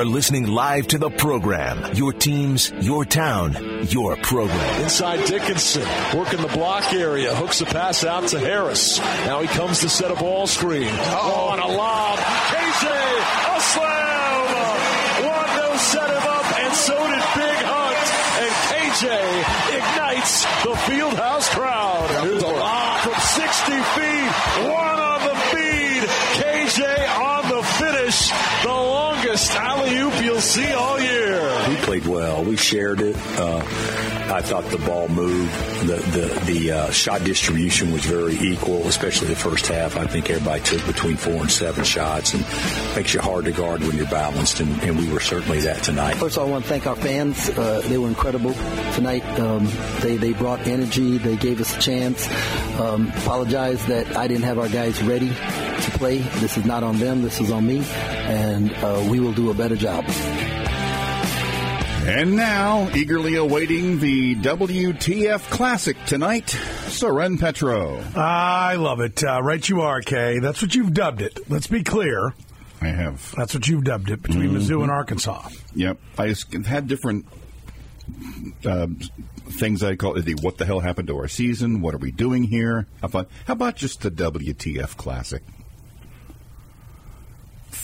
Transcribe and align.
are 0.00 0.04
listening 0.06 0.46
live 0.46 0.86
to 0.86 0.96
the 0.96 1.10
program. 1.10 1.94
Your 1.94 2.14
teams, 2.14 2.72
your 2.80 3.04
town, 3.04 3.84
your 3.88 4.16
program. 4.16 4.82
Inside 4.82 5.26
Dickinson, 5.26 5.86
working 6.16 6.40
the 6.40 6.48
block 6.48 6.94
area, 6.94 7.34
hooks 7.34 7.58
the 7.58 7.66
pass 7.66 8.02
out 8.02 8.26
to 8.28 8.38
Harris. 8.38 8.98
Now 8.98 9.42
he 9.42 9.48
comes 9.48 9.80
to 9.80 9.90
set 9.90 10.10
a 10.10 10.14
ball 10.14 10.46
screen. 10.46 10.88
Oh, 10.88 11.50
on 11.52 11.58
a 11.58 11.66
lob. 11.66 12.18
KJ, 12.18 12.86
a 12.88 13.60
slam! 13.60 14.80
Wando 15.20 15.76
set 15.76 16.08
him 16.08 16.26
up, 16.32 16.48
and 16.60 16.74
so 16.74 16.96
did 16.96 17.26
Big 17.36 17.60
Hunt. 17.68 18.06
And 18.40 18.52
KJ 18.72 19.04
ignites 19.76 20.44
the 20.64 20.74
Fieldhouse 20.88 21.50
crowd. 21.50 22.24
Here's 22.24 22.42
a 22.42 22.46
lob 22.46 23.00
from 23.00 23.20
60 23.20 23.72
feet. 24.00 24.70
One 24.72 25.09
alley 30.40 30.56
oop 30.56 30.60
you'll 30.60 30.66
see 30.66 30.72
all 30.72 31.00
year. 31.00 31.68
We 31.68 31.76
played 31.76 32.06
well. 32.06 32.44
We 32.44 32.56
shared 32.56 33.00
it. 33.00 33.16
Uh, 33.38 33.58
I 34.32 34.42
thought 34.42 34.64
the 34.70 34.78
ball 34.78 35.08
moved. 35.08 35.52
The 35.80 35.96
the 35.96 36.52
the 36.52 36.72
uh, 36.72 36.90
shot 36.90 37.24
distribution 37.24 37.92
was 37.92 38.04
very 38.04 38.34
equal, 38.34 38.86
especially 38.86 39.28
the 39.28 39.36
first 39.36 39.66
half. 39.66 39.96
I 39.96 40.06
think 40.06 40.30
everybody 40.30 40.62
took 40.62 40.86
between 40.86 41.16
four 41.16 41.34
and 41.34 41.50
seven 41.50 41.84
shots, 41.84 42.34
and 42.34 42.44
makes 42.96 43.12
you 43.12 43.20
hard 43.20 43.46
to 43.46 43.52
guard 43.52 43.82
when 43.82 43.96
you're 43.96 44.06
balanced. 44.06 44.60
And, 44.60 44.82
and 44.82 44.98
we 44.98 45.12
were 45.12 45.20
certainly 45.20 45.60
that 45.60 45.82
tonight. 45.82 46.14
First 46.14 46.36
of 46.36 46.42
all, 46.42 46.48
I 46.48 46.52
want 46.52 46.64
to 46.64 46.70
thank 46.70 46.86
our 46.86 46.96
fans. 46.96 47.48
Uh, 47.50 47.82
they 47.86 47.98
were 47.98 48.08
incredible 48.08 48.54
tonight. 48.94 49.24
Um, 49.38 49.68
they 50.00 50.16
they 50.16 50.32
brought 50.32 50.66
energy. 50.66 51.18
They 51.18 51.36
gave 51.36 51.60
us 51.60 51.76
a 51.76 51.80
chance. 51.80 52.28
Um, 52.78 53.08
apologize 53.16 53.84
that 53.86 54.16
I 54.16 54.28
didn't 54.28 54.44
have 54.44 54.58
our 54.58 54.68
guys 54.68 55.02
ready 55.02 55.32
to 55.80 55.90
play. 55.92 56.18
This 56.18 56.56
is 56.56 56.64
not 56.64 56.82
on 56.82 56.98
them. 56.98 57.22
This 57.22 57.40
is 57.40 57.50
on 57.50 57.66
me, 57.66 57.82
and 57.88 58.72
uh, 58.74 59.06
we 59.10 59.20
will 59.20 59.32
do 59.32 59.50
a 59.50 59.54
better 59.54 59.76
job. 59.76 60.04
And 62.02 62.34
now, 62.34 62.88
eagerly 62.94 63.36
awaiting 63.36 64.00
the 64.00 64.34
WTF 64.36 65.48
Classic 65.50 65.96
tonight, 66.06 66.48
Soren 66.88 67.38
Petro. 67.38 68.02
I 68.16 68.76
love 68.76 69.00
it. 69.00 69.22
Uh, 69.22 69.40
right 69.42 69.66
you 69.68 69.82
are, 69.82 70.00
Kay. 70.00 70.38
That's 70.40 70.60
what 70.62 70.74
you've 70.74 70.92
dubbed 70.94 71.20
it. 71.22 71.38
Let's 71.50 71.66
be 71.66 71.82
clear. 71.84 72.34
I 72.80 72.88
have. 72.88 73.32
That's 73.36 73.54
what 73.54 73.68
you've 73.68 73.84
dubbed 73.84 74.10
it 74.10 74.22
between 74.22 74.50
Mhm. 74.50 74.56
Mizzou 74.62 74.82
and 74.82 74.90
Arkansas. 74.90 75.50
Yep. 75.74 75.98
I 76.18 76.34
had 76.66 76.88
different 76.88 77.26
uh, 78.64 78.86
things 79.50 79.82
I 79.82 79.94
call 79.96 80.16
it 80.16 80.24
the 80.24 80.34
what 80.36 80.56
the 80.58 80.64
hell 80.64 80.80
happened 80.80 81.08
to 81.08 81.16
our 81.18 81.28
season? 81.28 81.80
What 81.82 81.94
are 81.94 81.98
we 81.98 82.10
doing 82.10 82.42
here? 82.44 82.86
I 83.02 83.06
thought, 83.08 83.28
how 83.46 83.52
about 83.52 83.76
just 83.76 84.00
the 84.00 84.10
WTF 84.10 84.96
Classic? 84.96 85.42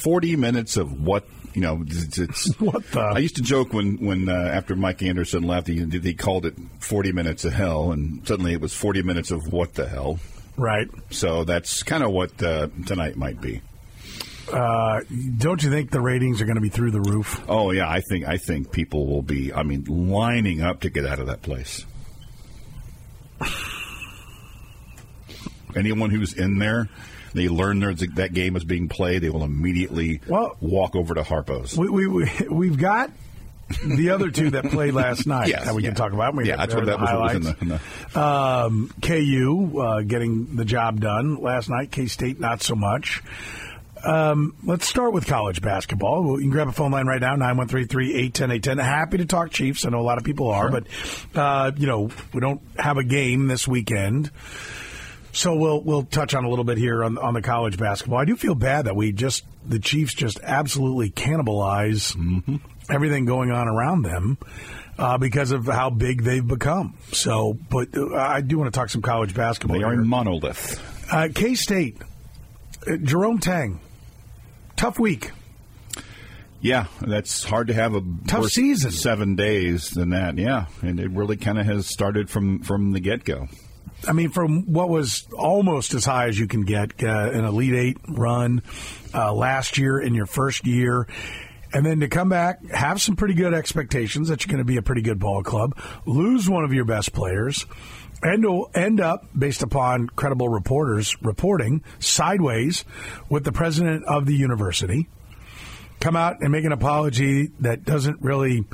40 0.07 0.37
minutes 0.37 0.77
of 0.77 1.03
what 1.03 1.27
you 1.53 1.61
know 1.61 1.83
it's, 1.85 2.17
it's 2.17 2.55
what 2.61 2.89
the? 2.93 3.01
I 3.01 3.19
used 3.19 3.35
to 3.37 3.43
joke 3.43 3.73
when 3.73 3.97
when 3.97 4.29
uh, 4.29 4.33
after 4.33 4.77
Mike 4.77 5.03
Anderson 5.03 5.43
left 5.43 5.67
he, 5.67 5.85
he 5.85 6.15
called 6.15 6.47
it 6.47 6.55
40 6.79 7.11
minutes 7.11 7.45
of 7.45 7.53
hell 7.53 7.91
and 7.91 8.25
suddenly 8.25 8.53
it 8.53 8.61
was 8.61 8.73
40 8.73 9.03
minutes 9.03 9.33
of 9.33 9.53
what 9.53 9.75
the 9.75 9.89
hell. 9.89 10.21
Right. 10.57 10.87
So 11.11 11.43
that's 11.43 11.83
kind 11.83 12.05
of 12.05 12.13
what 12.13 12.41
uh, 12.41 12.69
tonight 12.87 13.17
might 13.17 13.41
be. 13.41 13.63
Uh, 14.53 15.01
don't 15.39 15.61
you 15.61 15.71
think 15.71 15.91
the 15.91 16.01
ratings 16.01 16.41
are 16.41 16.45
going 16.45 16.55
to 16.55 16.61
be 16.61 16.69
through 16.69 16.93
the 16.93 17.01
roof? 17.01 17.43
oh 17.49 17.73
yeah 17.73 17.91
I 17.91 18.01
think 18.01 18.29
I 18.29 18.37
think 18.37 18.71
people 18.71 19.09
will 19.09 19.23
be 19.23 19.53
I 19.53 19.65
mean 19.65 19.87
lining 19.87 20.61
up 20.61 20.83
to 20.83 20.89
get 20.89 21.05
out 21.05 21.19
of 21.19 21.27
that 21.27 21.43
place. 21.43 21.85
Anyone 25.75 26.11
who's 26.11 26.33
in 26.33 26.59
there 26.61 26.89
they 27.37 27.49
learn 27.49 27.81
that 27.81 28.31
game 28.33 28.57
is 28.57 28.65
being 28.65 28.89
played 28.89 29.23
they 29.23 29.31
will 29.31 29.45
immediately 29.45 30.21
well, 30.29 30.57
walk 30.61 30.97
over 30.97 31.15
to 31.15 31.23
Harpo's 31.23 31.77
We, 31.77 31.89
we, 31.89 32.07
we, 32.09 32.31
we've 32.51 32.79
got 32.79 33.11
the 33.85 34.11
other 34.11 34.31
two 34.31 34.51
that 34.51 34.65
played 34.67 34.95
last 34.95 35.27
night 35.27 35.49
Yes, 35.49 35.65
that 35.65 35.75
we 35.75 35.83
yeah. 35.83 35.89
can 35.89 35.97
talk 35.97 36.13
about. 36.13 36.35
We 36.37 36.47
Yeah, 36.49 36.57
that's 36.57 36.75
what- 36.75 36.87
that 36.87 37.01
was 37.01 37.11
what 37.11 37.21
was 37.21 37.35
in 37.35 37.43
the- 37.43 37.57
in 37.61 37.69
the- 38.15 38.21
Um, 38.21 38.91
KU 39.03 39.81
uh, 39.81 40.03
getting 40.03 40.55
the 40.57 40.65
job 40.65 41.01
done 41.01 41.37
last 41.43 41.69
night. 41.69 41.91
K 41.91 42.07
State 42.07 42.39
not 42.41 42.63
so 42.63 42.75
much. 42.77 43.23
Um, 44.05 44.55
let's 44.63 44.87
start 44.87 45.13
with 45.13 45.27
college 45.27 45.61
basketball. 45.63 46.37
You 46.37 46.43
can 46.43 46.51
grab 46.51 46.69
a 46.69 46.73
phone 46.73 46.93
line 46.93 47.07
right 47.09 47.21
now, 47.21 47.35
913-381-810. 47.35 48.81
Happy 48.81 49.17
to 49.19 49.27
talk 49.27 49.51
Chiefs. 49.51 49.85
I 49.85 49.89
know 49.89 49.99
a 50.01 50.03
lot 50.03 50.19
of 50.19 50.23
people 50.23 50.49
are, 50.51 50.71
but, 50.71 50.87
uh, 51.35 51.73
you 51.77 51.87
know, 51.89 52.11
we 52.33 52.41
don't 52.41 52.61
have 52.79 52.99
a 52.99 53.05
game 53.05 53.49
this 53.49 53.67
weekend. 53.67 54.31
So 55.37 55.55
we'll 55.55 55.83
we'll 55.83 56.05
touch 56.05 56.35
on 56.35 56.45
a 56.45 56.49
little 56.49 56.65
bit 56.65 56.79
here 56.79 57.05
on 57.05 57.19
on 57.19 57.35
the 57.35 57.43
college 57.43 57.77
basketball. 57.77 58.19
I 58.19 58.25
do 58.25 58.37
feel 58.37 58.55
bad 58.55 58.87
that 58.87 58.97
we 58.97 59.13
just 59.13 59.45
the 59.67 59.79
Chiefs 59.79 60.15
just 60.15 60.41
absolutely 60.43 61.11
cannibalize 61.11 62.17
everything 62.89 63.27
going 63.27 63.51
on 63.51 63.69
around 63.69 64.01
them 64.01 64.39
uh, 64.99 65.19
because 65.19 65.53
of 65.53 65.67
how 65.67 65.91
big 65.91 66.23
they've 66.23 66.47
become. 66.47 66.95
So, 67.13 67.59
but 67.69 67.95
uh, 67.95 68.15
I 68.15 68.41
do 68.41 68.57
want 68.57 68.73
to 68.73 68.81
talk 68.81 68.89
some 68.89 69.03
college 69.03 69.35
basketball. 69.35 69.77
They 69.77 69.85
are 69.85 69.93
here. 69.93 70.01
a 70.01 70.05
monolith. 70.07 71.13
Uh, 71.13 71.29
K 71.35 71.55
State, 71.55 71.99
uh, 72.91 72.97
Jerome 72.97 73.39
Tang, 73.39 73.79
tough 74.77 74.99
week. 74.99 75.33
Yeah, 76.63 76.87
that's 77.03 77.45
hard 77.45 77.67
to 77.67 77.75
have 77.75 77.95
a 77.95 78.03
Tough 78.27 78.49
season. 78.49 78.91
seven 78.91 79.37
days 79.37 79.91
than 79.91 80.09
that. 80.11 80.39
Yeah, 80.39 80.67
and 80.81 80.99
it 80.99 81.11
really 81.11 81.37
kind 81.37 81.59
of 81.59 81.67
has 81.67 81.87
started 81.87 82.31
from 82.31 82.61
from 82.61 82.93
the 82.93 83.01
get 83.01 83.23
go. 83.25 83.49
I 84.07 84.13
mean, 84.13 84.31
from 84.31 84.73
what 84.73 84.89
was 84.89 85.27
almost 85.37 85.95
as 85.95 86.05
high 86.05 86.29
as 86.29 86.39
you 86.39 86.47
can 86.47 86.63
get, 86.63 87.03
uh, 87.03 87.31
an 87.33 87.45
Elite 87.45 87.75
Eight 87.75 87.97
run 88.09 88.63
uh, 89.15 89.33
last 89.33 89.79
year 89.79 89.99
in 89.99 90.15
your 90.15 90.27
first 90.27 90.67
year, 90.67 91.09
and 91.73 91.85
then 91.85 92.01
to 92.01 92.09
come 92.09 92.29
back, 92.29 92.65
have 92.71 93.01
some 93.01 93.17
pretty 93.17 93.35
good 93.35 93.53
expectations 93.53 94.29
that 94.29 94.45
you're 94.45 94.51
going 94.51 94.65
to 94.65 94.65
be 94.65 94.77
a 94.77 94.83
pretty 94.83 95.03
good 95.03 95.19
ball 95.19 95.43
club, 95.43 95.77
lose 96.07 96.49
one 96.49 96.65
of 96.65 96.73
your 96.73 96.85
best 96.85 97.13
players, 97.13 97.67
and 98.23 98.47
end 98.75 99.01
up, 99.01 99.27
based 99.37 99.63
upon 99.63 100.09
credible 100.09 100.49
reporters 100.49 101.21
reporting, 101.23 101.83
sideways 101.99 102.85
with 103.29 103.45
the 103.45 103.53
president 103.53 104.05
of 104.05 104.27
the 104.27 104.35
university. 104.35 105.09
Come 106.01 106.17
out 106.17 106.41
and 106.41 106.53
make 106.53 106.65
an 106.65 106.73
apology 106.73 107.51
that 107.61 107.85
doesn't 107.85 108.23
really 108.23 108.65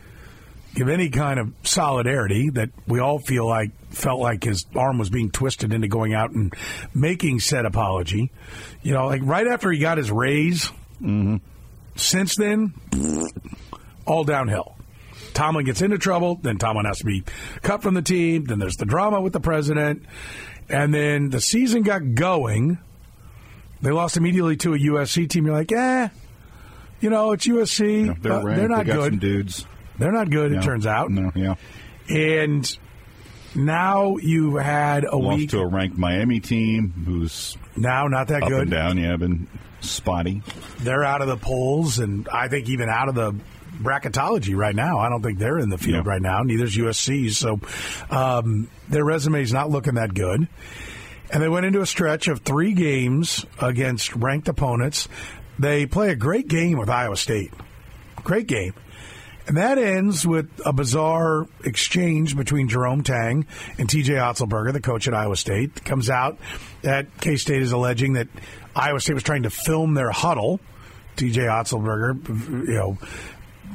give 0.74 0.88
any 0.88 1.10
kind 1.10 1.38
of 1.38 1.52
solidarity 1.62 2.50
that 2.50 2.70
we 2.86 3.00
all 3.00 3.18
feel 3.18 3.46
like 3.46 3.70
felt 3.90 4.20
like 4.20 4.44
his 4.44 4.64
arm 4.74 4.98
was 4.98 5.10
being 5.10 5.30
twisted 5.30 5.72
into 5.72 5.88
going 5.88 6.14
out 6.14 6.30
and 6.30 6.54
making 6.94 7.40
said 7.40 7.66
apology. 7.66 8.30
You 8.82 8.92
know, 8.94 9.06
like 9.06 9.22
right 9.24 9.46
after 9.46 9.70
he 9.70 9.78
got 9.78 9.98
his 9.98 10.10
raise, 10.10 10.70
since 11.96 12.36
then, 12.36 12.74
all 14.06 14.24
downhill. 14.24 14.76
Tomlin 15.34 15.64
gets 15.64 15.80
into 15.80 15.98
trouble, 15.98 16.36
then 16.36 16.58
Tomlin 16.58 16.84
has 16.84 16.98
to 16.98 17.04
be 17.04 17.24
cut 17.62 17.82
from 17.82 17.94
the 17.94 18.02
team, 18.02 18.44
then 18.44 18.58
there's 18.58 18.76
the 18.76 18.84
drama 18.84 19.20
with 19.20 19.32
the 19.32 19.40
president, 19.40 20.04
and 20.68 20.92
then 20.92 21.30
the 21.30 21.40
season 21.40 21.82
got 21.82 22.14
going. 22.14 22.78
They 23.80 23.90
lost 23.90 24.16
immediately 24.16 24.56
to 24.58 24.74
a 24.74 24.78
USC 24.78 25.28
team. 25.28 25.46
You're 25.46 25.56
like, 25.56 25.72
eh, 25.72 26.08
you 27.00 27.10
know, 27.10 27.32
it's 27.32 27.46
USC. 27.46 28.06
They're, 28.06 28.14
but 28.14 28.44
ranked. 28.44 28.60
they're 28.60 28.68
not 28.68 28.86
they 28.86 28.92
good. 28.92 29.20
Dudes. 29.20 29.66
They're 30.02 30.12
not 30.12 30.30
good, 30.30 30.52
Yeah. 30.52 30.58
it 30.58 30.62
turns 30.64 30.86
out. 30.86 31.10
No, 31.10 31.30
yeah. 31.34 31.54
And 32.08 32.78
now 33.54 34.16
you've 34.16 34.60
had 34.60 35.04
a 35.04 35.16
Lost 35.16 35.38
week. 35.38 35.50
to 35.50 35.58
a 35.60 35.66
ranked 35.66 35.96
Miami 35.96 36.40
team 36.40 36.92
who's 37.06 37.56
now 37.76 38.08
not 38.08 38.28
that 38.28 38.42
up 38.42 38.48
good. 38.48 38.62
and 38.62 38.70
down. 38.70 38.98
Yeah, 38.98 39.16
been 39.16 39.46
spotty. 39.80 40.42
They're 40.80 41.04
out 41.04 41.22
of 41.22 41.28
the 41.28 41.36
polls, 41.36 41.98
and 41.98 42.28
I 42.28 42.48
think 42.48 42.68
even 42.68 42.88
out 42.88 43.08
of 43.08 43.14
the 43.14 43.34
bracketology 43.80 44.54
right 44.56 44.74
now. 44.76 44.98
I 44.98 45.08
don't 45.08 45.22
think 45.22 45.38
they're 45.38 45.58
in 45.58 45.68
the 45.70 45.78
field 45.78 46.06
right 46.06 46.20
now. 46.22 46.42
Neither's 46.42 46.76
USC. 46.76 47.30
So 47.30 47.58
um, 48.10 48.68
their 48.88 49.04
resume 49.04 49.42
is 49.42 49.52
not 49.52 49.70
looking 49.70 49.94
that 49.94 50.14
good. 50.14 50.46
And 51.32 51.42
they 51.42 51.48
went 51.48 51.64
into 51.66 51.80
a 51.80 51.86
stretch 51.86 52.28
of 52.28 52.40
three 52.40 52.74
games 52.74 53.44
against 53.60 54.14
ranked 54.14 54.48
opponents. 54.48 55.08
They 55.58 55.86
play 55.86 56.10
a 56.10 56.14
great 56.16 56.46
game 56.48 56.78
with 56.78 56.90
Iowa 56.90 57.16
State. 57.16 57.52
Great 58.16 58.46
game. 58.46 58.74
And 59.46 59.56
that 59.56 59.76
ends 59.76 60.26
with 60.26 60.48
a 60.64 60.72
bizarre 60.72 61.48
exchange 61.64 62.36
between 62.36 62.68
Jerome 62.68 63.02
Tang 63.02 63.46
and 63.76 63.88
TJ 63.88 64.10
Otzelberger, 64.10 64.72
the 64.72 64.80
coach 64.80 65.08
at 65.08 65.14
Iowa 65.14 65.36
State. 65.36 65.84
Comes 65.84 66.08
out 66.08 66.38
that 66.82 67.06
K 67.20 67.36
State 67.36 67.62
is 67.62 67.72
alleging 67.72 68.12
that 68.12 68.28
Iowa 68.76 69.00
State 69.00 69.14
was 69.14 69.24
trying 69.24 69.42
to 69.42 69.50
film 69.50 69.94
their 69.94 70.10
huddle. 70.10 70.60
TJ 71.16 71.48
Otzelberger, 71.48 72.68
you 72.68 72.74
know, 72.74 72.98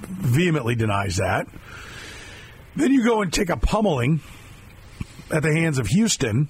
vehemently 0.02 0.76
denies 0.76 1.18
that. 1.18 1.48
Then 2.76 2.94
you 2.94 3.04
go 3.04 3.22
and 3.22 3.34
take 3.34 3.50
a 3.50 3.58
pummeling 3.58 4.22
at 5.32 5.44
the 5.44 5.54
hands 5.54 5.80
of 5.80 5.88
Houston. 5.88 6.48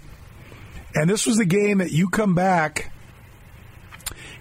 And 0.93 1.09
this 1.09 1.25
was 1.25 1.37
the 1.37 1.45
game 1.45 1.79
that 1.79 1.91
you 1.91 2.09
come 2.09 2.35
back 2.35 2.91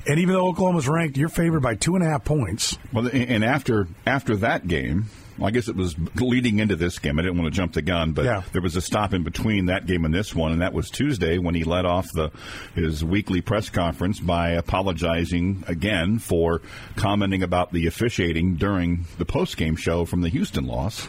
And 0.09 0.21
even 0.21 0.35
though 0.35 0.49
Oklahoma's 0.49 0.89
ranked, 0.89 1.17
you're 1.17 1.29
favored 1.29 1.61
by 1.63 1.75
two 1.75 1.95
and 1.97 2.05
a 2.05 2.07
half 2.07 2.25
points. 2.25 2.79
Well, 2.93 3.09
and 3.13 3.45
after 3.45 3.89
after 4.07 4.37
that 4.37 4.69
game, 4.69 5.07
well, 5.37 5.49
I 5.49 5.51
guess 5.51 5.69
it 5.69 5.75
was 5.77 5.97
leading 6.15 6.61
into 6.61 6.77
this 6.77 6.99
game. 7.01 7.19
I 7.19 7.23
didn't 7.23 7.39
want 7.39 7.53
to 7.53 7.57
jump 7.57 7.73
the 7.73 7.83
gun, 7.83 8.13
but 8.13 8.25
Yeah. 8.25 8.43
there 8.53 8.63
was 8.63 8.77
a 8.77 8.81
stop 8.81 9.13
in 9.13 9.25
between 9.25 9.67
that 9.67 9.85
game 9.87 10.05
and 10.05 10.15
this 10.15 10.33
one, 10.35 10.53
and 10.53 10.63
that 10.63 10.73
was 10.73 10.91
Tuesday 10.91 11.39
when 11.39 11.55
he 11.57 11.65
led 11.65 11.85
off 11.85 12.07
the 12.15 12.31
his 12.75 13.05
weekly 13.05 13.41
press 13.41 13.69
conference 13.69 14.21
by 14.21 14.51
apologizing 14.51 15.65
again 15.67 16.19
for 16.21 16.63
commenting 16.95 17.43
about 17.43 17.73
the 17.73 17.87
officiating 17.89 18.55
during 18.55 19.07
the 19.19 19.25
post 19.27 19.57
game 19.57 19.75
show 19.77 20.05
from 20.05 20.21
the 20.21 20.29
Houston 20.29 20.67
loss, 20.67 21.09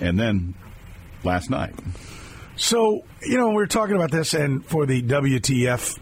and 0.00 0.18
then 0.18 0.54
last 1.22 1.48
night. 1.48 1.74
So, 2.56 3.04
you 3.24 3.36
know, 3.36 3.50
we 3.50 3.54
were 3.54 3.66
talking 3.68 3.94
about 3.94 4.10
this, 4.10 4.34
and 4.34 4.64
for 4.66 4.84
the 4.84 5.00
WTF 5.00 5.96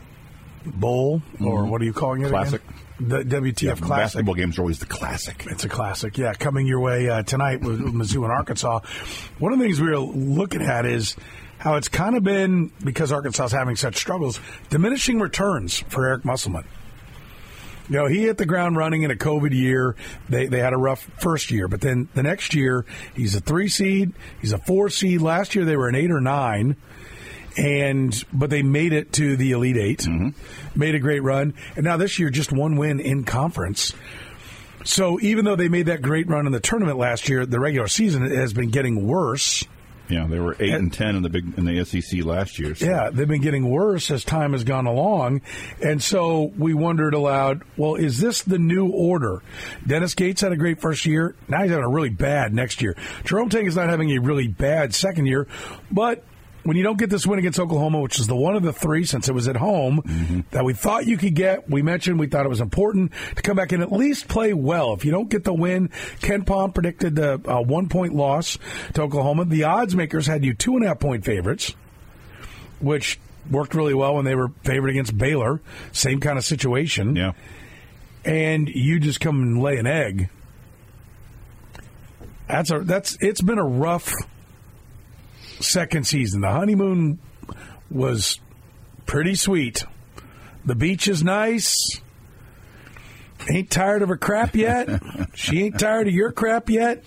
Bowl, 0.74 1.22
or 1.40 1.66
what 1.66 1.80
are 1.80 1.84
you 1.84 1.92
calling 1.92 2.22
it? 2.22 2.26
Mm-hmm. 2.26 2.34
Classic. 2.34 2.62
Again? 2.62 2.82
The 2.98 3.18
WTF 3.24 3.80
Classic. 3.82 3.88
Basketball 3.88 4.34
games 4.34 4.58
are 4.58 4.62
always 4.62 4.78
the 4.78 4.86
classic. 4.86 5.46
It's 5.50 5.64
a 5.64 5.68
classic. 5.68 6.16
Yeah, 6.16 6.32
coming 6.32 6.66
your 6.66 6.80
way 6.80 7.10
uh, 7.10 7.22
tonight 7.22 7.60
with 7.60 7.78
Mizzou 7.78 8.22
and 8.22 8.32
Arkansas. 8.32 8.80
One 9.38 9.52
of 9.52 9.58
the 9.58 9.66
things 9.66 9.80
we 9.80 9.88
were 9.88 9.98
looking 9.98 10.62
at 10.62 10.86
is 10.86 11.14
how 11.58 11.74
it's 11.76 11.88
kind 11.88 12.16
of 12.16 12.24
been, 12.24 12.72
because 12.82 13.12
Arkansas 13.12 13.46
is 13.46 13.52
having 13.52 13.76
such 13.76 13.96
struggles, 13.96 14.40
diminishing 14.70 15.20
returns 15.20 15.80
for 15.88 16.06
Eric 16.06 16.24
Musselman. 16.24 16.64
You 17.88 17.96
know, 17.96 18.06
he 18.06 18.22
hit 18.22 18.38
the 18.38 18.46
ground 18.46 18.76
running 18.76 19.02
in 19.02 19.10
a 19.10 19.14
COVID 19.14 19.52
year. 19.52 19.94
They 20.28 20.46
they 20.46 20.58
had 20.58 20.72
a 20.72 20.76
rough 20.76 21.08
first 21.20 21.50
year, 21.50 21.68
but 21.68 21.80
then 21.80 22.08
the 22.14 22.22
next 22.22 22.54
year 22.54 22.84
he's 23.14 23.34
a 23.34 23.40
three 23.40 23.68
seed, 23.68 24.12
he's 24.40 24.52
a 24.52 24.58
four 24.58 24.88
seed. 24.90 25.20
Last 25.20 25.54
year 25.54 25.64
they 25.64 25.76
were 25.76 25.88
an 25.88 25.94
eight 25.94 26.10
or 26.10 26.20
nine, 26.20 26.76
and 27.56 28.24
but 28.32 28.50
they 28.50 28.62
made 28.62 28.92
it 28.92 29.12
to 29.14 29.36
the 29.36 29.52
Elite 29.52 29.76
8 29.76 29.98
mm-hmm. 30.00 30.78
made 30.78 30.94
a 30.94 30.98
great 30.98 31.22
run, 31.22 31.54
and 31.74 31.84
now 31.84 31.96
this 31.96 32.18
year 32.18 32.30
just 32.30 32.52
one 32.52 32.76
win 32.76 33.00
in 33.00 33.24
conference. 33.24 33.92
So 34.84 35.18
even 35.20 35.44
though 35.44 35.56
they 35.56 35.68
made 35.68 35.86
that 35.86 36.00
great 36.00 36.28
run 36.28 36.46
in 36.46 36.52
the 36.52 36.60
tournament 36.60 36.96
last 36.96 37.28
year, 37.28 37.44
the 37.44 37.58
regular 37.58 37.88
season 37.88 38.30
has 38.30 38.52
been 38.52 38.70
getting 38.70 39.06
worse. 39.06 39.64
Yeah, 40.08 40.28
they 40.28 40.38
were 40.38 40.54
eight 40.60 40.72
and 40.72 40.92
ten 40.92 41.16
in 41.16 41.22
the 41.22 41.28
big 41.28 41.58
in 41.58 41.64
the 41.64 41.84
SEC 41.84 42.24
last 42.24 42.60
year. 42.60 42.76
so- 42.76 42.86
Yeah, 42.86 43.10
they've 43.12 43.26
been 43.26 43.42
getting 43.42 43.68
worse 43.68 44.08
as 44.12 44.24
time 44.24 44.52
has 44.52 44.62
gone 44.62 44.86
along. 44.86 45.40
And 45.82 46.00
so 46.00 46.52
we 46.56 46.74
wondered 46.74 47.14
aloud, 47.14 47.62
well, 47.76 47.96
is 47.96 48.20
this 48.20 48.42
the 48.42 48.60
new 48.60 48.86
order? 48.88 49.42
Dennis 49.84 50.14
Gates 50.14 50.42
had 50.42 50.52
a 50.52 50.56
great 50.56 50.80
first 50.80 51.04
year. 51.06 51.34
Now 51.48 51.62
he's 51.62 51.70
having 51.70 51.84
a 51.84 51.88
really 51.90 52.10
bad 52.10 52.54
next 52.54 52.80
year. 52.80 52.94
Jerome 53.24 53.48
Tang 53.48 53.66
is 53.66 53.74
not 53.74 53.88
having 53.88 54.12
a 54.12 54.18
really 54.18 54.46
bad 54.46 54.94
second 54.94 55.26
year, 55.26 55.48
but 55.90 56.22
when 56.66 56.76
you 56.76 56.82
don't 56.82 56.98
get 56.98 57.10
this 57.10 57.26
win 57.26 57.38
against 57.38 57.58
Oklahoma, 57.58 58.00
which 58.00 58.18
is 58.18 58.26
the 58.26 58.36
one 58.36 58.56
of 58.56 58.62
the 58.62 58.72
three 58.72 59.04
since 59.04 59.28
it 59.28 59.32
was 59.32 59.48
at 59.48 59.56
home 59.56 60.02
mm-hmm. 60.02 60.40
that 60.50 60.64
we 60.64 60.74
thought 60.74 61.06
you 61.06 61.16
could 61.16 61.34
get, 61.34 61.70
we 61.70 61.82
mentioned 61.82 62.18
we 62.18 62.26
thought 62.26 62.44
it 62.44 62.50
was 62.50 62.60
important 62.60 63.12
to 63.36 63.42
come 63.42 63.56
back 63.56 63.72
and 63.72 63.82
at 63.82 63.92
least 63.92 64.28
play 64.28 64.52
well. 64.52 64.92
If 64.92 65.04
you 65.04 65.12
don't 65.12 65.30
get 65.30 65.44
the 65.44 65.54
win, 65.54 65.88
KenPom 66.20 66.74
predicted 66.74 67.18
a, 67.18 67.40
a 67.44 67.58
uh, 67.58 67.62
one 67.62 67.88
point 67.88 68.14
loss 68.14 68.58
to 68.94 69.02
Oklahoma. 69.02 69.44
The 69.44 69.64
odds 69.64 69.94
makers 69.94 70.26
had 70.26 70.44
you 70.44 70.54
two 70.54 70.74
and 70.76 70.84
a 70.84 70.88
half 70.88 70.98
point 70.98 71.24
favorites 71.24 71.74
which 72.80 73.18
worked 73.50 73.74
really 73.74 73.94
well 73.94 74.16
when 74.16 74.24
they 74.24 74.34
were 74.34 74.48
favored 74.64 74.90
against 74.90 75.16
Baylor. 75.16 75.60
Same 75.92 76.20
kind 76.20 76.38
of 76.38 76.44
situation. 76.44 77.16
yeah. 77.16 77.32
And 78.24 78.68
you 78.68 78.98
just 78.98 79.20
come 79.20 79.40
and 79.40 79.62
lay 79.62 79.76
an 79.76 79.86
egg. 79.86 80.30
That's 82.48 82.72
a 82.72 82.80
that's 82.80 83.16
it's 83.20 83.40
been 83.40 83.58
a 83.58 83.64
rough 83.64 84.12
second 85.60 86.06
season. 86.06 86.40
The 86.40 86.50
honeymoon 86.50 87.18
was 87.90 88.40
pretty 89.06 89.34
sweet. 89.34 89.84
The 90.64 90.74
beach 90.74 91.08
is 91.08 91.22
nice. 91.22 92.00
Ain't 93.48 93.70
tired 93.70 94.02
of 94.02 94.08
her 94.08 94.16
crap 94.16 94.56
yet. 94.56 95.00
she 95.34 95.62
ain't 95.62 95.78
tired 95.78 96.08
of 96.08 96.14
your 96.14 96.32
crap 96.32 96.68
yet. 96.68 97.04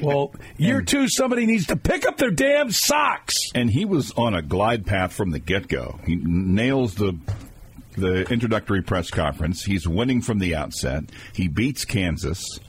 Well, 0.00 0.34
year 0.58 0.82
two, 0.82 1.08
somebody 1.08 1.46
needs 1.46 1.68
to 1.68 1.76
pick 1.76 2.06
up 2.06 2.18
their 2.18 2.30
damn 2.30 2.70
socks. 2.70 3.36
and 3.54 3.70
he 3.70 3.84
was 3.84 4.12
on 4.12 4.34
a 4.34 4.42
glide 4.42 4.84
path 4.84 5.12
from 5.12 5.30
the 5.30 5.38
get 5.38 5.68
go. 5.68 5.98
He 6.04 6.16
nails 6.16 6.96
the 6.96 7.16
the 7.96 8.30
introductory 8.30 8.82
press 8.82 9.10
conference. 9.10 9.64
He's 9.64 9.88
winning 9.88 10.20
from 10.20 10.38
the 10.38 10.54
outset. 10.54 11.04
He 11.32 11.48
beats 11.48 11.86
Kansas. 11.86 12.60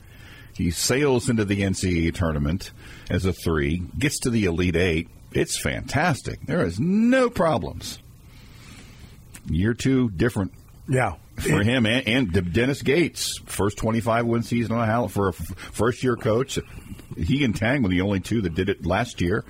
He 0.56 0.72
sails 0.72 1.30
into 1.30 1.44
the 1.44 1.62
NCAA 1.62 2.13
tournament 2.16 2.72
as 3.09 3.25
a 3.25 3.33
three, 3.33 3.83
gets 3.98 4.19
to 4.19 4.30
the 4.30 4.45
Elite 4.45 4.75
Eight. 4.75 5.09
It's 5.31 5.59
fantastic. 5.59 6.45
There 6.45 6.65
is 6.65 6.80
no 6.80 7.30
problems. 7.30 8.00
Year 9.50 9.74
two, 9.74 10.09
different 10.09 10.51
Yeah. 10.89 11.13
for 11.38 11.63
him 11.63 11.86
and, 11.86 12.07
and 12.07 12.54
Dennis 12.54 12.81
Gates, 12.81 13.38
first 13.45 13.77
25 13.77 14.25
win 14.25 14.44
season 14.44 14.74
on 14.75 14.88
a 14.88 14.92
Hall 14.92 15.07
for 15.07 15.30
a 15.30 15.33
first 15.33 16.04
year 16.04 16.15
coach. 16.15 16.59
He 17.18 17.44
and 17.44 17.56
Tang 17.56 17.83
were 17.83 17.89
the 17.89 18.01
only 18.01 18.19
two 18.19 18.42
that 18.42 18.56
did 18.56 18.69
it 18.69 18.86
last 18.86 19.21
year, 19.21 19.44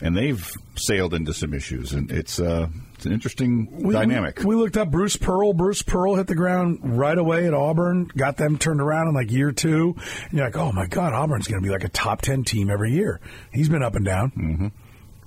and 0.00 0.16
they've 0.16 0.50
sailed 0.76 1.14
into 1.14 1.32
some 1.34 1.52
issues, 1.54 1.92
and 1.92 2.10
it's 2.10 2.40
uh, 2.40 2.68
it's 3.00 3.06
an 3.06 3.12
interesting 3.12 3.66
We- 3.82 3.94
dynamic. 3.94 4.44
We, 4.44 4.54
looked 4.54 4.76
up 4.76 4.90
Bruce 4.90 5.16
Pearl. 5.16 5.54
Bruce 5.54 5.80
Pearl 5.80 6.16
hit 6.16 6.26
the 6.26 6.34
ground 6.34 6.98
right 6.98 7.16
away 7.16 7.46
at 7.46 7.54
Auburn, 7.54 8.10
got 8.14 8.36
them 8.36 8.58
turned 8.58 8.82
around 8.82 9.08
in 9.08 9.14
like 9.14 9.30
year 9.30 9.52
two. 9.52 9.96
And 10.24 10.32
you're 10.34 10.44
like, 10.44 10.58
oh 10.58 10.70
my 10.70 10.86
God, 10.86 11.14
Auburn's 11.14 11.48
going 11.48 11.62
to 11.62 11.66
be 11.66 11.72
like 11.72 11.82
a 11.82 11.88
top 11.88 12.20
10 12.20 12.44
team 12.44 12.68
every 12.68 12.92
year. 12.92 13.18
He's 13.54 13.70
been 13.70 13.82
up 13.82 13.94
and 13.94 14.04
down, 14.04 14.30
mm-hmm. 14.32 14.66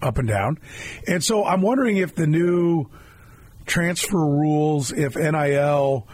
up 0.04 0.20
and 0.20 0.28
down. 0.28 0.60
And 1.08 1.24
so 1.24 1.46
I'm 1.46 1.64
wondering 1.64 1.98
if 1.98 2.14
the 2.14 2.28
new 2.28 2.92
transfer 3.66 4.24
rules, 4.24 4.92
if 4.92 5.16
NIL, 5.16 6.08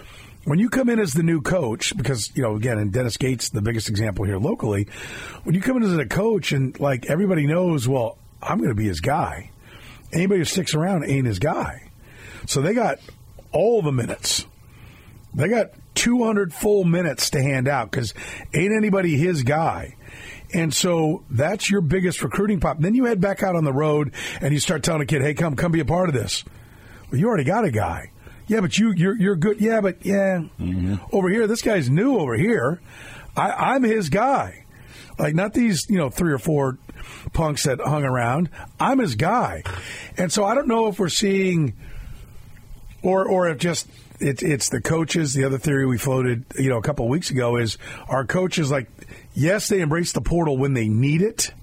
when 0.45 0.59
you 0.59 0.69
come 0.69 0.87
in 0.87 0.97
as 0.97 1.11
the 1.11 1.23
new 1.23 1.41
coach, 1.41 1.93
because, 1.97 2.31
you 2.37 2.41
know, 2.41 2.55
again, 2.55 2.77
and 2.77 2.93
Dennis 2.93 3.17
Gates, 3.17 3.49
the 3.49 3.61
biggest 3.61 3.89
example 3.89 4.23
here 4.23 4.37
locally, 4.37 4.87
when 5.43 5.55
you 5.55 5.61
come 5.61 5.75
in 5.75 5.83
as 5.83 5.97
a 5.97 6.05
coach 6.05 6.53
and 6.53 6.79
like 6.79 7.07
everybody 7.07 7.47
knows, 7.47 7.85
well, 7.85 8.17
I'm 8.41 8.59
going 8.59 8.69
to 8.69 8.75
be 8.75 8.87
his 8.87 9.01
guy. 9.01 9.51
Anybody 10.11 10.39
who 10.39 10.45
sticks 10.45 10.73
around 10.73 11.05
ain't 11.05 11.27
his 11.27 11.39
guy. 11.39 11.91
So 12.47 12.61
they 12.61 12.73
got 12.73 12.99
all 13.51 13.81
the 13.81 13.91
minutes. 13.91 14.45
They 15.33 15.47
got 15.47 15.71
200 15.95 16.53
full 16.53 16.83
minutes 16.83 17.29
to 17.31 17.41
hand 17.41 17.67
out 17.67 17.91
because 17.91 18.13
ain't 18.53 18.73
anybody 18.73 19.17
his 19.17 19.43
guy. 19.43 19.95
And 20.51 20.73
so 20.73 21.23
that's 21.29 21.69
your 21.69 21.81
biggest 21.81 22.23
recruiting 22.23 22.59
pop. 22.59 22.79
Then 22.79 22.95
you 22.95 23.05
head 23.05 23.21
back 23.21 23.43
out 23.43 23.55
on 23.55 23.63
the 23.63 23.73
road 23.73 24.13
and 24.41 24.53
you 24.53 24.59
start 24.59 24.81
telling 24.81 25.01
a 25.01 25.05
kid, 25.05 25.21
"Hey, 25.21 25.35
come, 25.35 25.55
come 25.55 25.71
be 25.71 25.79
a 25.79 25.85
part 25.85 26.09
of 26.09 26.15
this." 26.15 26.43
Well, 27.11 27.19
you 27.19 27.27
already 27.27 27.43
got 27.43 27.65
a 27.65 27.71
guy. 27.71 28.11
Yeah, 28.47 28.61
but 28.61 28.77
you, 28.79 28.91
you're 28.91 29.15
you're 29.15 29.35
good. 29.35 29.61
Yeah, 29.61 29.79
but 29.81 30.03
yeah, 30.03 30.41
mm-hmm. 30.59 30.95
over 31.11 31.29
here, 31.29 31.45
this 31.45 31.61
guy's 31.61 31.87
new 31.87 32.17
over 32.17 32.35
here. 32.35 32.81
I, 33.37 33.51
I'm 33.51 33.83
his 33.83 34.09
guy. 34.09 34.65
Like 35.19 35.35
not 35.35 35.53
these, 35.53 35.85
you 35.89 35.97
know, 35.97 36.09
three 36.09 36.33
or 36.33 36.39
four 36.39 36.79
punks 37.33 37.63
that 37.63 37.79
hung 37.79 38.03
around. 38.03 38.49
I'm 38.79 38.99
his 38.99 39.15
guy, 39.15 39.63
and 40.17 40.31
so 40.31 40.43
I 40.43 40.55
don't 40.55 40.67
know 40.67 40.87
if 40.87 40.99
we're 40.99 41.09
seeing, 41.09 41.73
or 43.01 43.25
or 43.25 43.49
if 43.49 43.57
just 43.57 43.87
it's 44.19 44.43
it's 44.43 44.69
the 44.69 44.81
coaches. 44.81 45.33
The 45.33 45.45
other 45.45 45.57
theory 45.57 45.85
we 45.85 45.97
floated, 45.97 46.45
you 46.57 46.69
know, 46.69 46.77
a 46.77 46.81
couple 46.81 47.05
of 47.05 47.09
weeks 47.11 47.29
ago 47.31 47.57
is 47.57 47.77
our 48.07 48.25
coaches 48.25 48.71
like, 48.71 48.87
yes, 49.33 49.69
they 49.69 49.81
embrace 49.81 50.11
the 50.11 50.21
portal 50.21 50.57
when 50.57 50.73
they 50.73 50.87
need 50.87 51.21
it, 51.21 51.53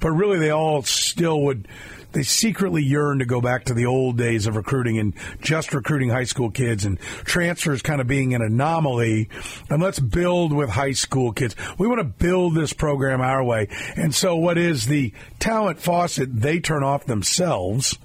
but 0.00 0.10
really 0.10 0.38
they 0.38 0.50
all 0.50 0.82
still 0.82 1.40
would. 1.42 1.68
They 2.16 2.22
secretly 2.22 2.82
yearn 2.82 3.18
to 3.18 3.26
go 3.26 3.42
back 3.42 3.66
to 3.66 3.74
the 3.74 3.84
old 3.84 4.16
days 4.16 4.46
of 4.46 4.56
recruiting 4.56 4.98
and 4.98 5.12
just 5.42 5.74
recruiting 5.74 6.08
high 6.08 6.24
school 6.24 6.50
kids 6.50 6.86
and 6.86 6.98
transfers 6.98 7.82
kind 7.82 8.00
of 8.00 8.06
being 8.06 8.32
an 8.32 8.40
anomaly. 8.40 9.28
And 9.68 9.82
let's 9.82 9.98
build 9.98 10.54
with 10.54 10.70
high 10.70 10.92
school 10.92 11.32
kids. 11.32 11.54
We 11.76 11.86
want 11.86 11.98
to 11.98 12.04
build 12.04 12.54
this 12.54 12.72
program 12.72 13.20
our 13.20 13.44
way. 13.44 13.68
And 13.96 14.14
so, 14.14 14.34
what 14.34 14.56
is 14.56 14.86
the 14.86 15.12
talent 15.40 15.78
faucet 15.78 16.40
they 16.40 16.58
turn 16.58 16.82
off 16.82 17.04
themselves? 17.04 17.98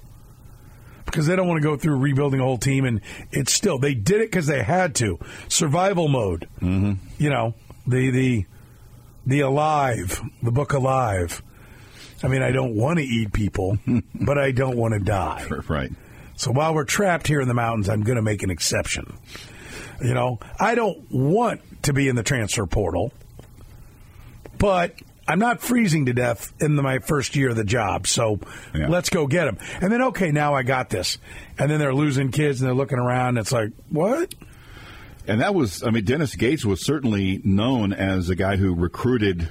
because 1.06 1.26
they 1.26 1.34
don't 1.34 1.48
want 1.48 1.62
to 1.62 1.66
go 1.66 1.76
through 1.78 1.96
rebuilding 1.96 2.40
a 2.40 2.42
whole 2.42 2.58
team. 2.58 2.84
And 2.84 3.00
it's 3.30 3.54
still 3.54 3.78
they 3.78 3.94
did 3.94 4.20
it 4.20 4.30
because 4.30 4.46
they 4.46 4.62
had 4.62 4.94
to 4.96 5.18
survival 5.48 6.08
mode. 6.08 6.50
Mm-hmm. 6.60 6.92
You 7.16 7.30
know 7.30 7.54
the 7.86 8.10
the 8.10 8.46
the 9.24 9.40
alive, 9.40 10.20
the 10.42 10.52
book 10.52 10.74
alive. 10.74 11.42
I 12.22 12.28
mean, 12.28 12.42
I 12.42 12.52
don't 12.52 12.74
want 12.76 12.98
to 12.98 13.04
eat 13.04 13.32
people, 13.32 13.78
but 14.14 14.38
I 14.38 14.52
don't 14.52 14.76
want 14.76 14.94
to 14.94 15.00
die. 15.00 15.46
right. 15.68 15.90
So 16.36 16.50
while 16.50 16.74
we're 16.74 16.84
trapped 16.84 17.26
here 17.26 17.40
in 17.40 17.48
the 17.48 17.54
mountains, 17.54 17.88
I'm 17.88 18.02
going 18.02 18.16
to 18.16 18.22
make 18.22 18.42
an 18.42 18.50
exception. 18.50 19.16
You 20.00 20.14
know, 20.14 20.38
I 20.58 20.74
don't 20.74 21.04
want 21.10 21.60
to 21.84 21.92
be 21.92 22.08
in 22.08 22.16
the 22.16 22.22
transfer 22.22 22.66
portal, 22.66 23.12
but 24.58 24.94
I'm 25.28 25.38
not 25.38 25.60
freezing 25.60 26.06
to 26.06 26.12
death 26.12 26.52
in 26.60 26.74
the, 26.76 26.82
my 26.82 26.98
first 26.98 27.36
year 27.36 27.50
of 27.50 27.56
the 27.56 27.64
job. 27.64 28.06
So 28.06 28.40
Yeah. 28.74 28.88
let's 28.88 29.08
go 29.10 29.26
get 29.26 29.44
them. 29.44 29.58
And 29.80 29.92
then, 29.92 30.02
okay, 30.02 30.32
now 30.32 30.54
I 30.54 30.62
got 30.62 30.90
this. 30.90 31.18
And 31.58 31.70
then 31.70 31.78
they're 31.78 31.94
losing 31.94 32.30
kids 32.32 32.60
and 32.60 32.66
they're 32.68 32.74
looking 32.74 32.98
around. 32.98 33.30
And 33.30 33.38
it's 33.38 33.52
like, 33.52 33.70
what? 33.90 34.34
And 35.28 35.40
that 35.40 35.54
was, 35.54 35.84
I 35.84 35.90
mean, 35.90 36.04
Dennis 36.04 36.34
Gates 36.34 36.64
was 36.64 36.84
certainly 36.84 37.40
known 37.44 37.92
as 37.92 38.28
a 38.30 38.34
guy 38.34 38.56
who 38.56 38.74
recruited, 38.74 39.48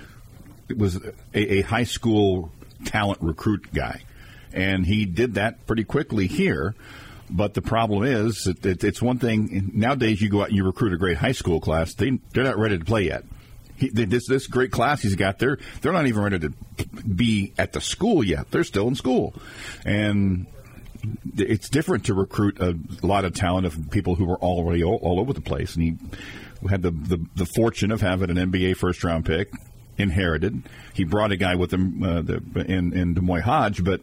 it 0.67 0.77
was 0.77 0.97
a, 1.33 1.53
a 1.59 1.61
high 1.61 1.85
school 1.85 2.51
talent 2.85 3.19
recruit 3.21 3.73
guy. 3.73 4.01
And 4.53 4.85
he 4.85 5.05
did 5.05 5.35
that 5.35 5.65
pretty 5.65 5.83
quickly 5.83 6.27
here. 6.27 6.75
But 7.29 7.53
the 7.53 7.61
problem 7.61 8.03
is, 8.03 8.45
it, 8.45 8.65
it, 8.65 8.83
it's 8.83 9.01
one 9.01 9.17
thing 9.17 9.71
nowadays. 9.73 10.21
You 10.21 10.29
go 10.29 10.41
out 10.41 10.49
and 10.49 10.57
you 10.57 10.65
recruit 10.65 10.91
a 10.91 10.97
great 10.97 11.17
high 11.17 11.31
school 11.31 11.61
class. 11.61 11.93
They 11.93 12.19
they're 12.33 12.43
not 12.43 12.57
ready 12.57 12.77
to 12.77 12.83
play 12.83 13.03
yet. 13.03 13.23
He, 13.77 13.87
this 13.87 14.27
this 14.27 14.47
great 14.47 14.71
class 14.71 15.01
he's 15.01 15.15
got 15.15 15.39
there, 15.39 15.57
they're 15.81 15.93
not 15.93 16.07
even 16.07 16.21
ready 16.21 16.39
to 16.39 16.53
be 17.07 17.53
at 17.57 17.71
the 17.71 17.79
school 17.79 18.21
yet. 18.21 18.51
They're 18.51 18.65
still 18.65 18.89
in 18.89 18.95
school, 18.95 19.33
and 19.85 20.45
it's 21.37 21.69
different 21.69 22.05
to 22.05 22.13
recruit 22.13 22.59
a 22.59 22.77
lot 23.01 23.25
of 23.25 23.33
talent 23.33 23.65
of 23.65 23.89
people 23.91 24.15
who 24.15 24.29
are 24.29 24.37
already 24.37 24.83
all, 24.83 24.99
all 25.01 25.19
over 25.19 25.33
the 25.33 25.41
place. 25.41 25.75
And 25.75 25.83
he 25.83 25.97
had 26.69 26.81
the, 26.81 26.91
the, 26.91 27.25
the 27.35 27.45
fortune 27.45 27.91
of 27.91 28.01
having 28.01 28.29
an 28.29 28.51
NBA 28.51 28.77
first 28.77 29.03
round 29.03 29.25
pick 29.25 29.51
inherited. 30.01 30.63
He 30.93 31.03
brought 31.03 31.31
a 31.31 31.37
guy 31.37 31.55
with 31.55 31.73
him 31.73 32.03
uh, 32.03 32.21
the, 32.21 32.65
in 32.67 32.93
in 32.93 33.13
D'Moi 33.13 33.41
Hodge, 33.41 33.83
but 33.83 34.01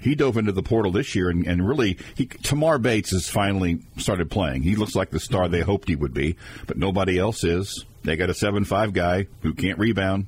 he 0.00 0.14
dove 0.14 0.36
into 0.36 0.52
the 0.52 0.62
portal 0.62 0.92
this 0.92 1.14
year 1.14 1.30
and, 1.30 1.46
and 1.46 1.66
really 1.66 1.98
he 2.14 2.26
Tamar 2.26 2.78
Bates 2.78 3.10
has 3.10 3.28
finally 3.28 3.80
started 3.96 4.30
playing. 4.30 4.62
He 4.62 4.76
looks 4.76 4.94
like 4.94 5.10
the 5.10 5.20
star 5.20 5.48
they 5.48 5.60
hoped 5.60 5.88
he 5.88 5.96
would 5.96 6.14
be, 6.14 6.36
but 6.66 6.76
nobody 6.76 7.18
else 7.18 7.44
is. 7.44 7.84
They 8.04 8.16
got 8.16 8.30
a 8.30 8.34
seven 8.34 8.64
five 8.64 8.92
guy 8.92 9.26
who 9.42 9.52
can't 9.54 9.78
rebound. 9.78 10.26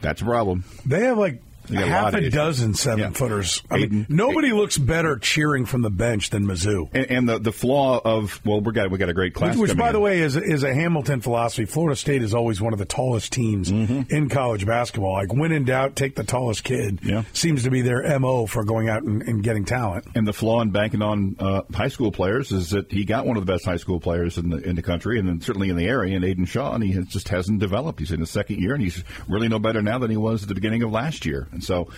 That's 0.00 0.22
a 0.22 0.24
problem. 0.24 0.64
They 0.86 1.00
have 1.00 1.18
like 1.18 1.42
half 1.76 2.14
a, 2.14 2.30
dozen 2.30 2.74
seven 2.74 2.98
yeah. 2.98 3.10
footers. 3.10 3.62
I 3.70 3.78
Aidan, 3.78 3.90
mean, 3.90 4.06
nobody 4.08 4.48
Aidan. 4.48 4.58
looks 4.58 4.78
better 4.78 5.16
cheering 5.16 5.66
from 5.66 5.82
the 5.82 5.90
bench 5.90 6.30
than 6.30 6.46
Mizzou. 6.46 6.88
And, 6.92 7.10
and, 7.10 7.28
the 7.28 7.38
the 7.38 7.52
flaw 7.52 8.00
of 8.04 8.40
well, 8.44 8.60
we 8.60 8.72
got 8.72 8.90
we 8.90 8.98
got 8.98 9.08
a 9.08 9.14
great 9.14 9.34
class, 9.34 9.56
which, 9.56 9.70
which 9.70 9.78
by 9.78 9.88
in. 9.88 9.92
the 9.92 10.00
way 10.00 10.20
is 10.20 10.36
is 10.36 10.62
a 10.62 10.74
Hamilton 10.74 11.20
philosophy. 11.20 11.64
Florida 11.64 11.96
State 11.96 12.22
is 12.22 12.34
always 12.34 12.60
one 12.60 12.72
of 12.72 12.78
the 12.78 12.84
tallest 12.84 13.32
teams 13.32 13.70
mm-hmm. 13.70 14.14
in 14.14 14.28
college 14.28 14.66
basketball. 14.66 15.12
Like 15.12 15.32
when 15.32 15.52
in 15.52 15.64
doubt, 15.64 15.96
take 15.96 16.16
the 16.16 16.24
tallest 16.24 16.64
kid. 16.64 17.00
Yeah. 17.02 17.24
seems 17.32 17.64
to 17.64 17.70
be 17.70 17.82
their 17.82 18.18
mo 18.18 18.46
for 18.46 18.64
going 18.64 18.88
out 18.88 19.02
and, 19.02 19.22
and 19.22 19.42
getting 19.42 19.64
talent. 19.64 20.06
And 20.14 20.26
the 20.26 20.32
flaw 20.32 20.60
in 20.60 20.70
banking 20.70 21.02
on 21.02 21.36
uh, 21.38 21.62
high 21.72 21.88
school 21.88 22.12
players 22.12 22.52
is 22.52 22.70
that 22.70 22.90
he 22.90 23.04
got 23.04 23.26
one 23.26 23.36
of 23.36 23.46
the 23.46 23.52
best 23.52 23.64
high 23.64 23.76
school 23.76 24.00
players 24.00 24.38
in 24.38 24.50
the 24.50 24.58
in 24.58 24.76
the 24.76 24.82
country, 24.82 25.18
and 25.18 25.28
then 25.28 25.40
certainly 25.40 25.68
in 25.68 25.76
the 25.76 25.86
area, 25.86 26.16
and 26.16 26.24
Aidan 26.24 26.44
Shaw, 26.44 26.74
and 26.74 26.82
he 26.82 26.92
has, 26.92 27.06
just 27.06 27.28
hasn't 27.28 27.60
developed. 27.60 27.98
He's 27.98 28.12
in 28.12 28.20
his 28.20 28.30
second 28.30 28.60
year, 28.60 28.74
and 28.74 28.82
he's 28.82 29.02
really 29.28 29.48
no 29.48 29.58
better 29.58 29.82
now 29.82 29.98
than 29.98 30.10
he 30.10 30.16
was 30.16 30.42
at 30.42 30.48
the 30.48 30.54
beginning 30.54 30.82
of 30.82 30.90
last 30.90 31.26
year, 31.26 31.48
and 31.60 31.64
so 31.64 31.88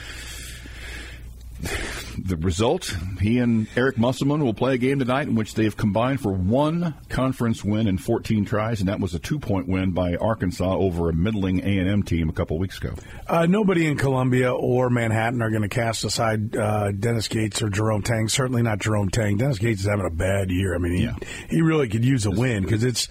the 2.19 2.37
result, 2.37 2.97
he 3.21 3.38
and 3.38 3.69
Eric 3.76 3.97
Musselman 3.97 4.45
will 4.45 4.54
play 4.54 4.75
a 4.75 4.78
game 4.78 4.99
tonight 4.99 5.28
in 5.28 5.37
which 5.37 5.54
they've 5.54 5.76
combined 5.76 6.21
for 6.21 6.33
one 6.33 6.95
conference 7.09 7.64
win 7.64 7.87
in 7.87 7.99
14 7.99 8.45
tries, 8.45 8.81
and 8.81 8.88
that 8.88 8.99
was 8.99 9.14
a 9.14 9.19
two-point 9.19 9.69
win 9.69 9.92
by 9.92 10.16
Arkansas 10.16 10.76
over 10.76 11.09
a 11.09 11.12
middling 11.12 11.61
A&M 11.61 12.02
team 12.02 12.28
a 12.28 12.33
couple 12.33 12.59
weeks 12.59 12.78
ago. 12.78 12.95
Uh, 13.28 13.47
nobody 13.47 13.87
in 13.87 13.97
Columbia 13.97 14.52
or 14.52 14.90
Manhattan 14.90 15.40
are 15.40 15.50
going 15.50 15.62
to 15.62 15.69
cast 15.69 16.04
aside 16.04 16.57
uh, 16.57 16.90
Dennis 16.90 17.28
Gates 17.28 17.62
or 17.62 17.69
Jerome 17.69 18.02
Tang. 18.02 18.28
Certainly 18.28 18.62
not 18.62 18.81
Jerome 18.81 19.09
Tang. 19.09 19.37
Dennis 19.37 19.59
Gates 19.59 19.83
is 19.83 19.87
having 19.87 20.07
a 20.07 20.11
bad 20.11 20.50
year. 20.50 20.75
I 20.75 20.78
mean, 20.78 20.95
he, 20.95 21.04
yeah. 21.04 21.14
he 21.49 21.62
really 21.62 21.88
could 21.88 22.04
use 22.04 22.26
a 22.26 22.31
win 22.31 22.64
because 22.64 22.83
it's, 22.83 23.09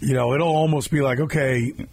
you 0.00 0.14
know, 0.14 0.32
it'll 0.34 0.48
almost 0.48 0.90
be 0.90 1.02
like, 1.02 1.20
okay– 1.20 1.72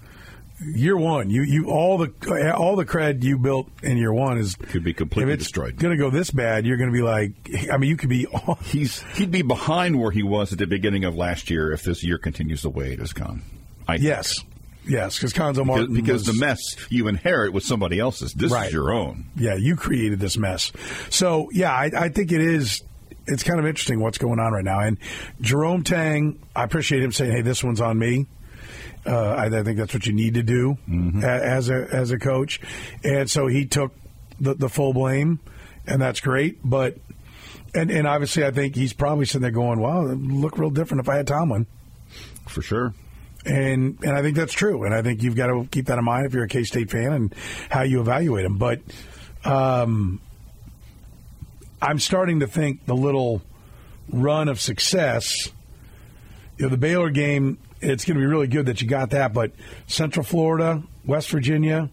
year 0.61 0.97
one, 0.97 1.29
you 1.29 1.43
you 1.43 1.69
all 1.69 1.97
the 1.97 2.53
all 2.55 2.75
the 2.75 2.85
cred 2.85 3.23
you 3.23 3.37
built 3.37 3.69
in 3.83 3.97
year 3.97 4.13
one 4.13 4.37
is 4.37 4.55
could 4.55 4.83
be 4.83 4.93
completely 4.93 5.37
destroyed. 5.37 5.77
Going 5.77 5.97
to 5.97 6.01
go 6.01 6.09
this 6.09 6.31
bad, 6.31 6.65
you're 6.65 6.77
going 6.77 6.91
to 6.91 6.95
be 6.95 7.03
like, 7.03 7.31
I 7.71 7.77
mean, 7.77 7.89
you 7.89 7.97
could 7.97 8.09
be. 8.09 8.27
He's 8.63 9.01
he'd 9.15 9.31
be 9.31 9.41
behind 9.41 9.99
where 9.99 10.11
he 10.11 10.23
was 10.23 10.51
at 10.51 10.59
the 10.59 10.67
beginning 10.67 11.05
of 11.05 11.15
last 11.15 11.49
year 11.49 11.71
if 11.71 11.83
this 11.83 12.03
year 12.03 12.17
continues 12.17 12.61
the 12.61 12.69
way 12.69 12.93
it 12.93 12.99
has 12.99 13.13
gone. 13.13 13.41
I 13.87 13.95
yes. 13.95 14.37
Think. 14.37 14.47
Yes, 14.83 15.15
because 15.15 15.31
Cuonzo 15.33 15.63
Martin 15.63 15.93
because, 15.93 16.25
was, 16.27 16.35
the 16.35 16.43
mess 16.43 16.59
you 16.89 17.07
inherit 17.07 17.53
was 17.53 17.65
somebody 17.65 17.99
else's. 17.99 18.33
This 18.33 18.51
right. 18.51 18.67
is 18.67 18.73
your 18.73 18.91
own. 18.91 19.25
Yeah, 19.35 19.53
you 19.55 19.75
created 19.75 20.19
this 20.19 20.37
mess. 20.37 20.71
So 21.11 21.49
yeah, 21.51 21.71
I, 21.71 21.91
I 21.95 22.09
think 22.09 22.31
it 22.31 22.41
is 22.41 22.81
it's 23.27 23.43
kind 23.43 23.59
of 23.59 23.65
interesting 23.65 23.99
what's 23.99 24.17
going 24.17 24.39
on 24.39 24.53
right 24.53 24.65
now. 24.65 24.79
And 24.79 24.97
Jerome 25.39 25.83
Tang, 25.83 26.39
I 26.55 26.63
appreciate 26.63 27.03
him 27.03 27.11
saying, 27.11 27.31
"Hey, 27.31 27.41
this 27.41 27.63
one's 27.63 27.81
on 27.81 27.97
me." 27.99 28.25
Uh, 29.05 29.17
I, 29.17 29.45
I, 29.45 29.63
think 29.63 29.77
that's 29.77 29.93
what 29.93 30.05
you 30.05 30.13
need 30.13 30.35
to 30.35 30.43
do 30.43 30.77
mm-hmm. 30.87 31.23
as 31.23 31.69
a 31.69 31.87
as 31.91 32.11
a 32.11 32.19
coach, 32.19 32.61
and 33.03 33.27
so 33.29 33.47
he 33.47 33.65
took 33.65 33.95
the, 34.39 34.53
the 34.53 34.69
full 34.69 34.93
blame, 34.93 35.39
and 35.87 35.99
that's 35.99 36.19
great. 36.19 36.59
But 36.63 36.97
and 37.73 37.89
and 37.89 38.07
obviously, 38.07 38.45
I 38.45 38.51
think 38.51 38.75
he's 38.75 38.93
probably 38.93 39.25
sitting 39.25 39.41
there 39.41 39.51
going, 39.51 39.79
"Wow, 39.79 40.05
it 40.07 40.19
look 40.19 40.57
real 40.57 40.69
different 40.69 41.01
if 41.01 41.09
I 41.09 41.15
had 41.17 41.27
Tomlin." 41.27 41.65
For 42.47 42.61
sure. 42.61 42.93
And 43.45 43.97
and 44.03 44.15
I 44.15 44.21
think 44.21 44.35
that's 44.35 44.53
true, 44.53 44.83
and 44.83 44.93
I 44.93 45.01
think 45.01 45.23
you've 45.23 45.35
got 45.35 45.47
to 45.47 45.67
keep 45.71 45.87
that 45.87 45.97
in 45.97 46.05
mind 46.05 46.27
if 46.27 46.33
you're 46.33 46.43
a 46.43 46.47
K 46.47 46.63
State 46.63 46.91
fan 46.91 47.11
and 47.11 47.35
how 47.69 47.81
you 47.81 48.01
evaluate 48.01 48.45
him. 48.45 48.59
But 48.59 48.81
um, 49.43 50.21
I'm 51.81 51.97
starting 51.97 52.41
to 52.41 52.47
think 52.47 52.85
the 52.85 52.95
little 52.95 53.41
run 54.09 54.47
of 54.47 54.61
success. 54.61 55.49
You 56.57 56.65
know, 56.65 56.69
the 56.69 56.77
Baylor 56.77 57.09
game 57.09 57.57
it's 57.81 58.05
going 58.05 58.15
to 58.15 58.21
be 58.21 58.25
really 58.25 58.47
good 58.47 58.67
that 58.67 58.81
you 58.81 58.87
got 58.87 59.09
that. 59.11 59.33
But 59.33 59.51
Central 59.87 60.23
Florida, 60.23 60.83
West 61.05 61.29
Virginia, 61.29 61.89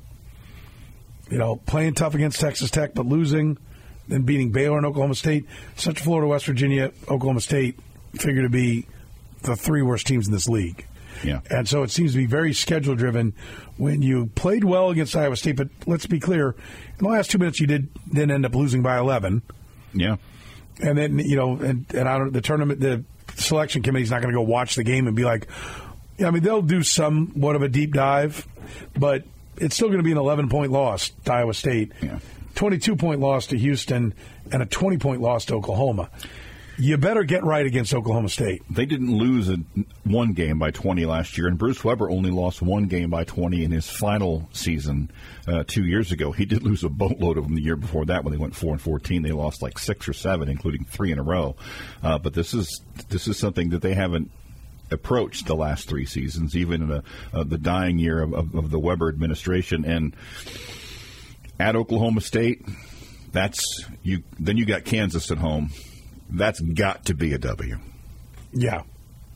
you 1.30 1.38
know, 1.38 1.56
playing 1.56 1.94
tough 1.94 2.14
against 2.14 2.40
Texas 2.40 2.70
Tech, 2.70 2.94
but 2.94 3.06
losing, 3.06 3.58
then 4.06 4.22
beating 4.22 4.50
Baylor 4.50 4.76
and 4.76 4.86
Oklahoma 4.86 5.14
State. 5.14 5.46
Central 5.76 6.04
Florida, 6.04 6.28
West 6.28 6.46
Virginia, 6.46 6.92
Oklahoma 7.08 7.40
State 7.40 7.78
figure 8.14 8.42
to 8.42 8.48
be 8.48 8.86
the 9.42 9.56
three 9.56 9.82
worst 9.82 10.06
teams 10.06 10.26
in 10.26 10.32
this 10.32 10.48
league. 10.48 10.86
Yeah. 11.24 11.40
And 11.50 11.68
so 11.68 11.82
it 11.82 11.90
seems 11.90 12.12
to 12.12 12.18
be 12.18 12.26
very 12.26 12.52
schedule 12.52 12.94
driven. 12.94 13.34
When 13.76 14.02
you 14.02 14.26
played 14.34 14.64
well 14.64 14.90
against 14.90 15.16
Iowa 15.16 15.36
State, 15.36 15.56
but 15.56 15.68
let's 15.86 16.06
be 16.06 16.20
clear, 16.20 16.50
in 16.98 17.04
the 17.04 17.08
last 17.08 17.30
two 17.30 17.38
minutes 17.38 17.60
you 17.60 17.66
did 17.66 17.88
then 18.06 18.30
end 18.30 18.46
up 18.46 18.54
losing 18.54 18.82
by 18.82 18.98
eleven. 18.98 19.42
Yeah. 19.92 20.16
And 20.80 20.96
then 20.96 21.18
you 21.18 21.36
know, 21.36 21.56
and, 21.56 21.86
and 21.92 22.08
I 22.08 22.18
don't 22.18 22.32
the 22.32 22.40
tournament 22.40 22.80
the 22.80 23.04
selection 23.38 23.82
committee's 23.82 24.10
not 24.10 24.20
going 24.22 24.32
to 24.32 24.38
go 24.38 24.42
watch 24.42 24.74
the 24.74 24.84
game 24.84 25.06
and 25.06 25.16
be 25.16 25.24
like, 25.24 25.48
yeah, 26.18 26.28
I 26.28 26.30
mean, 26.30 26.42
they'll 26.42 26.62
do 26.62 26.82
somewhat 26.82 27.56
of 27.56 27.62
a 27.62 27.68
deep 27.68 27.94
dive, 27.94 28.46
but 28.96 29.24
it's 29.56 29.74
still 29.74 29.88
going 29.88 29.98
to 29.98 30.04
be 30.04 30.12
an 30.12 30.18
11 30.18 30.48
point 30.48 30.72
loss 30.72 31.10
to 31.24 31.32
Iowa 31.32 31.54
State, 31.54 31.92
yeah. 32.02 32.18
22 32.56 32.96
point 32.96 33.20
loss 33.20 33.46
to 33.48 33.58
Houston, 33.58 34.14
and 34.52 34.62
a 34.62 34.66
20 34.66 34.98
point 34.98 35.20
loss 35.20 35.44
to 35.46 35.54
Oklahoma. 35.54 36.10
You 36.80 36.96
better 36.96 37.24
get 37.24 37.42
right 37.42 37.66
against 37.66 37.92
Oklahoma 37.92 38.28
State. 38.28 38.62
They 38.70 38.86
didn't 38.86 39.12
lose 39.12 39.48
a, 39.48 39.56
one 40.04 40.32
game 40.32 40.60
by 40.60 40.70
20 40.70 41.06
last 41.06 41.36
year, 41.36 41.48
and 41.48 41.58
Bruce 41.58 41.82
Weber 41.82 42.08
only 42.08 42.30
lost 42.30 42.62
one 42.62 42.84
game 42.84 43.10
by 43.10 43.24
20 43.24 43.64
in 43.64 43.72
his 43.72 43.90
final 43.90 44.48
season 44.52 45.10
uh, 45.48 45.64
two 45.66 45.84
years 45.84 46.12
ago. 46.12 46.30
He 46.30 46.44
did 46.44 46.62
lose 46.62 46.84
a 46.84 46.88
boatload 46.88 47.36
of 47.36 47.44
them 47.44 47.56
the 47.56 47.62
year 47.62 47.74
before 47.74 48.04
that 48.06 48.22
when 48.22 48.30
they 48.30 48.38
went 48.38 48.54
4 48.54 48.74
and 48.74 48.80
14. 48.80 49.22
They 49.22 49.32
lost 49.32 49.60
like 49.60 49.76
six 49.76 50.08
or 50.08 50.12
seven, 50.12 50.48
including 50.48 50.84
three 50.84 51.10
in 51.10 51.18
a 51.18 51.22
row. 51.22 51.56
Uh, 52.00 52.16
but 52.16 52.34
this 52.34 52.54
is 52.54 52.80
this 53.08 53.26
is 53.26 53.36
something 53.36 53.70
that 53.70 53.82
they 53.82 53.94
haven't 53.94 54.30
approached 54.92 55.46
the 55.46 55.56
last 55.56 55.88
three 55.88 56.06
seasons, 56.06 56.56
even 56.56 56.82
in 56.82 56.88
the, 56.88 57.02
uh, 57.34 57.42
the 57.42 57.58
dying 57.58 57.98
year 57.98 58.22
of, 58.22 58.32
of, 58.32 58.54
of 58.54 58.70
the 58.70 58.78
Weber 58.78 59.08
administration. 59.08 59.84
And 59.84 60.14
at 61.58 61.74
Oklahoma 61.74 62.20
State, 62.20 62.64
that's 63.32 63.84
you. 64.04 64.22
Then 64.38 64.56
you 64.56 64.64
got 64.64 64.84
Kansas 64.84 65.32
at 65.32 65.38
home 65.38 65.72
that's 66.30 66.60
got 66.60 67.06
to 67.06 67.14
be 67.14 67.32
a 67.32 67.38
W. 67.38 67.78
Yeah. 68.52 68.82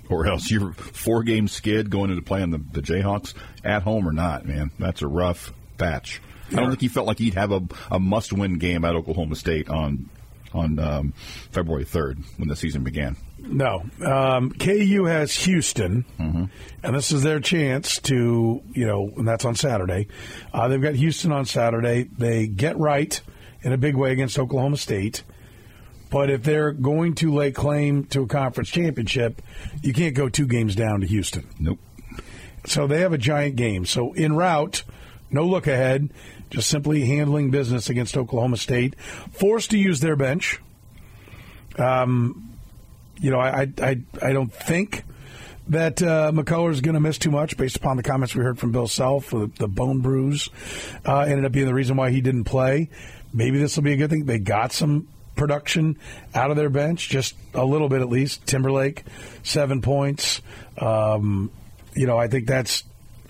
Or 0.08 0.26
else 0.26 0.50
you're 0.50 0.72
four 0.72 1.22
game 1.22 1.49
skid 1.49 1.90
going 1.90 2.11
into 2.11 2.22
playing 2.22 2.50
the, 2.50 2.58
the 2.58 2.82
Jayhawks 2.82 3.34
at 3.64 3.82
home 3.82 4.06
or 4.06 4.12
not, 4.12 4.44
man. 4.44 4.70
That's 4.78 5.02
a 5.02 5.06
rough 5.06 5.52
patch. 5.78 6.20
I 6.50 6.56
don't 6.56 6.68
think 6.68 6.82
he 6.82 6.88
felt 6.88 7.06
like 7.06 7.18
he'd 7.18 7.34
have 7.34 7.50
a, 7.50 7.62
a 7.90 7.99
must 7.99 8.32
win 8.32 8.58
game 8.58 8.84
at 8.84 8.94
Oklahoma 8.94 9.37
State 9.37 9.70
on 9.70 10.11
on 10.54 10.78
um, 10.78 11.12
February 11.50 11.84
3rd 11.87 12.25
when 12.37 12.49
the 12.49 12.56
season 12.56 12.84
began. 12.84 13.16
No. 13.38 13.84
Um, 14.04 14.52
KU 14.52 15.04
has 15.06 15.34
Houston, 15.44 16.04
mm-hmm. 16.18 16.44
and 16.82 16.94
this 16.94 17.11
is 17.11 17.22
their 17.22 17.40
chance 17.40 17.99
to, 18.02 18.62
you 18.72 18.87
know, 18.87 19.11
and 19.16 19.26
that's 19.26 19.44
on 19.44 19.54
Saturday. 19.54 20.08
Uh, 20.52 20.68
they've 20.68 20.82
got 20.82 20.94
Houston 20.94 21.32
on 21.32 21.46
Saturday. 21.46 22.04
They 22.04 22.46
get 22.46 22.76
right 22.78 23.20
in 23.62 23.72
a 23.72 23.78
big 23.78 23.96
way 23.96 24.12
against 24.12 24.38
Oklahoma 24.38 24.76
State. 24.76 25.22
But 26.12 26.28
if 26.28 26.42
they're 26.42 26.73
going 26.73 27.14
to 27.16 27.33
lay 27.33 27.52
claim 27.52 28.04
to 28.09 28.25
a 28.25 28.26
conference 28.26 28.69
championship, 28.69 29.40
you 29.83 29.95
can't 29.95 30.14
go 30.14 30.28
two 30.28 30.47
games 30.47 30.76
down 30.76 31.00
to 31.00 31.07
Houston. 31.07 31.49
Nope. 31.59 31.78
So 32.66 32.87
they 32.87 33.00
have 33.00 33.14
a 33.14 33.19
giant 33.19 33.57
game. 33.57 33.87
So 33.87 34.12
in 34.12 34.37
route, 34.37 34.85
no 35.31 35.47
look 35.47 35.66
ahead, 35.66 36.11
just 36.50 36.69
simply 36.69 37.07
handling 37.07 37.50
business 37.50 37.88
against 37.88 38.14
Oklahoma 38.19 38.59
State, 38.59 38.95
forced 39.33 39.71
to 39.71 39.78
use 39.78 40.00
their 40.00 40.14
bench. 40.14 40.61
Um, 41.78 42.59
you 43.19 43.31
know, 43.31 43.40
I 43.40 43.73
I 43.81 44.02
I 44.21 44.33
don't 44.35 44.52
think 44.52 45.04
that 45.69 46.02
uh, 46.02 46.31
McCullar 46.35 46.73
is 46.73 46.83
going 46.83 46.95
to 46.95 47.00
miss 47.00 47.16
too 47.16 47.31
much 47.31 47.57
based 47.57 47.76
upon 47.76 47.97
the 47.97 48.02
comments 48.02 48.35
we 48.35 48.42
heard 48.42 48.59
from 48.59 48.71
Bill 48.71 48.87
Self. 48.87 49.31
The, 49.31 49.50
the 49.59 49.69
bone 49.69 50.00
bruise 50.00 50.50
uh, 51.07 51.21
ended 51.21 51.47
up 51.47 51.52
being 51.52 51.64
the 51.64 51.73
reason 51.73 51.97
why 51.97 52.11
he 52.11 52.21
didn't 52.21 52.45
play. 52.45 52.90
Maybe 53.33 53.59
this 53.59 53.76
will 53.76 53.85
be 53.85 53.95
a 53.95 53.97
good 53.97 54.11
thing. 54.11 54.26
They 54.26 54.38
got 54.38 54.73
some 54.73 55.09
production 55.34 55.98
out 56.34 56.50
of 56.50 56.56
their 56.56 56.70
bench, 56.70 57.08
just 57.08 57.34
a 57.54 57.64
little 57.64 57.88
bit 57.88 58.00
at 58.00 58.08
least. 58.08 58.46
Timberlake, 58.46 59.04
seven 59.42 59.82
points. 59.82 60.40
Um, 60.78 61.50
you 61.94 62.06
know, 62.06 62.18
I 62.18 62.28
think 62.28 62.46
that's 62.46 62.84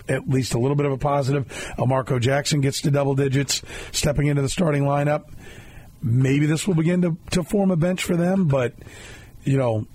at 0.09 0.29
least 0.29 0.55
a 0.55 0.59
little 0.59 0.77
bit 0.77 0.87
of 0.87 0.93
a 0.93 0.99
positive. 0.99 1.75
Marco 1.79 2.19
Jackson 2.19 2.61
gets 2.61 2.81
to 2.83 2.91
double 2.91 3.15
digits, 3.15 3.63
stepping 3.93 4.27
into 4.27 4.43
the 4.43 4.49
starting 4.49 4.83
lineup. 4.83 5.25
maybe 6.03 6.47
this 6.47 6.67
will 6.67 6.75
begin 6.75 7.03
to, 7.03 7.17
to 7.31 7.43
form 7.43 7.71
a 7.71 7.77
bench 7.77 8.03
for 8.03 8.17
them, 8.17 8.47
but, 8.47 8.75
you 9.45 9.57
know, 9.57 9.87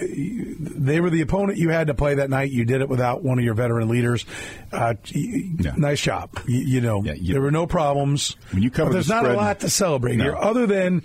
they 0.00 1.00
were 1.00 1.10
the 1.10 1.20
opponent 1.20 1.58
you 1.58 1.68
had 1.68 1.88
to 1.88 1.94
play 1.94 2.14
that 2.14 2.30
night. 2.30 2.50
You 2.50 2.64
did 2.64 2.80
it 2.80 2.88
without 2.88 3.22
one 3.22 3.38
of 3.38 3.44
your 3.44 3.52
veteran 3.54 3.88
leaders. 3.88 4.24
Uh, 4.72 4.94
yeah. 5.12 5.74
Nice 5.76 6.00
job. 6.00 6.30
You, 6.48 6.60
you 6.60 6.80
know, 6.80 7.04
yeah, 7.04 7.12
you, 7.12 7.34
there 7.34 7.42
were 7.42 7.50
no 7.50 7.66
problems. 7.66 8.36
When 8.52 8.62
you 8.62 8.70
cover 8.70 8.88
but 8.88 8.94
there's 8.94 9.08
the 9.08 9.20
not 9.20 9.30
a 9.30 9.34
lot 9.34 9.60
to 9.60 9.68
celebrate 9.68 10.16
no. 10.16 10.24
here, 10.24 10.36
other 10.36 10.66
than 10.66 11.02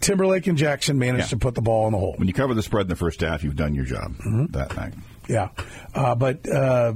Timberlake 0.00 0.46
and 0.46 0.58
Jackson 0.58 0.98
managed 0.98 1.26
yeah. 1.26 1.28
to 1.28 1.36
put 1.38 1.54
the 1.54 1.62
ball 1.62 1.86
in 1.86 1.92
the 1.92 1.98
hole. 1.98 2.14
When 2.16 2.28
you 2.28 2.34
cover 2.34 2.54
the 2.54 2.62
spread 2.62 2.82
in 2.82 2.88
the 2.88 2.96
first 2.96 3.20
half, 3.20 3.44
you've 3.44 3.56
done 3.56 3.74
your 3.74 3.84
job 3.84 4.12
mm-hmm. 4.14 4.46
that 4.46 4.76
night. 4.76 4.94
Yeah, 5.28 5.50
uh, 5.94 6.14
but 6.14 6.48
uh, 6.48 6.94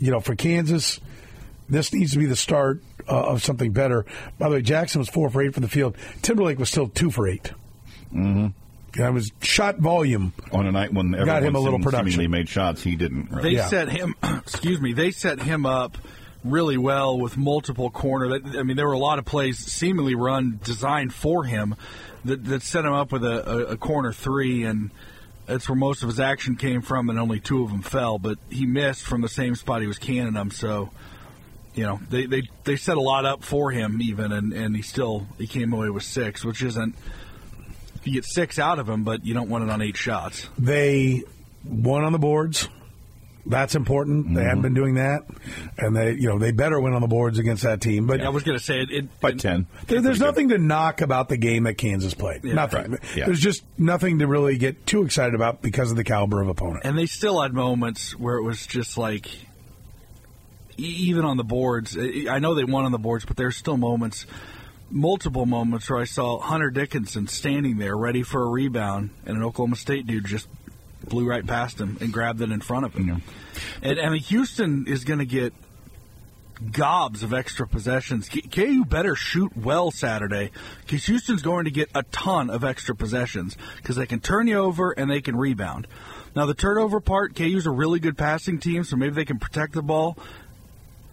you 0.00 0.10
know, 0.10 0.20
for 0.20 0.34
Kansas, 0.34 1.00
this 1.68 1.92
needs 1.92 2.12
to 2.12 2.18
be 2.18 2.26
the 2.26 2.36
start 2.36 2.82
uh, 3.08 3.30
of 3.30 3.42
something 3.42 3.72
better. 3.72 4.04
By 4.38 4.48
the 4.48 4.56
way, 4.56 4.62
Jackson 4.62 4.98
was 4.98 5.08
four 5.08 5.30
for 5.30 5.42
eight 5.42 5.54
from 5.54 5.62
the 5.62 5.68
field. 5.68 5.96
Timberlake 6.22 6.58
was 6.58 6.68
still 6.68 6.88
two 6.88 7.10
for 7.10 7.28
8 7.28 7.52
mm-hmm. 8.12 9.02
I 9.02 9.08
was 9.08 9.32
shot 9.40 9.78
volume 9.78 10.34
on 10.52 10.66
a 10.66 10.72
night 10.72 10.92
when 10.92 11.12
got 11.12 11.42
him 11.42 11.54
a 11.54 11.60
little 11.60 11.78
production. 11.78 12.20
He 12.20 12.28
made 12.28 12.48
shots. 12.48 12.82
He 12.82 12.94
didn't. 12.94 13.30
Really. 13.30 13.42
They 13.42 13.56
yeah. 13.56 13.68
set 13.68 13.88
him. 13.88 14.14
Excuse 14.22 14.82
me. 14.82 14.92
They 14.92 15.12
set 15.12 15.40
him 15.40 15.64
up 15.64 15.96
really 16.44 16.76
well 16.76 17.18
with 17.18 17.38
multiple 17.38 17.90
corner. 17.90 18.38
I 18.58 18.62
mean, 18.64 18.76
there 18.76 18.86
were 18.86 18.92
a 18.92 18.98
lot 18.98 19.18
of 19.18 19.24
plays 19.24 19.58
seemingly 19.58 20.14
run 20.14 20.60
designed 20.62 21.14
for 21.14 21.44
him 21.44 21.74
that, 22.24 22.44
that 22.44 22.62
set 22.62 22.84
him 22.84 22.92
up 22.92 23.12
with 23.12 23.24
a, 23.24 23.50
a, 23.50 23.58
a 23.72 23.76
corner 23.76 24.12
three, 24.12 24.64
and 24.64 24.90
that's 25.46 25.68
where 25.68 25.76
most 25.76 26.02
of 26.02 26.08
his 26.08 26.20
action 26.20 26.56
came 26.56 26.82
from, 26.82 27.10
and 27.10 27.18
only 27.18 27.40
two 27.40 27.62
of 27.62 27.70
them 27.70 27.82
fell. 27.82 28.18
But 28.18 28.38
he 28.50 28.66
missed 28.66 29.02
from 29.02 29.20
the 29.20 29.28
same 29.28 29.54
spot 29.54 29.80
he 29.80 29.86
was 29.86 29.98
canning 29.98 30.34
them. 30.34 30.50
So, 30.50 30.90
you 31.74 31.84
know, 31.84 32.00
they 32.10 32.26
they, 32.26 32.42
they 32.64 32.76
set 32.76 32.96
a 32.96 33.00
lot 33.00 33.24
up 33.24 33.44
for 33.44 33.70
him 33.70 34.00
even, 34.02 34.32
and, 34.32 34.52
and 34.52 34.76
he 34.76 34.82
still 34.82 35.26
he 35.38 35.46
came 35.46 35.72
away 35.72 35.90
with 35.90 36.04
six, 36.04 36.44
which 36.44 36.62
isn't 36.62 36.94
you 38.04 38.12
get 38.12 38.24
six 38.24 38.58
out 38.58 38.78
of 38.78 38.88
him, 38.88 39.04
but 39.04 39.24
you 39.24 39.34
don't 39.34 39.48
want 39.48 39.64
it 39.64 39.70
on 39.70 39.80
eight 39.80 39.96
shots. 39.96 40.48
They 40.58 41.22
won 41.64 42.04
on 42.04 42.12
the 42.12 42.18
boards. 42.18 42.68
That's 43.44 43.74
important. 43.74 44.26
Mm-hmm. 44.26 44.34
They 44.34 44.44
haven't 44.44 44.62
been 44.62 44.74
doing 44.74 44.94
that, 44.94 45.22
and 45.76 45.96
they, 45.96 46.12
you 46.12 46.28
know, 46.28 46.38
they 46.38 46.52
better 46.52 46.80
win 46.80 46.94
on 46.94 47.00
the 47.00 47.08
boards 47.08 47.38
against 47.38 47.64
that 47.64 47.80
team. 47.80 48.06
But 48.06 48.20
yeah, 48.20 48.26
I 48.26 48.28
was 48.28 48.44
going 48.44 48.56
to 48.56 48.64
say 48.64 48.80
it, 48.80 48.90
it 48.90 49.20
by 49.20 49.32
ten. 49.32 49.66
There, 49.88 50.00
there's 50.00 50.20
nothing 50.20 50.48
good. 50.48 50.58
to 50.58 50.62
knock 50.62 51.00
about 51.00 51.28
the 51.28 51.36
game 51.36 51.64
that 51.64 51.74
Kansas 51.74 52.14
played. 52.14 52.44
Yeah, 52.44 52.54
nothing. 52.54 52.92
Right. 52.92 53.16
Yeah. 53.16 53.26
There's 53.26 53.40
just 53.40 53.64
nothing 53.76 54.20
to 54.20 54.26
really 54.26 54.58
get 54.58 54.86
too 54.86 55.02
excited 55.02 55.34
about 55.34 55.60
because 55.60 55.90
of 55.90 55.96
the 55.96 56.04
caliber 56.04 56.40
of 56.40 56.48
opponent. 56.48 56.84
And 56.84 56.96
they 56.96 57.06
still 57.06 57.42
had 57.42 57.52
moments 57.52 58.16
where 58.16 58.36
it 58.36 58.42
was 58.42 58.64
just 58.66 58.96
like, 58.96 59.28
even 60.76 61.24
on 61.24 61.36
the 61.36 61.44
boards. 61.44 61.98
I 61.98 62.38
know 62.38 62.54
they 62.54 62.64
won 62.64 62.84
on 62.84 62.92
the 62.92 62.98
boards, 62.98 63.24
but 63.24 63.36
there's 63.36 63.56
still 63.56 63.76
moments 63.76 64.26
multiple 64.92 65.46
moments 65.46 65.88
where 65.88 65.98
I 65.98 66.04
saw 66.04 66.38
Hunter 66.38 66.70
Dickinson 66.70 67.26
standing 67.26 67.78
there 67.78 67.96
ready 67.96 68.22
for 68.22 68.42
a 68.42 68.46
rebound, 68.46 69.10
and 69.24 69.36
an 69.36 69.42
Oklahoma 69.42 69.76
State 69.76 70.06
dude 70.06 70.26
just 70.26 70.46
blew 71.08 71.28
right 71.28 71.46
past 71.46 71.80
him 71.80 71.98
and 72.00 72.12
grabbed 72.12 72.40
it 72.40 72.50
in 72.50 72.60
front 72.60 72.86
of 72.86 72.94
him. 72.94 73.08
Yeah. 73.08 73.90
And 73.90 74.00
I 74.00 74.08
mean, 74.10 74.20
Houston 74.20 74.86
is 74.86 75.04
going 75.04 75.18
to 75.18 75.26
get 75.26 75.52
gobs 76.70 77.22
of 77.22 77.32
extra 77.32 77.66
possessions. 77.66 78.28
KU 78.28 78.84
better 78.84 79.16
shoot 79.16 79.56
well 79.56 79.90
Saturday 79.90 80.50
because 80.80 81.04
Houston's 81.06 81.42
going 81.42 81.64
to 81.64 81.70
get 81.70 81.90
a 81.94 82.04
ton 82.04 82.50
of 82.50 82.62
extra 82.62 82.94
possessions 82.94 83.56
because 83.76 83.96
they 83.96 84.06
can 84.06 84.20
turn 84.20 84.46
you 84.46 84.58
over 84.58 84.92
and 84.92 85.10
they 85.10 85.20
can 85.20 85.36
rebound. 85.36 85.88
Now, 86.34 86.46
the 86.46 86.54
turnover 86.54 87.00
part, 87.00 87.34
KU's 87.34 87.66
a 87.66 87.70
really 87.70 88.00
good 88.00 88.16
passing 88.16 88.58
team, 88.58 88.84
so 88.84 88.96
maybe 88.96 89.14
they 89.14 89.24
can 89.24 89.38
protect 89.38 89.74
the 89.74 89.82
ball 89.82 90.16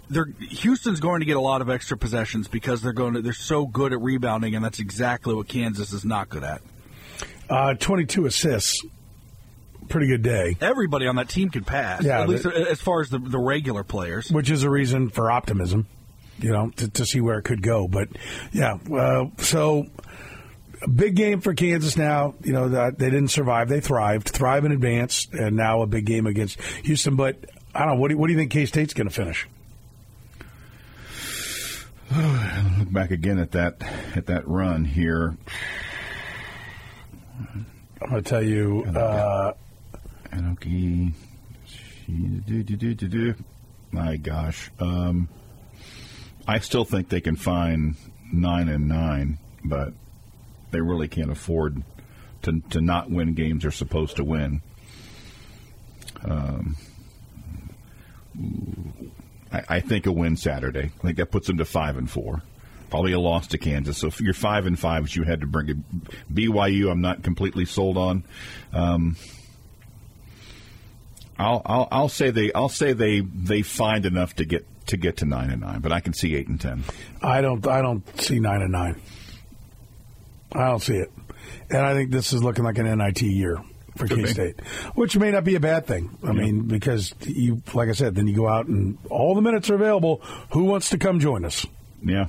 they're 0.10 0.26
Houston's 0.40 1.00
going 1.00 1.20
to 1.20 1.26
get 1.26 1.38
a 1.38 1.42
lot 1.42 1.62
of 1.62 1.70
extra 1.70 1.98
possessions 1.98 2.48
because 2.48 2.82
they're 2.82 2.94
going 2.94 3.14
to 3.14 3.22
they're 3.22 3.34
so 3.34 3.66
good 3.66 3.94
at 3.94 4.02
rebounding, 4.02 4.56
and 4.56 4.66
that's 4.66 4.80
exactly 4.80 5.34
what 5.34 5.48
Kansas 5.48 5.94
is 5.94 6.04
not 6.04 6.30
good 6.30 6.44
at. 6.44 6.62
Uh, 7.50 7.74
Twenty-two 7.76 8.26
assists, 8.26 8.84
pretty 9.90 10.08
good 10.08 10.22
day. 10.22 10.56
Everybody 10.62 11.08
on 11.08 11.16
that 11.18 11.30
team 11.30 11.50
could 11.50 11.66
pass. 11.66 12.04
Yeah, 12.04 12.22
at 12.22 12.30
least 12.30 12.46
as 12.46 12.82
far 12.82 13.02
as 13.02 13.10
the 13.10 13.20
the 13.20 13.40
regular 13.40 13.84
players, 13.84 14.32
which 14.32 14.50
is 14.50 14.64
a 14.64 14.70
reason 14.70 15.10
for 15.10 15.32
optimism. 15.32 15.88
You 16.40 16.54
know, 16.54 16.70
to, 16.78 16.90
to 16.92 17.06
see 17.06 17.20
where 17.20 17.40
it 17.40 17.44
could 17.44 17.62
go, 17.62 17.88
but 17.90 18.08
yeah. 18.54 18.78
Uh, 18.90 19.26
so 19.40 19.88
a 20.82 20.88
big 20.88 21.16
game 21.16 21.42
for 21.42 21.54
Kansas 21.54 21.98
now. 21.98 22.36
You 22.44 22.54
know 22.54 22.70
that 22.70 22.98
they 22.98 23.10
didn't 23.10 23.30
survive; 23.30 23.68
they 23.70 23.82
thrived, 23.82 24.30
thrive 24.30 24.66
in 24.66 24.72
advance, 24.72 25.28
and 25.34 25.56
now 25.56 25.82
a 25.82 25.88
big 25.88 26.06
game 26.06 26.26
against 26.26 26.62
Houston. 26.84 27.16
But 27.16 27.46
I 27.76 27.80
don't 27.80 27.96
know. 27.96 28.02
What 28.02 28.10
do, 28.10 28.18
what 28.18 28.28
do 28.28 28.34
you 28.34 28.40
think 28.40 28.52
K 28.52 28.66
State's 28.66 28.94
going 28.94 29.10
to 29.10 29.14
finish? 29.14 29.48
Look 32.80 32.92
back 32.92 33.12
again 33.12 33.40
at 33.40 33.52
that 33.52 33.82
at 34.16 34.28
that 34.28 34.48
run 34.48 34.86
here. 34.86 35.38
I'm 38.02 38.10
going 38.10 38.24
to 38.24 38.30
tell 38.30 38.44
you. 38.44 38.86
Uh, 38.86 39.54
Anoki. 40.32 41.14
My 43.92 44.18
gosh. 44.18 44.72
Um, 44.80 45.30
I 46.48 46.60
still 46.60 46.86
think 46.86 47.10
they 47.10 47.22
can 47.22 47.36
find 47.36 47.96
nine 48.32 48.70
and 48.70 48.88
nine, 48.88 49.38
but 49.64 49.94
they 50.72 50.82
really 50.82 51.08
can't 51.08 51.32
afford 51.32 51.84
to 52.44 52.62
to 52.70 52.82
not 52.82 53.10
win 53.10 53.34
games 53.34 53.64
they're 53.64 53.72
supposed 53.72 54.16
to 54.18 54.24
win. 54.24 54.62
Um, 56.24 56.76
I, 59.52 59.64
I 59.70 59.80
think 59.80 60.06
a 60.06 60.12
win 60.12 60.38
Saturday. 60.38 60.92
I 61.00 61.02
think 61.02 61.18
that 61.18 61.32
puts 61.32 61.48
them 61.48 61.58
to 61.58 61.66
five 61.66 61.98
and 61.98 62.10
four. 62.10 62.42
Probably 62.90 63.12
a 63.12 63.20
loss 63.20 63.48
to 63.48 63.58
Kansas. 63.58 64.00
So 64.00 64.08
if 64.08 64.20
you're 64.20 64.34
five 64.34 64.66
and 64.66 64.78
five, 64.78 65.16
you 65.16 65.24
had 65.24 65.42
to 65.42 65.48
bring 65.48 65.70
it. 65.70 65.78
BYU, 66.34 66.92
I'm 66.92 67.02
not 67.02 67.22
completely 67.22 67.66
sold 67.66 67.98
on. 67.98 68.24
Um, 68.74 69.16
I'll, 71.40 71.62
I'll, 71.66 71.88
I'll 71.90 72.10
say 72.10 72.32
they 72.32 72.52
I'll 72.54 72.70
say 72.70 72.94
they 72.94 73.22
they 73.22 73.62
find 73.62 74.06
enough 74.06 74.36
to 74.36 74.46
get 74.46 74.68
to 74.88 74.98
get 74.98 75.18
to 75.18 75.26
nine 75.26 75.50
and 75.50 75.62
nine, 75.62 75.80
but 75.80 75.92
I 75.92 76.02
can 76.02 76.14
see 76.14 76.36
eight 76.36 76.48
and 76.48 76.60
ten. 76.60 76.84
I 77.22 77.42
don't 77.42 77.66
I 77.66 77.82
don't 77.82 78.04
see 78.20 78.40
nine 78.40 78.62
and 78.62 78.72
nine. 78.72 79.02
I 80.52 80.66
don't 80.66 80.82
see 80.82 80.96
it, 80.96 81.12
and 81.70 81.80
I 81.80 81.94
think 81.94 82.12
this 82.12 82.34
is 82.34 82.44
looking 82.44 82.66
like 82.66 82.78
an 82.78 82.98
NIT 82.98 83.22
year 83.22 83.58
for 83.96 84.08
K 84.08 84.26
State, 84.26 84.60
which 84.96 85.18
may 85.18 85.32
not 85.32 85.46
be 85.46 85.56
a 85.56 85.60
bad 85.60 85.88
thing. 85.88 86.18
I 86.24 86.28
yeah. 86.28 86.34
mean, 86.34 86.68
because 86.68 87.14
you, 87.22 87.62
like 87.74 87.88
I 87.88 87.94
said, 87.94 88.16
then 88.16 88.28
you 88.28 88.36
go 88.36 88.50
out 88.50 88.66
and 88.66 88.98
all 89.10 89.34
the 89.34 89.42
minutes 89.42 89.70
are 89.70 89.76
available. 89.76 90.22
Who 90.52 90.66
wants 90.66 90.90
to 90.90 90.98
come 90.98 91.20
join 91.20 91.46
us? 91.46 91.66
Yeah, 92.04 92.28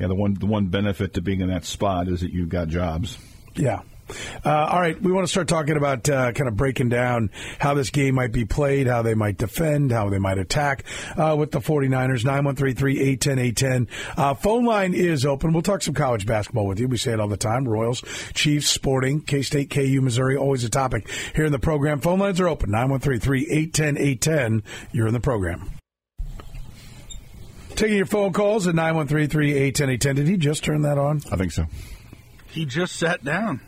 yeah. 0.00 0.08
The 0.08 0.14
one 0.14 0.34
the 0.34 0.46
one 0.46 0.66
benefit 0.66 1.14
to 1.14 1.20
being 1.20 1.40
in 1.40 1.50
that 1.50 1.64
spot 1.64 2.08
is 2.08 2.20
that 2.22 2.32
you've 2.32 2.48
got 2.48 2.66
jobs. 2.66 3.18
Yeah. 3.54 3.82
Uh, 4.44 4.50
all 4.50 4.80
right, 4.80 5.00
we 5.00 5.10
want 5.10 5.26
to 5.26 5.30
start 5.30 5.48
talking 5.48 5.76
about 5.76 6.08
uh, 6.08 6.32
kind 6.32 6.48
of 6.48 6.56
breaking 6.56 6.88
down 6.88 7.30
how 7.58 7.74
this 7.74 7.90
game 7.90 8.14
might 8.14 8.32
be 8.32 8.44
played, 8.44 8.86
how 8.86 9.02
they 9.02 9.14
might 9.14 9.36
defend, 9.36 9.90
how 9.90 10.08
they 10.08 10.18
might 10.18 10.38
attack 10.38 10.84
uh, 11.16 11.34
with 11.38 11.50
the 11.50 11.60
49ers. 11.60 12.24
913-810-810. 12.24 13.88
Uh, 14.16 14.34
phone 14.34 14.64
line 14.64 14.94
is 14.94 15.26
open. 15.26 15.52
We'll 15.52 15.62
talk 15.62 15.82
some 15.82 15.94
college 15.94 16.26
basketball 16.26 16.66
with 16.66 16.78
you. 16.78 16.88
We 16.88 16.96
say 16.96 17.12
it 17.12 17.20
all 17.20 17.28
the 17.28 17.36
time. 17.36 17.68
Royals, 17.68 18.02
Chiefs, 18.34 18.68
Sporting, 18.68 19.20
K-State, 19.22 19.70
KU, 19.70 20.00
Missouri, 20.00 20.36
always 20.36 20.64
a 20.64 20.70
topic 20.70 21.08
here 21.34 21.44
in 21.44 21.52
the 21.52 21.58
program. 21.58 22.00
Phone 22.00 22.18
lines 22.18 22.40
are 22.40 22.48
open. 22.48 22.70
913-810-810. 22.70 24.62
You're 24.92 25.08
in 25.08 25.14
the 25.14 25.20
program. 25.20 25.70
Taking 27.74 27.96
your 27.96 28.06
phone 28.06 28.32
calls 28.32 28.66
at 28.66 28.74
913-810-810. 28.74 30.16
Did 30.16 30.26
he 30.26 30.36
just 30.38 30.64
turn 30.64 30.82
that 30.82 30.96
on? 30.96 31.20
I 31.30 31.36
think 31.36 31.52
so. 31.52 31.66
He 32.48 32.64
just 32.64 32.96
sat 32.96 33.22
down 33.22 33.60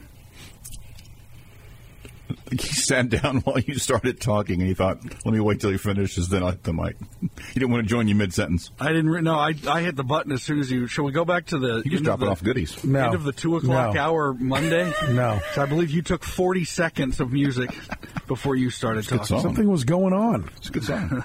he 2.60 2.68
sat 2.68 3.08
down 3.08 3.38
while 3.44 3.58
you 3.58 3.74
started 3.78 4.20
talking, 4.20 4.60
and 4.60 4.68
he 4.68 4.74
thought, 4.74 5.02
"Let 5.24 5.32
me 5.32 5.40
wait 5.40 5.60
till 5.60 5.70
he 5.70 5.78
finishes, 5.78 6.28
then 6.28 6.42
I'll 6.42 6.50
hit 6.50 6.64
the 6.64 6.72
mic." 6.72 6.96
He 7.48 7.60
didn't 7.60 7.72
want 7.72 7.84
to 7.84 7.88
join 7.88 8.08
you 8.08 8.14
mid 8.14 8.34
sentence. 8.34 8.70
I 8.78 8.88
didn't. 8.92 9.24
No, 9.24 9.34
I 9.34 9.54
I 9.66 9.80
hit 9.80 9.96
the 9.96 10.04
button 10.04 10.32
as 10.32 10.42
soon 10.42 10.58
as 10.60 10.70
you. 10.70 10.86
Shall 10.86 11.04
we 11.04 11.12
go 11.12 11.24
back 11.24 11.46
to 11.46 11.58
the? 11.58 11.82
You 11.84 11.90
just 11.90 12.04
dropping 12.04 12.28
off 12.28 12.42
goodies. 12.42 12.84
No. 12.84 13.06
End 13.06 13.14
of 13.14 13.24
the 13.24 13.32
two 13.32 13.56
o'clock 13.56 13.94
no. 13.94 14.00
hour 14.00 14.34
Monday. 14.34 14.92
no, 15.10 15.40
so 15.54 15.62
I 15.62 15.66
believe 15.66 15.90
you 15.90 16.02
took 16.02 16.24
forty 16.24 16.64
seconds 16.64 17.20
of 17.20 17.32
music 17.32 17.70
before 18.26 18.54
you 18.54 18.70
started 18.70 19.06
talking. 19.06 19.40
Something 19.40 19.68
was 19.68 19.84
going 19.84 20.12
on. 20.12 20.50
It's 20.56 20.68
a 20.68 20.72
good 20.72 20.84
song. 20.84 21.24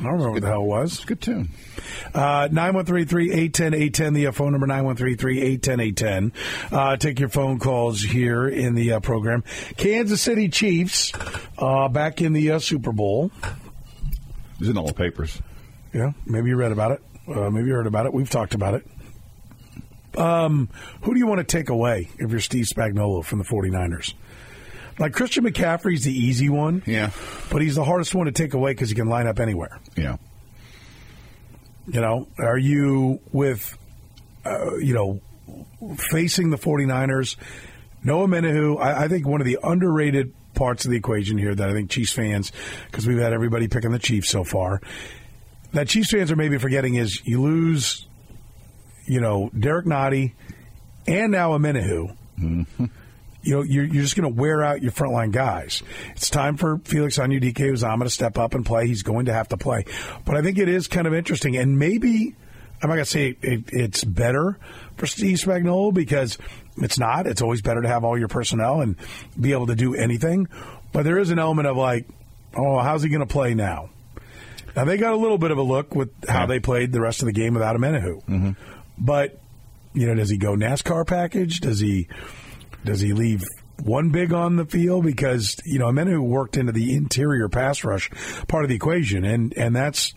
I 0.00 0.04
don't 0.04 0.12
remember 0.12 0.30
what 0.32 0.40
the 0.40 0.48
hell 0.48 0.62
it 0.62 0.66
was. 0.66 0.94
It's 0.94 1.04
a 1.04 1.06
good 1.06 1.20
tune. 1.20 1.50
Uh, 2.14 2.48
913-810-810, 2.48 4.14
the 4.14 4.26
uh, 4.28 4.32
phone 4.32 4.52
number 4.52 4.66
913-810-810. 4.66 6.32
Uh, 6.72 6.96
take 6.96 7.20
your 7.20 7.28
phone 7.28 7.58
calls 7.58 8.00
here 8.00 8.48
in 8.48 8.74
the 8.74 8.92
uh, 8.92 9.00
program. 9.00 9.44
Kansas 9.76 10.22
City 10.22 10.48
Chiefs 10.48 11.12
uh, 11.58 11.88
back 11.88 12.22
in 12.22 12.32
the 12.32 12.52
uh, 12.52 12.58
Super 12.58 12.92
Bowl. 12.92 13.30
It's 14.58 14.70
in 14.70 14.78
all 14.78 14.86
the 14.86 14.94
papers. 14.94 15.40
Yeah, 15.92 16.12
maybe 16.24 16.48
you 16.48 16.56
read 16.56 16.72
about 16.72 16.92
it. 16.92 17.02
Uh, 17.28 17.50
maybe 17.50 17.68
you 17.68 17.74
heard 17.74 17.86
about 17.86 18.06
it. 18.06 18.14
We've 18.14 18.30
talked 18.30 18.54
about 18.54 18.74
it. 18.74 18.86
Um, 20.16 20.70
who 21.02 21.12
do 21.12 21.18
you 21.18 21.26
want 21.26 21.38
to 21.38 21.44
take 21.44 21.68
away 21.68 22.08
if 22.18 22.30
you're 22.30 22.40
Steve 22.40 22.66
Spagnuolo 22.66 23.22
from 23.22 23.38
the 23.38 23.44
49ers? 23.44 24.14
Like 25.00 25.14
Christian 25.14 25.44
McCaffrey's 25.44 26.04
the 26.04 26.12
easy 26.12 26.48
one. 26.48 26.82
Yeah. 26.86 27.10
But 27.50 27.62
he's 27.62 27.74
the 27.74 27.84
hardest 27.84 28.14
one 28.14 28.26
to 28.26 28.32
take 28.32 28.54
away 28.54 28.72
because 28.72 28.90
he 28.90 28.94
can 28.94 29.08
line 29.08 29.26
up 29.26 29.40
anywhere. 29.40 29.80
Yeah. 29.96 30.18
You 31.88 32.00
know, 32.00 32.28
are 32.38 32.58
you 32.58 33.20
with, 33.32 33.76
uh, 34.44 34.76
you 34.76 34.94
know, 34.94 35.20
facing 35.96 36.50
the 36.50 36.58
49ers. 36.58 37.36
No 38.02 38.26
Omenihu, 38.26 38.80
I, 38.80 39.04
I 39.04 39.08
think 39.08 39.26
one 39.26 39.40
of 39.40 39.46
the 39.46 39.58
underrated 39.62 40.32
parts 40.54 40.84
of 40.84 40.90
the 40.90 40.96
equation 40.96 41.38
here 41.38 41.54
that 41.54 41.68
I 41.68 41.72
think 41.72 41.90
Chiefs 41.90 42.12
fans, 42.12 42.52
because 42.86 43.06
we've 43.06 43.18
had 43.18 43.32
everybody 43.32 43.68
picking 43.68 43.92
the 43.92 43.98
Chiefs 43.98 44.30
so 44.30 44.44
far, 44.44 44.80
that 45.72 45.88
Chiefs 45.88 46.10
fans 46.10 46.30
are 46.30 46.36
maybe 46.36 46.58
forgetting 46.58 46.94
is 46.94 47.20
you 47.24 47.42
lose, 47.42 48.06
you 49.06 49.20
know, 49.20 49.50
Derrick 49.58 49.86
Nnadi 49.86 50.32
and 51.06 51.32
now 51.32 51.56
Menahu. 51.58 52.16
Mm-hmm. 52.38 52.84
You 53.42 53.56
know, 53.56 53.62
you're, 53.62 53.84
you're 53.84 54.02
just 54.02 54.16
going 54.16 54.32
to 54.32 54.40
wear 54.40 54.62
out 54.62 54.82
your 54.82 54.92
frontline 54.92 55.32
guys. 55.32 55.82
It's 56.14 56.28
time 56.28 56.56
for 56.56 56.78
Felix 56.84 57.18
Anudike 57.18 57.54
Uzomah 57.54 58.04
to 58.04 58.10
step 58.10 58.38
up 58.38 58.54
and 58.54 58.64
play. 58.64 58.86
He's 58.86 59.02
going 59.02 59.26
to 59.26 59.32
have 59.32 59.48
to 59.48 59.56
play. 59.56 59.84
But 60.24 60.36
I 60.36 60.42
think 60.42 60.58
it 60.58 60.68
is 60.68 60.88
kind 60.88 61.06
of 61.06 61.14
interesting. 61.14 61.56
And 61.56 61.78
maybe, 61.78 62.34
I'm 62.82 62.88
not 62.88 62.96
going 62.96 63.04
to 63.04 63.10
say 63.10 63.36
it, 63.40 63.64
it's 63.72 64.04
better 64.04 64.58
for 64.96 65.06
Steve 65.06 65.38
Spagnuolo 65.38 65.94
because 65.94 66.36
it's 66.76 66.98
not. 66.98 67.26
It's 67.26 67.40
always 67.40 67.62
better 67.62 67.82
to 67.82 67.88
have 67.88 68.04
all 68.04 68.18
your 68.18 68.28
personnel 68.28 68.82
and 68.82 68.96
be 69.38 69.52
able 69.52 69.68
to 69.68 69.74
do 69.74 69.94
anything. 69.94 70.48
But 70.92 71.04
there 71.04 71.18
is 71.18 71.30
an 71.30 71.38
element 71.38 71.68
of 71.68 71.76
like, 71.76 72.06
oh, 72.54 72.78
how's 72.80 73.02
he 73.02 73.08
going 73.08 73.26
to 73.26 73.32
play 73.32 73.54
now? 73.54 73.90
Now 74.76 74.84
they 74.84 74.96
got 74.96 75.12
a 75.12 75.16
little 75.16 75.38
bit 75.38 75.50
of 75.50 75.58
a 75.58 75.62
look 75.62 75.94
with 75.94 76.10
how 76.28 76.46
they 76.46 76.60
played 76.60 76.92
the 76.92 77.00
rest 77.00 77.22
of 77.22 77.26
the 77.26 77.32
game 77.32 77.54
without 77.54 77.76
Omenihu. 77.76 78.24
Mm-hmm. 78.24 78.50
But 78.98 79.40
you 79.92 80.06
know, 80.06 80.14
does 80.14 80.30
he 80.30 80.36
go 80.36 80.54
NASCAR 80.54 81.06
package? 81.06 81.60
Does 81.60 81.80
he 81.80 82.08
does 82.84 83.00
he 83.00 83.12
leave 83.12 83.44
one 83.82 84.10
big 84.10 84.32
on 84.32 84.56
the 84.56 84.66
field 84.66 85.04
because 85.04 85.56
you 85.64 85.78
know 85.78 85.86
Omenihu 85.86 86.20
worked 86.20 86.56
into 86.56 86.72
the 86.72 86.94
interior 86.94 87.48
pass 87.48 87.84
rush 87.84 88.10
part 88.48 88.64
of 88.64 88.68
the 88.68 88.76
equation, 88.76 89.24
and 89.24 89.56
and 89.56 89.74
that's 89.74 90.14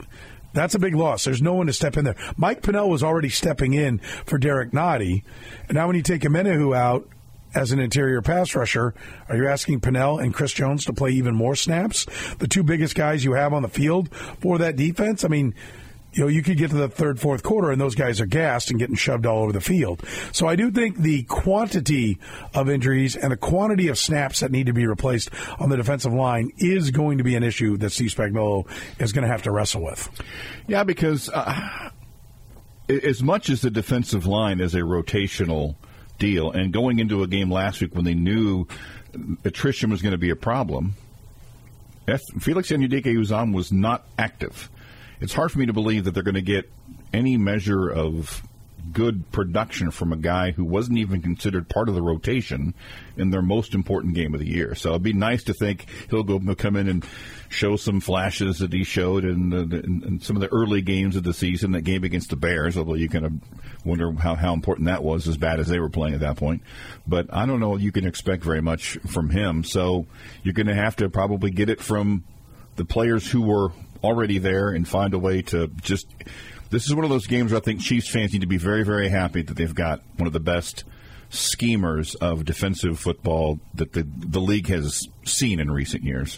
that's 0.54 0.76
a 0.76 0.80
big 0.80 0.96
loss. 0.96 1.24
There's 1.24 1.42
no 1.42 1.54
one 1.56 1.68
to 1.68 1.74
step 1.74 1.98
in 1.98 2.06
there. 2.06 2.16
Mike 2.38 2.62
Pennel 2.62 2.90
was 2.90 3.04
already 3.04 3.30
stepping 3.30 3.74
in 3.74 4.00
for 4.00 4.38
Derrick 4.38 4.72
Nnadi, 4.72 5.24
and 5.68 5.76
now 5.76 5.88
when 5.88 5.96
you 5.96 6.04
take 6.04 6.22
Omenihu 6.22 6.76
out 6.76 7.08
as 7.56 7.72
an 7.72 7.80
interior 7.80 8.22
pass 8.22 8.56
rusher, 8.56 8.96
are 9.30 9.38
you 9.38 9.48
asking 9.48 9.80
Pennel 9.80 10.18
and 10.18 10.34
Chris 10.34 10.54
Jones 10.54 10.86
to 10.86 10.94
play 10.94 11.12
even 11.12 11.36
more 11.36 11.56
snaps? 11.56 12.06
The 12.40 12.48
two 12.48 12.64
biggest 12.64 12.96
guys 12.96 13.24
you 13.24 13.34
have 13.34 13.54
on 13.54 13.62
the 13.62 13.70
field 13.70 14.14
for 14.14 14.58
that 14.60 14.76
defense. 14.76 15.24
I 15.24 15.28
mean 15.28 15.54
you 16.14 16.24
know, 16.24 16.28
you 16.28 16.44
could 16.44 16.58
get 16.58 16.70
to 16.70 16.76
the 16.76 16.88
third, 16.88 17.20
fourth 17.20 17.44
quarter 17.44 17.72
and 17.72 17.82
those 17.82 17.96
guys 17.96 18.22
are 18.22 18.26
gassed 18.26 18.70
and 18.70 18.80
getting 18.80 18.96
shoved 18.96 19.26
all 19.26 19.44
over 19.44 19.52
the 19.52 19.62
field. 19.62 20.04
So 20.32 20.48
I 20.48 20.56
do 20.56 20.72
think 20.72 20.98
the 20.98 21.24
quantity 21.24 22.20
of 22.54 22.70
injuries 22.70 23.16
and 23.16 23.32
the 23.32 23.38
quantity 23.38 23.88
of 23.88 23.98
snaps 23.98 24.42
that 24.42 24.52
need 24.52 24.68
to 24.68 24.74
be 24.74 24.86
replaced 24.86 25.30
on 25.60 25.70
the 25.70 25.78
defensive 25.78 26.14
line 26.14 26.52
is 26.58 26.92
going 26.92 27.18
to 27.18 27.24
be 27.24 27.36
an 27.36 27.44
issue 27.44 27.78
that 27.78 27.92
Steve 27.92 28.12
Spagnuolo 28.12 28.68
is 29.00 29.12
going 29.12 29.24
to 29.24 29.28
have 29.28 29.44
to 29.44 29.52
wrestle 29.52 29.84
with. 29.84 30.10
Yeah, 30.68 30.84
because 30.84 31.30
uh, 31.30 31.90
as 32.90 33.24
much 33.24 33.50
as 33.50 33.62
the 33.62 33.72
defensive 33.72 34.26
line 34.26 34.60
is 34.60 34.76
a 34.76 34.82
rotational 34.82 35.76
deal, 36.20 36.52
and 36.52 36.72
going 36.72 37.00
into 37.00 37.24
a 37.24 37.28
game 37.28 37.52
last 37.52 37.82
week 37.82 37.96
when 37.96 38.06
they 38.06 38.14
knew 38.14 38.68
attrition 39.44 39.90
was 39.90 40.02
going 40.02 40.12
to 40.12 40.18
be 40.18 40.30
a 40.30 40.36
problem, 40.36 40.96
Felix 42.40 42.70
Anudike-Uzomah 42.70 43.54
was 43.54 43.72
not 43.72 44.06
active 44.18 44.70
it's 45.24 45.34
hard 45.34 45.54
for 45.54 45.60
me 45.60 45.66
to 45.66 45.74
believe 45.74 46.04
that 46.04 46.12
they're 46.12 46.22
going 46.22 46.36
to 46.36 46.42
get 46.42 46.70
any 47.14 47.38
measure 47.38 47.90
of 47.90 48.44
good 48.92 49.32
production 49.32 49.90
from 49.90 50.12
a 50.12 50.18
guy 50.18 50.52
who 50.52 50.66
wasn't 50.66 50.98
even 50.98 51.22
considered 51.22 51.70
part 51.70 51.88
of 51.88 51.96
the 51.96 52.02
rotation 52.02 52.74
in 53.16 53.30
their 53.30 53.42
most 53.42 53.74
important 53.74 54.16
game 54.16 54.34
of 54.34 54.42
the 54.42 54.50
year. 54.50 54.76
So 54.76 54.90
it'd 54.90 55.02
be 55.02 55.14
nice 55.14 55.44
to 55.46 55.54
think 55.54 55.86
he'll 56.10 56.24
go 56.24 56.40
come 56.56 56.76
in 56.76 56.90
and 56.90 57.06
show 57.48 57.78
some 57.78 58.02
flashes 58.02 58.60
that 58.60 58.74
he 58.74 58.84
showed 58.84 59.24
in, 59.24 59.50
the, 59.50 59.80
in, 59.80 60.04
in 60.06 60.20
some 60.20 60.36
of 60.36 60.42
the 60.42 60.54
early 60.54 60.82
games 60.82 61.16
of 61.16 61.24
the 61.24 61.34
season. 61.34 61.72
That 61.72 61.84
game 61.84 62.04
against 62.04 62.30
the 62.30 62.36
Bears, 62.36 62.78
although 62.78 62.96
you 62.96 63.08
kind 63.08 63.26
of 63.26 63.34
wonder 63.86 64.12
how, 64.12 64.36
how 64.36 64.54
important 64.54 64.88
that 64.88 65.06
was, 65.06 65.30
as 65.30 65.38
bad 65.38 65.62
as 65.62 65.70
they 65.70 65.80
were 65.80 65.90
playing 65.90 66.16
at 66.16 66.20
that 66.20 66.36
point. 66.36 66.64
But 67.08 67.34
I 67.34 67.46
don't 67.46 67.62
know. 67.62 67.78
You 67.78 67.94
can 67.94 68.06
expect 68.06 68.44
very 68.44 68.62
much 68.62 68.98
from 69.08 69.30
him. 69.30 69.64
So 69.64 70.06
you're 70.44 70.54
going 70.54 70.68
to 70.68 70.76
have 70.76 70.98
to 70.98 71.10
probably 71.10 71.52
get 71.52 71.70
it 71.70 71.80
from 71.80 72.26
the 72.76 72.84
players 72.84 73.32
who 73.32 73.44
were 73.44 73.72
already 74.04 74.38
there 74.38 74.70
and 74.70 74.88
find 74.88 75.14
a 75.14 75.20
way 75.20 75.42
to 75.44 75.68
just. 75.82 76.08
This 76.70 76.88
is 76.88 76.96
one 76.96 77.04
of 77.04 77.12
those 77.12 77.28
games 77.28 77.52
where 77.52 77.62
I 77.62 77.64
think 77.64 77.82
Chiefs 77.82 78.10
fans 78.10 78.34
need 78.34 78.42
to 78.42 78.48
be 78.48 78.58
very, 78.58 78.84
very 78.84 79.08
happy 79.08 79.44
that 79.44 79.56
they've 79.56 79.76
got 79.76 80.02
one 80.18 80.26
of 80.26 80.34
the 80.34 80.40
best 80.40 80.84
schemers 81.30 82.16
of 82.16 82.46
defensive 82.46 83.00
football 83.00 83.60
that 83.76 83.94
the 83.94 84.08
the 84.18 84.42
league 84.42 84.68
has 84.68 85.08
seen 85.26 85.60
in 85.60 85.70
recent 85.70 86.04
years. 86.04 86.38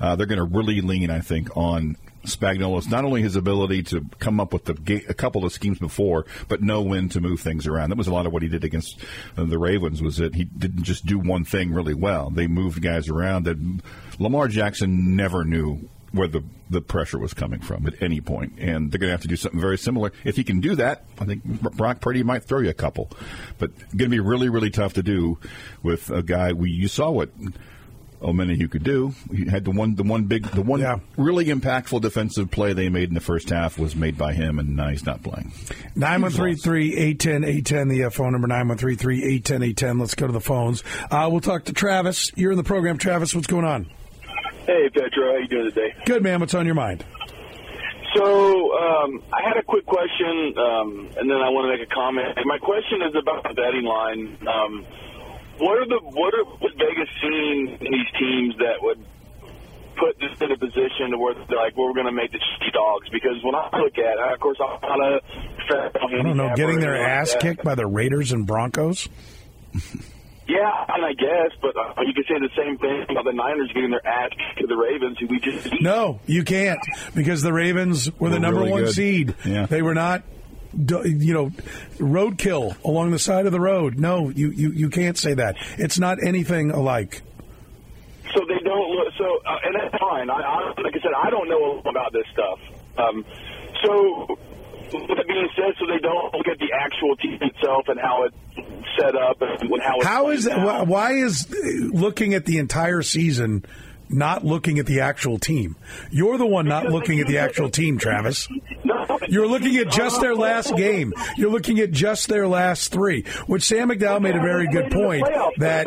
Uh, 0.00 0.16
they're 0.16 0.26
going 0.26 0.38
to 0.38 0.44
really 0.44 0.80
lean, 0.80 1.10
I 1.10 1.20
think, 1.20 1.56
on 1.56 1.96
Spagnuolo's 2.24 2.88
not 2.88 3.04
only 3.04 3.22
his 3.22 3.36
ability 3.36 3.82
to 3.84 4.04
come 4.18 4.40
up 4.40 4.52
with 4.52 4.64
the, 4.64 5.04
a 5.08 5.14
couple 5.14 5.44
of 5.44 5.52
schemes 5.52 5.78
before, 5.78 6.24
but 6.48 6.62
know 6.62 6.82
when 6.82 7.08
to 7.10 7.20
move 7.20 7.40
things 7.40 7.66
around. 7.66 7.90
That 7.90 7.98
was 7.98 8.06
a 8.06 8.12
lot 8.12 8.26
of 8.26 8.32
what 8.32 8.42
he 8.42 8.48
did 8.48 8.64
against 8.64 8.98
uh, 9.36 9.44
the 9.44 9.58
Ravens. 9.58 10.02
Was 10.02 10.16
that 10.16 10.34
he 10.34 10.44
didn't 10.44 10.84
just 10.84 11.06
do 11.06 11.18
one 11.18 11.44
thing 11.44 11.72
really 11.72 11.94
well. 11.94 12.30
They 12.30 12.46
moved 12.46 12.82
guys 12.82 13.08
around. 13.08 13.44
That 13.44 13.82
Lamar 14.18 14.48
Jackson 14.48 15.16
never 15.16 15.44
knew 15.44 15.88
where 16.14 16.28
the, 16.28 16.42
the 16.70 16.80
pressure 16.80 17.18
was 17.18 17.34
coming 17.34 17.60
from 17.60 17.86
at 17.86 18.00
any. 18.02 18.22
And 18.24 18.90
they're 18.90 18.98
going 18.98 19.08
to 19.08 19.10
have 19.10 19.22
to 19.22 19.28
do 19.28 19.36
something 19.36 19.60
very 19.60 19.76
similar. 19.76 20.12
If 20.24 20.36
he 20.36 20.44
can 20.44 20.60
do 20.60 20.76
that, 20.76 21.04
I 21.18 21.24
think 21.24 21.44
Brock 21.44 22.00
Purdy 22.00 22.22
might 22.22 22.44
throw 22.44 22.60
you 22.60 22.70
a 22.70 22.74
couple. 22.74 23.10
But 23.58 23.76
going 23.88 24.08
to 24.10 24.16
be 24.16 24.20
really, 24.20 24.48
really 24.48 24.70
tough 24.70 24.94
to 24.94 25.02
do 25.02 25.38
with 25.82 26.10
a 26.10 26.22
guy. 26.22 26.52
We 26.52 26.70
you 26.70 26.88
saw 26.88 27.10
what 27.10 27.30
Omenihu 28.20 28.70
could 28.70 28.84
do. 28.84 29.14
He 29.34 29.48
had 29.48 29.64
the 29.64 29.70
one, 29.70 29.96
the 29.96 30.02
one 30.02 30.24
big, 30.24 30.46
the 30.46 30.62
one 30.62 30.80
yeah. 30.80 31.00
really 31.16 31.46
impactful 31.46 32.00
defensive 32.00 32.50
play 32.50 32.72
they 32.72 32.88
made 32.88 33.08
in 33.08 33.14
the 33.14 33.20
first 33.20 33.50
half 33.50 33.78
was 33.78 33.94
made 33.94 34.16
by 34.16 34.32
him, 34.32 34.58
and 34.58 34.76
now 34.76 34.88
he's 34.88 35.04
not 35.04 35.22
playing. 35.22 35.52
Nine 35.94 36.22
one 36.22 36.30
three 36.30 36.54
three 36.54 36.96
eight 36.96 37.20
ten 37.20 37.44
eight 37.44 37.66
ten. 37.66 37.88
The 37.88 38.04
uh, 38.04 38.10
phone 38.10 38.32
number 38.32 38.48
nine 38.48 38.68
one 38.68 38.78
three 38.78 38.96
three 38.96 39.22
eight 39.22 39.44
ten 39.44 39.62
eight 39.62 39.76
ten. 39.76 39.98
Let's 39.98 40.14
go 40.14 40.26
to 40.26 40.32
the 40.32 40.40
phones. 40.40 40.82
Uh, 41.10 41.28
we'll 41.30 41.40
talk 41.40 41.64
to 41.64 41.72
Travis. 41.72 42.32
You're 42.36 42.52
in 42.52 42.56
the 42.56 42.64
program, 42.64 42.96
Travis. 42.96 43.34
What's 43.34 43.46
going 43.46 43.64
on? 43.64 43.90
Hey, 44.66 44.88
Petro, 44.88 45.32
how 45.32 45.36
you 45.38 45.48
doing 45.48 45.66
today? 45.72 45.94
Good, 46.06 46.22
man. 46.22 46.40
What's 46.40 46.54
on 46.54 46.64
your 46.66 46.74
mind? 46.74 47.04
So 48.14 48.22
um, 48.78 49.22
I 49.32 49.42
had 49.46 49.56
a 49.58 49.62
quick 49.62 49.84
question, 49.86 50.54
um, 50.56 51.10
and 51.18 51.28
then 51.28 51.36
I 51.42 51.50
want 51.50 51.66
to 51.66 51.76
make 51.76 51.82
a 51.86 51.92
comment. 51.92 52.28
And 52.36 52.46
My 52.46 52.58
question 52.58 53.02
is 53.02 53.14
about 53.14 53.42
the 53.42 53.54
betting 53.54 53.84
line. 53.84 54.38
Um, 54.46 54.86
what 55.58 55.78
are 55.78 55.86
the 55.86 55.98
what 56.00 56.32
are 56.34 56.44
what 56.44 56.72
Vegas 56.78 57.10
seeing 57.20 57.76
in 57.80 57.92
these 57.92 58.10
teams 58.18 58.54
that 58.58 58.80
would 58.82 58.98
put 59.98 60.18
this 60.18 60.32
in 60.40 60.50
a 60.50 60.58
position 60.58 61.10
to 61.10 61.18
where 61.18 61.34
they're 61.34 61.58
like, 61.58 61.76
well, 61.76 61.86
we're 61.86 61.94
going 61.94 62.06
to 62.06 62.12
make 62.12 62.32
the 62.32 62.40
dogs? 62.72 63.08
Because 63.10 63.42
when 63.42 63.54
I 63.54 63.68
look 63.78 63.98
at, 63.98 64.16
it, 64.18 64.32
of 64.32 64.40
course, 64.40 64.58
I'm 64.62 64.80
not 64.80 65.00
a. 65.00 65.20
I 66.00 66.22
don't 66.22 66.36
know, 66.36 66.54
getting 66.56 66.80
their 66.80 66.96
ass 66.96 67.34
kicked 67.40 67.64
by 67.64 67.74
the 67.74 67.86
Raiders 67.86 68.32
and 68.32 68.46
Broncos. 68.46 69.08
Yeah, 70.46 70.84
and 70.88 71.04
I 71.04 71.12
guess, 71.14 71.56
but 71.62 71.74
uh, 71.76 72.02
you 72.06 72.12
could 72.12 72.26
say 72.26 72.38
the 72.38 72.50
same 72.56 72.76
thing 72.76 73.06
about 73.08 73.24
the 73.24 73.32
Niners 73.32 73.72
getting 73.72 73.90
their 73.90 74.06
ass 74.06 74.30
to 74.58 74.66
the 74.66 74.76
Ravens, 74.76 75.18
who 75.18 75.26
we 75.26 75.40
just 75.40 75.70
beat. 75.70 75.80
No, 75.80 76.20
you 76.26 76.44
can't, 76.44 76.80
because 77.14 77.40
the 77.40 77.52
Ravens 77.52 78.10
were 78.18 78.28
the 78.28 78.38
number 78.38 78.60
really 78.60 78.70
one 78.72 78.84
good. 78.84 78.94
seed. 78.94 79.34
Yeah. 79.44 79.64
They 79.66 79.80
were 79.80 79.94
not, 79.94 80.22
you 80.74 81.32
know, 81.32 81.50
roadkill 81.98 82.76
along 82.84 83.12
the 83.12 83.18
side 83.18 83.46
of 83.46 83.52
the 83.52 83.60
road. 83.60 83.98
No, 83.98 84.28
you, 84.28 84.50
you, 84.50 84.70
you 84.72 84.90
can't 84.90 85.16
say 85.16 85.32
that. 85.34 85.56
It's 85.78 85.98
not 85.98 86.18
anything 86.22 86.70
alike. 86.70 87.22
So 88.34 88.40
they 88.46 88.58
don't 88.62 88.90
look. 88.90 89.14
So, 89.16 89.40
uh, 89.46 89.58
and 89.64 89.74
that's 89.76 89.96
fine. 89.98 90.28
I, 90.28 90.34
I, 90.34 90.66
like 90.82 90.94
I 90.94 91.00
said, 91.00 91.12
I 91.16 91.30
don't 91.30 91.48
know 91.48 91.80
about 91.86 92.12
this 92.12 92.26
stuff. 92.32 92.58
Um, 92.98 93.24
so 93.82 94.38
with 94.94 95.18
that 95.18 95.26
being 95.26 95.48
said, 95.56 95.74
so 95.78 95.86
they 95.86 95.98
don't 95.98 96.32
look 96.34 96.46
at 96.48 96.58
the 96.58 96.70
actual 96.74 97.16
team 97.16 97.38
itself 97.40 97.88
and 97.88 98.00
how 98.00 98.24
it's 98.24 98.36
set 98.98 99.14
up 99.16 99.40
and 99.40 99.82
how 99.82 99.96
it's 99.96 100.06
how 100.06 100.30
is 100.30 100.44
that, 100.44 100.86
why 100.86 101.12
is 101.12 101.46
uh, 101.50 101.86
looking 101.92 102.34
at 102.34 102.46
the 102.46 102.58
entire 102.58 103.02
season 103.02 103.64
not 104.08 104.44
looking 104.44 104.78
at 104.78 104.86
the 104.86 105.00
actual 105.00 105.38
team? 105.38 105.76
You're 106.10 106.38
the 106.38 106.46
one 106.46 106.66
not 106.66 106.86
looking 106.86 107.20
at 107.20 107.26
the 107.26 107.38
actual 107.38 107.70
team, 107.70 107.98
Travis. 107.98 108.48
You're 109.28 109.46
looking 109.46 109.76
at 109.76 109.90
just 109.90 110.20
their 110.20 110.34
last 110.34 110.76
game. 110.76 111.14
You're 111.36 111.50
looking 111.50 111.78
at 111.80 111.90
just 111.90 112.28
their 112.28 112.46
last 112.46 112.92
three, 112.92 113.24
which 113.46 113.62
Sam 113.62 113.88
McDowell 113.88 114.20
made 114.20 114.36
a 114.36 114.40
very 114.40 114.68
good 114.68 114.90
point 114.90 115.26
that 115.58 115.86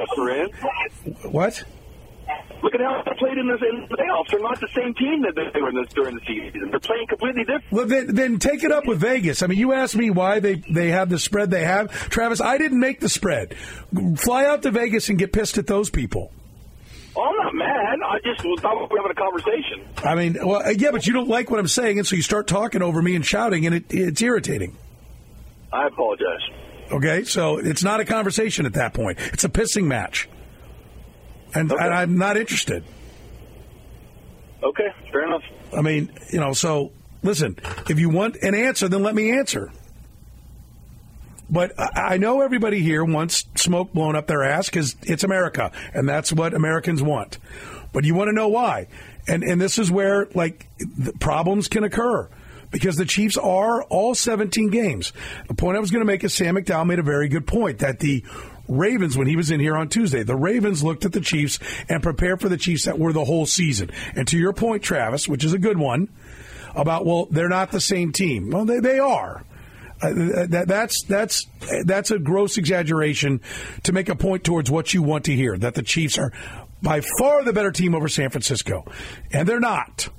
what 1.24 1.63
Look 2.67 2.75
at 2.75 2.82
how 2.82 3.01
they 3.01 3.17
played 3.17 3.38
in 3.38 3.47
the, 3.47 3.53
in 3.53 3.88
the 3.88 3.95
playoffs. 3.95 4.30
They're 4.30 4.41
not 4.41 4.60
the 4.60 4.67
same 4.75 4.93
team 4.95 5.21
that 5.21 5.36
they 5.53 5.62
were 5.62 5.69
in 5.69 5.75
this, 5.75 5.88
during 5.93 6.15
the 6.15 6.21
season. 6.27 6.69
They're 6.69 6.82
playing 6.82 7.08
completely 7.08 7.45
different. 7.45 7.71
Well, 7.71 7.86
then, 7.86 8.13
then 8.13 8.39
take 8.39 8.62
it 8.65 8.73
up 8.73 8.86
with 8.86 8.99
Vegas. 8.99 9.41
I 9.41 9.47
mean, 9.47 9.58
you 9.58 9.71
asked 9.71 9.95
me 9.95 10.10
why 10.10 10.41
they, 10.41 10.56
they 10.56 10.89
have 10.89 11.08
the 11.08 11.17
spread 11.17 11.49
they 11.49 11.63
have. 11.63 11.89
Travis, 12.10 12.41
I 12.41 12.58
didn't 12.58 12.82
make 12.82 12.99
the 12.99 13.08
spread. 13.08 13.56
Fly 14.17 14.47
out 14.47 14.63
to 14.63 14.71
Vegas 14.71 15.08
and 15.08 15.17
get 15.17 15.32
pissed 15.32 15.58
at 15.58 15.65
those 15.65 15.89
people. 15.89 16.34
Oh, 17.15 17.23
I'm 17.23 17.38
not 17.38 17.56
mad. 17.56 17.99
I 18.06 18.19
just 18.19 18.41
thought 18.62 18.75
we 18.75 18.82
were 18.82 18.97
having 18.97 19.12
a 19.12 19.15
conversation. 19.15 19.88
I 20.03 20.15
mean, 20.15 20.38
well, 20.45 20.62
uh, 20.62 20.71
yeah, 20.71 20.91
but 20.91 21.08
you 21.08 21.13
don't 21.13 21.30
like 21.30 21.49
what 21.49 21.62
I'm 21.62 21.69
saying, 21.69 21.99
and 21.99 22.06
so 22.06 22.17
you 22.17 22.21
start 22.21 22.47
talking 22.47 22.82
over 22.82 23.01
me 23.01 23.15
and 23.15 23.25
shouting, 23.25 23.65
and 23.65 23.75
it, 23.75 23.86
it's 23.91 24.21
irritating. 24.21 24.75
I 25.71 25.88
apologize. 25.88 26.41
Okay, 26.91 27.23
so 27.23 27.60
it's 27.60 27.86
not 27.86 28.01
a 28.01 28.06
conversation 28.06 28.65
at 28.65 28.73
that 28.73 28.93
point. 28.93 29.19
It's 29.32 29.45
a 29.45 29.49
pissing 29.49 29.86
match 29.86 30.27
and, 31.58 31.72
okay. 31.72 31.84
and 31.84 31.93
I'm 31.93 32.17
not 32.17 32.38
interested. 32.38 32.84
Okay, 34.63 34.88
fair 35.12 35.26
enough. 35.26 35.43
I 35.76 35.82
mean, 35.82 36.12
you 36.32 36.39
know, 36.39 36.54
so 36.54 36.91
listen, 37.24 37.58
if 37.89 38.00
you 38.00 38.10
want 38.10 38.38
an 38.41 38.56
answer, 38.56 38.88
then 38.88 39.04
let 39.04 39.15
me 39.15 39.32
answer. 39.32 39.72
But 41.50 41.72
I 41.78 42.17
know 42.17 42.41
everybody 42.41 42.80
here 42.80 43.06
wants 43.06 43.46
smoke 43.56 43.93
blown 43.93 44.15
up 44.15 44.28
their 44.28 44.43
ass 44.43 44.70
because 44.70 44.96
it's 45.04 45.24
America, 45.24 45.72
and 45.93 46.08
that's 46.08 46.34
what 46.34 46.54
Americans 46.54 47.02
want. 47.02 47.38
But 47.93 48.04
you 48.04 48.15
want 48.15 48.28
to 48.28 48.34
know 48.34 48.50
why? 48.50 48.88
And 49.28 49.43
and 49.43 49.62
this 49.62 49.80
is 49.80 49.89
where 49.89 50.28
like 50.34 50.67
problems 51.20 51.70
can 51.70 51.86
occur 51.86 52.28
because 52.70 52.98
the 52.98 53.06
Chiefs 53.06 53.38
are 53.38 53.84
all 53.84 54.13
17 54.13 54.70
games. 54.70 55.13
The 55.48 55.54
point 55.54 55.78
I 55.78 55.80
was 55.80 55.89
going 55.89 56.02
to 56.02 56.06
make 56.06 56.24
is 56.24 56.34
Sam 56.34 56.56
McDowell 56.56 56.86
made 56.86 57.00
a 57.00 57.04
very 57.04 57.30
good 57.30 57.48
point 57.48 57.80
that 57.80 58.00
the 58.00 58.26
Ravens, 58.67 59.17
when 59.17 59.27
he 59.27 59.36
was 59.36 59.51
in 59.51 59.60
here 59.60 59.77
on 59.77 59.89
Tuesday, 59.89 60.23
the 60.23 60.36
Ravens 60.36 60.84
looked 60.84 61.06
at 61.06 61.13
the 61.13 61.21
Chiefs 61.21 61.60
and 61.89 62.03
prepared 62.03 62.41
for 62.41 62.49
the 62.49 62.58
Chiefs 62.58 62.86
that 62.86 62.99
were 62.99 63.13
the 63.13 63.25
whole 63.25 63.45
season. 63.45 63.91
And 64.15 64.27
to 64.27 64.38
your 64.38 64.53
point, 64.53 64.84
Travis, 64.84 65.27
which 65.27 65.43
is 65.43 65.53
a 65.53 65.60
good 65.60 65.77
one, 65.77 66.10
about 66.75 67.06
well, 67.06 67.27
they're 67.32 67.49
not 67.49 67.71
the 67.71 67.82
same 67.82 68.12
team. 68.12 68.51
Well, 68.51 68.65
they 68.65 68.80
they 68.80 68.99
are. 68.99 69.43
Uh, 69.99 70.13
that, 70.47 70.65
that's 70.67 71.03
that's 71.03 71.47
that's 71.86 72.12
a 72.12 72.19
gross 72.19 72.58
exaggeration 72.58 73.41
to 73.84 73.91
make 73.91 74.10
a 74.10 74.15
point 74.15 74.43
towards 74.43 74.69
what 74.69 74.93
you 74.93 75.01
want 75.01 75.25
to 75.25 75.36
hear. 75.36 75.58
That 75.58 75.73
the 75.73 75.82
Chiefs 75.82 76.19
are 76.19 76.32
by 76.84 77.01
far 77.01 77.43
the 77.43 77.53
better 77.53 77.71
team 77.71 77.95
over 77.95 78.08
San 78.08 78.30
Francisco, 78.30 78.86
and 79.32 79.47
they're 79.47 79.60
not. 79.60 80.10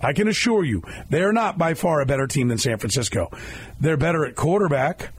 I 0.00 0.12
can 0.12 0.28
assure 0.28 0.64
you, 0.64 0.82
they're 1.08 1.32
not 1.32 1.56
by 1.56 1.74
far 1.74 2.00
a 2.00 2.06
better 2.06 2.26
team 2.26 2.48
than 2.48 2.58
San 2.58 2.78
Francisco. 2.78 3.30
They're 3.80 3.96
better 3.96 4.24
at 4.24 4.36
quarterback. 4.36 5.12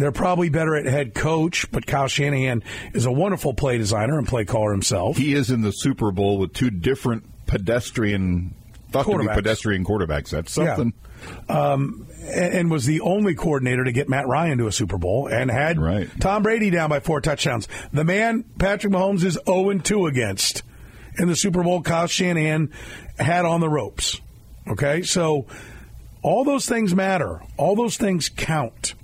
They're 0.00 0.12
probably 0.12 0.48
better 0.48 0.74
at 0.76 0.86
head 0.86 1.14
coach, 1.14 1.70
but 1.70 1.86
Kyle 1.86 2.08
Shanahan 2.08 2.62
is 2.94 3.06
a 3.06 3.12
wonderful 3.12 3.54
play 3.54 3.78
designer 3.78 4.18
and 4.18 4.26
play 4.26 4.44
caller 4.44 4.72
himself. 4.72 5.16
He 5.16 5.34
is 5.34 5.50
in 5.50 5.62
the 5.62 5.72
Super 5.72 6.10
Bowl 6.10 6.38
with 6.38 6.52
two 6.52 6.70
different 6.70 7.24
pedestrian, 7.46 8.54
thought 8.90 9.06
to 9.06 9.18
be 9.18 9.26
pedestrian 9.26 9.84
quarterbacks. 9.84 10.30
That's 10.30 10.52
something. 10.52 10.92
Yeah. 11.48 11.72
Um, 11.72 12.06
and, 12.22 12.70
was 12.70 12.86
the 12.86 13.02
only 13.02 13.34
coordinator 13.34 13.84
to 13.84 13.92
get 13.92 14.08
Matt 14.08 14.26
Ryan 14.26 14.56
to 14.58 14.66
a 14.66 14.72
Super 14.72 14.96
Bowl 14.96 15.26
and 15.26 15.50
had 15.50 15.78
right. 15.78 16.08
Tom 16.18 16.42
Brady 16.42 16.70
down 16.70 16.88
by 16.88 17.00
four 17.00 17.20
touchdowns. 17.20 17.68
The 17.92 18.04
man 18.04 18.44
Patrick 18.58 18.92
Mahomes 18.92 19.24
is 19.24 19.38
0 19.46 19.78
2 19.78 20.06
against 20.06 20.62
in 21.18 21.28
the 21.28 21.36
Super 21.36 21.62
Bowl, 21.62 21.82
Kyle 21.82 22.06
Shanahan 22.06 22.72
had 23.18 23.44
on 23.44 23.60
the 23.60 23.68
ropes. 23.68 24.20
Okay, 24.66 25.02
so 25.02 25.46
all 26.22 26.44
those 26.44 26.66
things 26.66 26.94
matter. 26.94 27.40
All 27.56 27.76
those 27.76 27.96
things 27.96 28.28
count. 28.28 28.94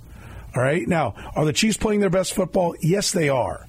All 0.57 0.63
right. 0.63 0.87
Now, 0.87 1.13
are 1.35 1.45
the 1.45 1.53
Chiefs 1.53 1.77
playing 1.77 1.99
their 1.99 2.09
best 2.09 2.33
football? 2.33 2.75
Yes, 2.81 3.11
they 3.11 3.29
are. 3.29 3.67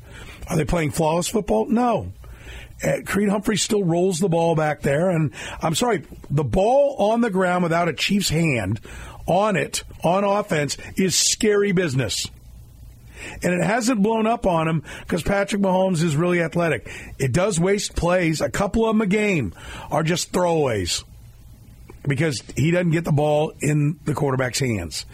Are 0.48 0.56
they 0.56 0.64
playing 0.64 0.92
flawless 0.92 1.28
football? 1.28 1.66
No. 1.66 2.14
Uh, 2.82 3.02
Creed 3.04 3.28
Humphrey 3.28 3.58
still 3.58 3.84
rolls 3.84 4.20
the 4.20 4.28
ball 4.30 4.54
back 4.54 4.80
there, 4.80 5.10
and 5.10 5.34
I'm 5.60 5.74
sorry, 5.74 6.04
the 6.30 6.44
ball 6.44 6.96
on 7.12 7.20
the 7.20 7.28
ground 7.28 7.62
without 7.62 7.88
a 7.88 7.92
Chiefs 7.92 8.30
hand 8.30 8.80
on 9.26 9.54
it 9.54 9.84
on 10.02 10.24
offense 10.24 10.78
is 10.96 11.14
scary 11.14 11.72
business. 11.72 12.26
And 13.42 13.52
it 13.52 13.62
hasn't 13.62 14.02
blown 14.02 14.26
up 14.26 14.46
on 14.46 14.66
him 14.66 14.82
because 15.00 15.22
Patrick 15.22 15.60
Mahomes 15.60 16.02
is 16.02 16.16
really 16.16 16.40
athletic. 16.40 16.90
It 17.18 17.32
does 17.32 17.60
waste 17.60 17.96
plays. 17.96 18.40
A 18.40 18.48
couple 18.48 18.88
of 18.88 18.94
them 18.94 19.02
a 19.02 19.06
game 19.06 19.52
are 19.90 20.02
just 20.02 20.32
throwaways 20.32 21.04
because 22.06 22.42
he 22.56 22.70
doesn't 22.70 22.92
get 22.92 23.04
the 23.04 23.12
ball 23.12 23.52
in 23.60 23.98
the 24.06 24.14
quarterback's 24.14 24.60
hands. 24.60 25.04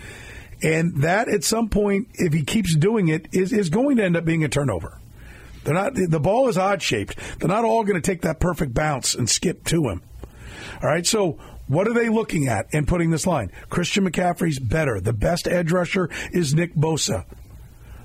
And 0.65 1.03
that 1.03 1.29
at 1.29 1.45
some 1.45 1.69
point, 1.69 2.09
if 2.15 2.33
he 2.33 2.43
keeps 2.43 2.75
doing 2.75 3.09
it, 3.09 3.29
is, 3.33 3.53
is 3.53 3.69
going 3.69 3.99
to 3.99 4.05
end 4.05 4.17
up 4.17 4.25
being 4.25 4.45
a 4.45 4.49
turnover. 4.49 4.99
They're 5.63 5.75
not 5.75 5.95
the 5.95 6.21
ball 6.21 6.49
is 6.49 6.59
odd 6.59 6.83
shaped. 6.83 7.17
They're 7.39 7.49
not 7.49 7.65
all 7.65 7.85
going 7.85 8.01
to 8.01 8.07
take 8.07 8.23
that 8.23 8.41
perfect 8.41 8.75
bounce 8.75 9.15
and 9.15 9.29
skip 9.29 9.65
to 9.67 9.89
him. 9.89 10.03
All 10.83 10.89
right, 10.89 11.07
so 11.07 11.39
what 11.67 11.89
are 11.89 11.95
they 11.95 12.09
looking 12.09 12.49
at 12.49 12.67
in 12.73 12.85
putting 12.85 13.11
this 13.11 13.27
line? 13.27 13.51
Christian 13.71 14.09
McCaffrey's 14.09 14.59
better. 14.59 15.01
The 15.01 15.13
best 15.13 15.47
edge 15.47 15.73
rusher 15.73 16.11
is 16.33 16.55
Nick 16.55 16.75
Bosa. 16.75 17.25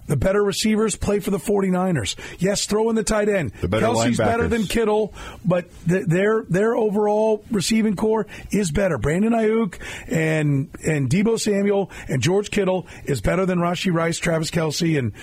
The 0.09 0.17
better 0.17 0.43
receivers 0.43 0.95
play 0.95 1.19
for 1.19 1.29
the 1.29 1.37
49ers. 1.37 2.15
Yes, 2.39 2.65
throw 2.65 2.89
in 2.89 2.95
the 2.95 3.03
tight 3.03 3.29
end. 3.29 3.51
The 3.61 3.67
better 3.67 3.85
Kelce's 3.85 4.17
better 4.17 4.47
than 4.47 4.65
Kittle, 4.65 5.13
but 5.45 5.69
the, 5.85 5.99
their 5.99 6.43
their 6.49 6.75
overall 6.75 7.43
receiving 7.51 7.95
corps 7.95 8.25
is 8.49 8.71
better. 8.71 8.97
Brandon 8.97 9.33
Aiyuk 9.33 9.77
and 10.07 10.69
and 10.83 11.11
Deebo 11.11 11.39
Samuel 11.39 11.91
and 12.07 12.23
George 12.23 12.49
Kittle 12.49 12.87
is 13.05 13.21
better 13.21 13.45
than 13.45 13.59
Rashee 13.59 13.93
Rice, 13.93 14.17
Travis 14.17 14.49
Kelce, 14.49 14.97
and 14.97 15.13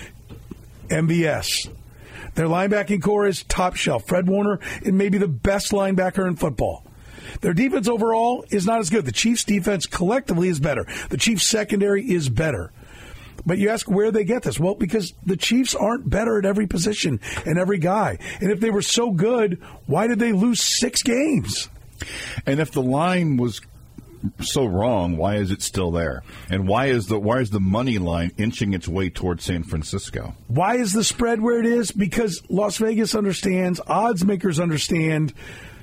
MVS. 0.88 1.68
Their 2.37 2.46
linebacking 2.46 3.03
corps 3.03 3.27
is 3.27 3.42
top 3.42 3.75
shelf. 3.75 4.07
Fred 4.07 4.29
Warner 4.29 4.61
is 4.83 4.92
maybe 4.92 5.18
the 5.18 5.27
best 5.27 5.72
linebacker 5.72 6.29
in 6.29 6.37
football. 6.37 6.87
Their 7.40 7.55
defense 7.55 7.88
overall 7.88 8.44
is 8.51 8.66
not 8.66 8.79
as 8.79 8.90
good. 8.90 9.05
The 9.05 9.11
Chiefs' 9.11 9.42
defense 9.42 9.87
collectively 9.87 10.49
is 10.49 10.61
better. 10.61 10.87
The 11.11 11.16
Chiefs' 11.16 11.49
secondary 11.49 12.09
is 12.09 12.29
better. 12.29 12.72
But 13.46 13.59
you 13.59 13.70
ask 13.70 13.88
where 13.88 14.11
they 14.11 14.24
get 14.24 14.42
this? 14.42 14.59
Well, 14.59 14.74
because 14.74 15.14
the 15.24 15.37
Chiefs 15.37 15.74
aren't 15.74 16.11
better 16.11 16.38
at 16.38 16.44
every 16.44 16.66
position 16.66 17.20
and 17.46 17.59
every 17.59 17.78
guy. 17.78 18.18
And 18.40 18.50
if 18.50 18.61
they 18.61 18.70
were 18.70 18.82
so 18.82 19.12
good, 19.12 19.62
why 19.87 20.09
did 20.09 20.18
they 20.18 20.32
lose 20.32 20.61
six 20.61 21.02
games? 21.02 21.70
And 22.44 22.61
if 22.61 22.72
the 22.72 22.82
line 22.82 23.37
was 23.37 23.61
so 24.40 24.66
wrong, 24.66 25.16
why 25.16 25.37
is 25.37 25.50
it 25.50 25.62
still 25.62 25.90
there? 25.90 26.22
And 26.50 26.66
why 26.66 26.87
is 26.87 27.06
the 27.06 27.18
why 27.18 27.38
is 27.40 27.50
the 27.50 27.61
money 27.61 27.98
line 27.98 28.32
inching 28.37 28.74
its 28.74 28.88
way 28.88 29.09
towards 29.09 29.44
San 29.44 29.62
Francisco? 29.62 30.35
Why 30.48 30.76
is 30.76 30.92
the 30.92 31.04
spread 31.04 31.40
where 31.40 31.61
it 31.61 31.66
is? 31.66 31.92
Because 31.92 32.42
Las 32.48 32.78
Vegas 32.78 33.14
understands, 33.14 33.80
odds 33.87 34.24
makers 34.24 34.59
understand 34.59 35.32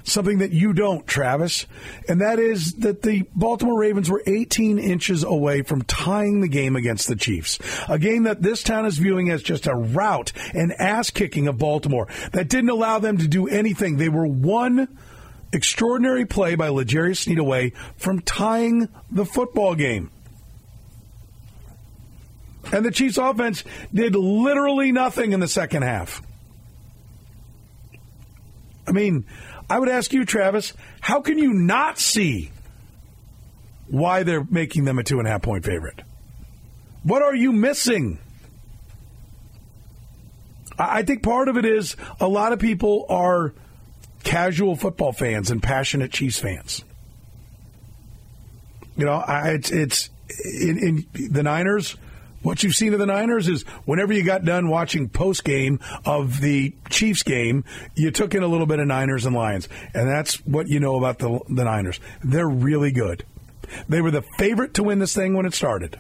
something 0.04 0.40
that 0.40 0.52
you 0.52 0.74
don't, 0.74 1.06
Travis, 1.08 1.66
and 2.08 2.22
that 2.22 2.40
is 2.40 2.74
that 2.76 3.02
the 3.02 3.24
Baltimore 3.36 3.80
Ravens 3.80 4.10
were 4.10 4.24
18 4.26 4.80
inches 4.80 5.24
away 5.24 5.62
from 5.62 5.82
tying 5.84 6.42
the 6.42 6.48
game 6.48 6.76
against 6.76 7.08
the 7.08 7.16
Chiefs. 7.16 7.60
A 7.88 7.98
game 7.98 8.24
that 8.24 8.42
this 8.42 8.64
town 8.64 8.86
is 8.86 8.98
viewing 8.98 9.30
as 9.30 9.42
just 9.42 9.68
a 9.68 9.76
rout 9.76 10.32
and 10.54 10.74
ass 10.74 11.10
kicking 11.10 11.48
of 11.48 11.58
Baltimore 11.58 12.08
that 12.32 12.50
didn't 12.50 12.70
allow 12.70 13.00
them 13.00 13.18
to 13.18 13.28
do 13.28 13.48
anything. 13.48 13.98
They 13.98 14.10
were 14.10 14.28
one 14.28 14.98
extraordinary 15.52 16.26
play 16.26 16.56
by 16.56 16.70
L'Jarius 16.70 17.24
Sneed 17.24 17.40
away 17.40 17.74
from 17.96 18.20
tying 18.22 18.90
the 19.12 19.26
football 19.26 19.76
game. 19.76 20.12
And 22.72 22.86
the 22.86 22.92
Chiefs 22.92 23.18
offense 23.18 23.64
did 23.94 24.16
literally 24.16 24.92
nothing 24.92 25.32
in 25.32 25.40
the 25.40 25.48
second 25.48 25.84
half. 25.84 26.22
I 28.94 28.96
mean, 28.96 29.26
I 29.72 29.80
would 29.80 29.90
ask 29.90 30.14
you, 30.14 30.24
Travis, 30.24 30.74
how 31.02 31.22
can 31.22 31.40
you 31.40 31.52
not 31.52 31.98
see 31.98 32.52
why 33.88 34.22
they're 34.22 34.46
making 34.52 34.86
them 34.86 35.00
a 35.00 35.04
two 35.04 35.18
and 35.18 35.28
a 35.28 35.32
half 35.32 35.42
point 35.42 35.66
favorite? 35.66 36.04
What 37.02 37.24
are 37.24 37.34
you 37.34 37.52
missing? 37.52 38.20
I 40.78 41.02
think 41.02 41.24
part 41.24 41.50
of 41.50 41.58
it 41.58 41.66
is 41.66 41.96
a 42.20 42.28
lot 42.28 42.54
of 42.54 42.60
people 42.60 43.08
are 43.10 43.56
casual 44.24 44.76
football 44.76 45.12
fans 45.12 45.50
and 45.50 45.62
passionate 45.62 46.12
Chiefs 46.12 46.38
fans. 46.38 46.84
You 48.96 49.08
know, 49.08 49.14
I, 49.14 49.54
it's 49.54 49.72
it's 49.72 50.10
in, 50.46 51.08
in 51.18 51.32
the 51.32 51.42
Niners 51.42 51.96
what 52.44 52.62
you've 52.62 52.76
seen 52.76 52.94
of 52.94 53.00
the 53.00 53.06
Niners 53.06 53.48
is 53.48 53.64
whenever 53.86 54.14
you 54.14 54.24
got 54.24 54.46
done 54.46 54.70
watching 54.70 55.10
post 55.10 55.44
game 55.44 55.80
of 56.06 56.40
the 56.42 56.74
Chiefs 56.90 57.24
game, 57.24 57.64
you 57.96 58.12
took 58.12 58.36
in 58.36 58.44
a 58.44 58.48
little 58.48 58.68
bit 58.68 58.80
of 58.80 58.88
Niners 58.88 59.26
and 59.26 59.36
Lions, 59.36 59.68
and 59.94 60.08
that's 60.08 60.36
what 60.46 60.68
you 60.68 60.80
know 60.80 60.96
about 60.98 61.20
the 61.20 61.40
the 61.50 61.64
Niners. 61.64 62.00
They're 62.24 62.48
really 62.48 62.92
good. 62.92 63.26
They 63.90 64.02
were 64.02 64.12
the 64.12 64.22
favorite 64.38 64.76
to 64.76 64.84
win 64.84 65.00
this 65.00 65.16
thing 65.16 65.34
when 65.34 65.46
it 65.46 65.54
started. 65.54 66.00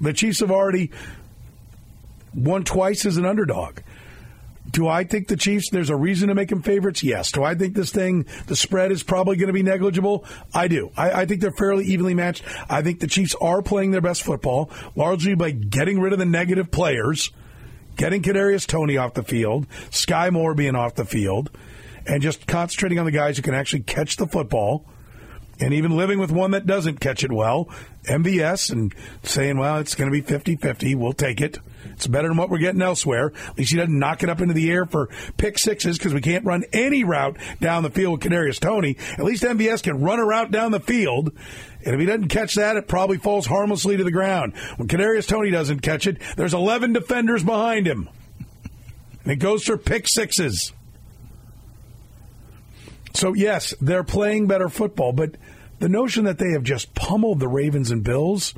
The 0.00 0.12
Chiefs 0.12 0.40
have 0.40 0.50
already 0.50 0.90
won 2.34 2.64
twice 2.64 3.04
as 3.04 3.16
an 3.16 3.26
underdog. 3.26 3.80
Do 4.70 4.86
I 4.86 5.04
think 5.04 5.28
the 5.28 5.36
Chiefs, 5.36 5.70
there's 5.70 5.90
a 5.90 5.96
reason 5.96 6.28
to 6.28 6.34
make 6.34 6.48
them 6.48 6.62
favorites? 6.62 7.02
Yes. 7.02 7.32
Do 7.32 7.42
I 7.42 7.54
think 7.54 7.74
this 7.74 7.90
thing, 7.90 8.26
the 8.46 8.56
spread 8.56 8.92
is 8.92 9.02
probably 9.02 9.36
going 9.36 9.48
to 9.48 9.52
be 9.52 9.62
negligible? 9.62 10.24
I 10.54 10.68
do. 10.68 10.92
I, 10.96 11.22
I, 11.22 11.26
think 11.26 11.40
they're 11.40 11.50
fairly 11.50 11.84
evenly 11.86 12.14
matched. 12.14 12.44
I 12.70 12.80
think 12.80 13.00
the 13.00 13.08
Chiefs 13.08 13.34
are 13.40 13.60
playing 13.60 13.90
their 13.90 14.00
best 14.00 14.22
football, 14.22 14.70
largely 14.94 15.34
by 15.34 15.50
getting 15.50 16.00
rid 16.00 16.12
of 16.12 16.20
the 16.20 16.26
negative 16.26 16.70
players, 16.70 17.30
getting 17.96 18.22
Kadarius 18.22 18.66
Toney 18.66 18.96
off 18.96 19.14
the 19.14 19.24
field, 19.24 19.66
Sky 19.90 20.30
Moore 20.30 20.54
being 20.54 20.76
off 20.76 20.94
the 20.94 21.04
field, 21.04 21.50
and 22.06 22.22
just 22.22 22.46
concentrating 22.46 22.98
on 22.98 23.04
the 23.04 23.10
guys 23.10 23.36
who 23.36 23.42
can 23.42 23.54
actually 23.54 23.82
catch 23.82 24.16
the 24.16 24.26
football 24.26 24.86
and 25.60 25.74
even 25.74 25.96
living 25.96 26.18
with 26.18 26.30
one 26.30 26.52
that 26.52 26.66
doesn't 26.66 27.00
catch 27.00 27.22
it 27.24 27.32
well, 27.32 27.68
MVS, 28.04 28.70
and 28.72 28.94
saying, 29.22 29.58
well, 29.58 29.78
it's 29.78 29.94
going 29.94 30.10
to 30.10 30.12
be 30.12 30.20
50 30.20 30.56
50. 30.56 30.94
We'll 30.94 31.12
take 31.12 31.40
it. 31.40 31.58
It's 32.02 32.08
better 32.08 32.26
than 32.26 32.36
what 32.36 32.50
we're 32.50 32.58
getting 32.58 32.82
elsewhere. 32.82 33.32
At 33.46 33.58
least 33.58 33.70
he 33.70 33.76
doesn't 33.76 33.96
knock 33.96 34.24
it 34.24 34.28
up 34.28 34.40
into 34.40 34.54
the 34.54 34.68
air 34.72 34.86
for 34.86 35.08
pick 35.36 35.56
sixes 35.56 35.98
because 35.98 36.12
we 36.12 36.20
can't 36.20 36.44
run 36.44 36.64
any 36.72 37.04
route 37.04 37.36
down 37.60 37.84
the 37.84 37.90
field 37.90 38.14
with 38.14 38.32
Kadarius 38.32 38.58
Toney. 38.58 38.96
At 39.12 39.22
least 39.22 39.44
MVS 39.44 39.84
can 39.84 40.02
run 40.02 40.18
a 40.18 40.24
route 40.24 40.50
down 40.50 40.72
the 40.72 40.80
field. 40.80 41.30
And 41.84 41.94
if 41.94 42.00
he 42.00 42.06
doesn't 42.06 42.26
catch 42.26 42.56
that, 42.56 42.76
it 42.76 42.88
probably 42.88 43.18
falls 43.18 43.46
harmlessly 43.46 43.96
to 43.96 44.02
the 44.02 44.10
ground. 44.10 44.54
When 44.78 44.88
Kadarius 44.88 45.28
Toney 45.28 45.52
doesn't 45.52 45.78
catch 45.78 46.08
it, 46.08 46.20
there's 46.36 46.54
11 46.54 46.92
defenders 46.92 47.44
behind 47.44 47.86
him. 47.86 48.08
And 49.22 49.32
it 49.32 49.36
goes 49.36 49.62
for 49.62 49.76
pick 49.76 50.08
sixes. 50.08 50.72
So, 53.14 53.32
yes, 53.32 53.74
they're 53.80 54.02
playing 54.02 54.48
better 54.48 54.68
football, 54.68 55.12
but 55.12 55.36
the 55.78 55.88
notion 55.88 56.24
that 56.24 56.38
they 56.38 56.50
have 56.50 56.64
just 56.64 56.96
pummeled 56.96 57.38
the 57.38 57.46
Ravens 57.46 57.92
and 57.92 58.02
Bills 58.02 58.54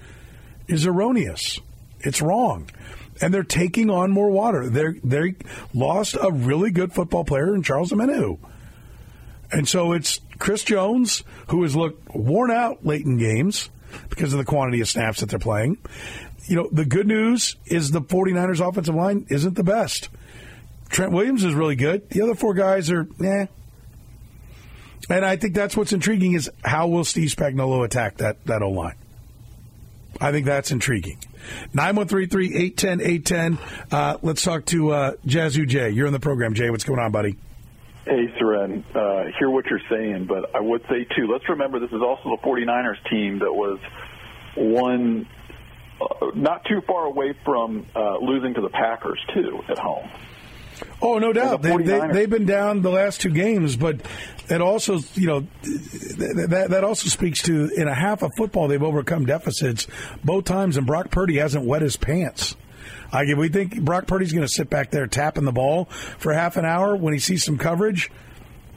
is 0.66 0.86
erroneous. 0.86 1.60
It's 2.00 2.22
wrong. 2.22 2.70
And 3.20 3.32
they're 3.32 3.42
taking 3.42 3.90
on 3.90 4.10
more 4.10 4.30
water. 4.30 4.68
They're 4.68 4.96
they 5.04 5.36
lost 5.72 6.16
a 6.20 6.30
really 6.30 6.70
good 6.70 6.92
football 6.92 7.24
player 7.24 7.54
in 7.54 7.62
Charles 7.62 7.92
Omenihu. 7.92 8.38
And 9.52 9.68
so 9.68 9.92
it's 9.92 10.20
Chris 10.38 10.64
Jones, 10.64 11.22
who 11.48 11.62
has 11.62 11.76
looked 11.76 12.14
worn 12.14 12.50
out 12.50 12.84
late 12.84 13.04
in 13.04 13.18
games 13.18 13.70
because 14.10 14.32
of 14.32 14.38
the 14.38 14.44
quantity 14.44 14.80
of 14.80 14.88
snaps 14.88 15.20
that 15.20 15.28
they're 15.28 15.38
playing. 15.38 15.78
You 16.46 16.56
know, 16.56 16.68
the 16.70 16.84
good 16.84 17.06
news 17.06 17.56
is 17.66 17.90
the 17.90 18.02
49ers 18.02 18.66
offensive 18.66 18.94
line 18.94 19.26
isn't 19.30 19.54
the 19.54 19.62
best. 19.62 20.08
Trent 20.88 21.12
Williams 21.12 21.44
is 21.44 21.54
really 21.54 21.76
good. 21.76 22.10
The 22.10 22.22
other 22.22 22.34
four 22.34 22.54
guys 22.54 22.90
are, 22.90 23.06
eh. 23.22 23.46
And 25.08 25.24
I 25.24 25.36
think 25.36 25.54
that's 25.54 25.76
what's 25.76 25.92
intriguing 25.92 26.32
is 26.32 26.50
how 26.64 26.88
will 26.88 27.04
Steve 27.04 27.30
Spagnuolo 27.30 27.84
attack 27.84 28.18
that, 28.18 28.44
that 28.46 28.62
O 28.62 28.70
line? 28.70 28.96
I 30.20 30.32
think 30.32 30.46
that's 30.46 30.70
intriguing. 30.70 31.18
913-810-810. 31.74 33.58
Uh, 33.92 34.18
let's 34.22 34.42
talk 34.42 34.64
to 34.66 34.90
uh, 34.90 35.12
Jazzu 35.26 35.66
Jay. 35.66 35.90
You're 35.90 36.06
in 36.06 36.12
the 36.12 36.20
program, 36.20 36.54
Jay. 36.54 36.70
What's 36.70 36.84
going 36.84 37.00
on, 37.00 37.12
buddy? 37.12 37.36
Hey, 38.04 38.32
Soren. 38.38 38.84
Uh, 38.94 39.24
hear 39.38 39.48
what 39.50 39.64
you're 39.66 39.80
saying, 39.90 40.26
but 40.26 40.54
I 40.54 40.60
would 40.60 40.82
say, 40.90 41.04
too, 41.16 41.26
let's 41.32 41.48
remember 41.48 41.80
this 41.80 41.92
is 41.92 42.02
also 42.02 42.30
the 42.30 42.42
49ers 42.42 43.10
team 43.10 43.38
that 43.38 43.52
was 43.52 43.78
one 44.56 45.26
uh, 46.00 46.26
not 46.34 46.64
too 46.66 46.80
far 46.86 47.06
away 47.06 47.34
from 47.44 47.86
uh, 47.94 48.18
losing 48.18 48.54
to 48.54 48.60
the 48.60 48.68
Packers, 48.68 49.20
too, 49.32 49.60
at 49.68 49.78
home. 49.78 50.08
Oh, 51.02 51.18
no 51.18 51.32
doubt. 51.32 51.62
the 51.62 51.68
they 51.68 51.84
they 51.84 51.98
they've 52.12 52.30
been 52.30 52.46
down 52.46 52.82
the 52.82 52.90
last 52.90 53.20
two 53.20 53.30
games, 53.30 53.76
but 53.76 54.00
it 54.48 54.60
also, 54.60 54.98
you 55.14 55.26
know, 55.26 55.40
that, 55.62 56.66
that 56.70 56.84
also 56.84 57.08
speaks 57.08 57.42
to 57.42 57.68
in 57.76 57.88
a 57.88 57.94
half 57.94 58.22
of 58.22 58.30
football, 58.36 58.68
they've 58.68 58.82
overcome 58.82 59.26
deficits 59.26 59.86
both 60.22 60.44
times, 60.44 60.76
and 60.76 60.86
Brock 60.86 61.10
Purdy 61.10 61.36
hasn't 61.38 61.64
wet 61.64 61.82
his 61.82 61.96
pants. 61.96 62.56
Like, 63.12 63.28
if 63.28 63.38
we 63.38 63.48
think 63.48 63.80
Brock 63.82 64.06
Purdy's 64.06 64.32
going 64.32 64.46
to 64.46 64.52
sit 64.52 64.68
back 64.70 64.90
there 64.90 65.06
tapping 65.06 65.44
the 65.44 65.52
ball 65.52 65.84
for 66.18 66.32
half 66.32 66.56
an 66.56 66.64
hour 66.64 66.96
when 66.96 67.12
he 67.14 67.20
sees 67.20 67.44
some 67.44 67.58
coverage, 67.58 68.10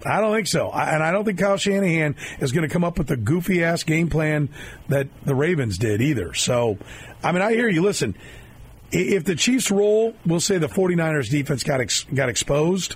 I 0.05 0.21
don't 0.21 0.33
think 0.35 0.47
so. 0.47 0.69
I, 0.69 0.91
and 0.93 1.01
I 1.03 1.11
don't 1.11 1.25
think 1.25 1.39
Kyle 1.39 1.57
Shanahan 1.57 2.15
is 2.39 2.51
going 2.51 2.67
to 2.67 2.71
come 2.71 2.83
up 2.83 2.97
with 2.97 3.07
the 3.07 3.17
goofy 3.17 3.63
ass 3.63 3.83
game 3.83 4.09
plan 4.09 4.49
that 4.89 5.07
the 5.25 5.33
Ravens 5.33 5.77
did 5.77 6.01
either. 6.01 6.33
So, 6.35 6.77
I 7.23 7.31
mean, 7.31 7.41
I 7.41 7.53
hear 7.53 7.67
you. 7.67 7.81
Listen, 7.81 8.15
i- 8.15 8.46
if 8.91 9.25
the 9.25 9.35
Chiefs 9.35 9.69
roll, 9.71 10.15
we'll 10.25 10.39
say 10.39 10.57
the 10.57 10.67
49ers 10.67 11.29
defense 11.29 11.63
got 11.63 11.81
ex- 11.81 12.05
got 12.05 12.29
exposed 12.29 12.95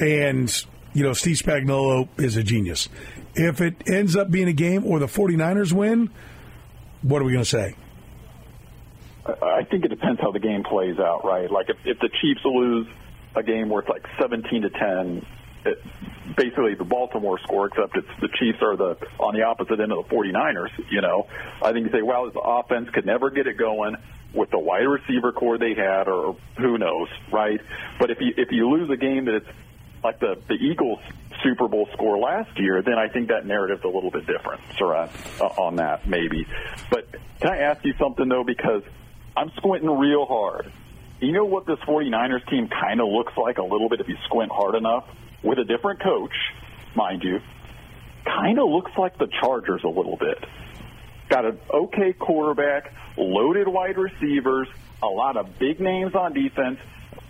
and 0.00 0.64
you 0.92 1.02
know 1.02 1.12
Steve 1.12 1.36
Spagnuolo 1.36 2.08
is 2.18 2.36
a 2.36 2.42
genius. 2.42 2.88
If 3.34 3.60
it 3.60 3.88
ends 3.88 4.16
up 4.16 4.30
being 4.30 4.48
a 4.48 4.52
game 4.52 4.86
or 4.86 4.98
the 4.98 5.06
49ers 5.06 5.72
win, 5.72 6.10
what 7.02 7.20
are 7.20 7.24
we 7.24 7.32
going 7.32 7.44
to 7.44 7.50
say? 7.50 7.76
I 9.26 9.64
think 9.64 9.84
it 9.84 9.88
depends 9.88 10.20
how 10.20 10.30
the 10.30 10.38
game 10.38 10.62
plays 10.62 10.98
out, 10.98 11.24
right? 11.24 11.50
Like 11.50 11.68
if, 11.68 11.76
if 11.84 11.98
the 11.98 12.08
Chiefs 12.08 12.40
lose 12.44 12.86
a 13.34 13.42
game 13.42 13.68
where 13.68 13.80
it's 13.80 13.88
like 13.88 14.06
17 14.20 14.62
to 14.62 14.70
10, 14.70 15.26
it, 15.66 15.82
basically 16.36 16.76
the 16.76 16.84
Baltimore 16.84 17.38
score, 17.40 17.66
except 17.66 17.96
it's 17.96 18.08
the 18.20 18.28
Chiefs 18.38 18.58
are 18.62 18.76
the 18.76 18.96
on 19.18 19.34
the 19.34 19.42
opposite 19.42 19.80
end 19.80 19.92
of 19.92 20.08
the 20.08 20.14
49ers. 20.14 20.70
You 20.90 21.00
know, 21.02 21.26
I 21.62 21.72
think 21.72 21.86
you 21.86 21.92
say, 21.92 22.02
well, 22.02 22.30
the 22.30 22.40
offense 22.40 22.88
could 22.90 23.04
never 23.04 23.30
get 23.30 23.46
it 23.46 23.58
going 23.58 23.96
with 24.36 24.50
the 24.50 24.58
wide 24.58 24.86
receiver 24.86 25.32
corps 25.32 25.58
they 25.58 25.74
had, 25.74 26.08
or 26.08 26.36
who 26.58 26.78
knows, 26.78 27.08
right? 27.32 27.60
But 27.98 28.10
if 28.10 28.18
you 28.20 28.32
if 28.36 28.52
you 28.52 28.68
lose 28.68 28.90
a 28.90 28.96
game 28.96 29.24
that 29.24 29.34
it's 29.36 29.48
like 30.04 30.20
the 30.20 30.36
the 30.48 30.54
Eagles 30.54 31.00
Super 31.42 31.68
Bowl 31.68 31.88
score 31.92 32.18
last 32.18 32.58
year, 32.58 32.82
then 32.82 32.94
I 32.94 33.08
think 33.08 33.28
that 33.28 33.46
narrative's 33.46 33.84
a 33.84 33.88
little 33.88 34.10
bit 34.10 34.26
different, 34.26 34.60
Surratt, 34.78 35.10
uh, 35.40 35.44
on 35.62 35.76
that 35.76 36.08
maybe. 36.08 36.46
But 36.90 37.08
can 37.40 37.50
I 37.50 37.58
ask 37.58 37.84
you 37.84 37.94
something 37.98 38.28
though? 38.28 38.44
Because 38.44 38.82
I'm 39.36 39.50
squinting 39.56 39.90
real 39.90 40.26
hard. 40.26 40.72
You 41.20 41.32
know 41.32 41.44
what 41.44 41.66
this 41.66 41.78
49ers 41.88 42.48
team 42.50 42.68
kind 42.68 43.00
of 43.00 43.08
looks 43.08 43.32
like 43.36 43.58
a 43.58 43.62
little 43.62 43.88
bit 43.88 44.00
if 44.00 44.08
you 44.08 44.16
squint 44.26 44.50
hard 44.52 44.74
enough 44.74 45.04
with 45.42 45.58
a 45.58 45.64
different 45.64 46.02
coach, 46.02 46.34
mind 46.94 47.22
you. 47.22 47.40
Kind 48.24 48.58
of 48.58 48.68
looks 48.68 48.92
like 48.98 49.16
the 49.18 49.28
Chargers 49.40 49.82
a 49.84 49.88
little 49.88 50.16
bit. 50.16 50.44
Got 51.28 51.44
an 51.44 51.58
okay 51.72 52.12
quarterback, 52.12 52.92
loaded 53.16 53.68
wide 53.68 53.98
receivers, 53.98 54.68
a 55.02 55.06
lot 55.06 55.36
of 55.36 55.58
big 55.58 55.80
names 55.80 56.14
on 56.14 56.32
defense. 56.32 56.78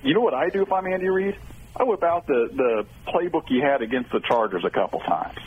You 0.03 0.15
know 0.15 0.21
what 0.21 0.35
I 0.35 0.51
do 0.51 0.63
if 0.63 0.73
I'm 0.73 0.87
Andy 0.87 1.09
Reid? 1.09 1.37
I 1.79 1.85
whip 1.85 2.03
out 2.03 2.27
the 2.27 2.49
the 2.55 2.87
playbook 3.13 3.49
he 3.49 3.61
had 3.61 3.83
against 3.83 4.11
the 4.11 4.21
Chargers 4.21 4.65
a 4.65 4.71
couple 4.71 5.01
times 5.01 5.39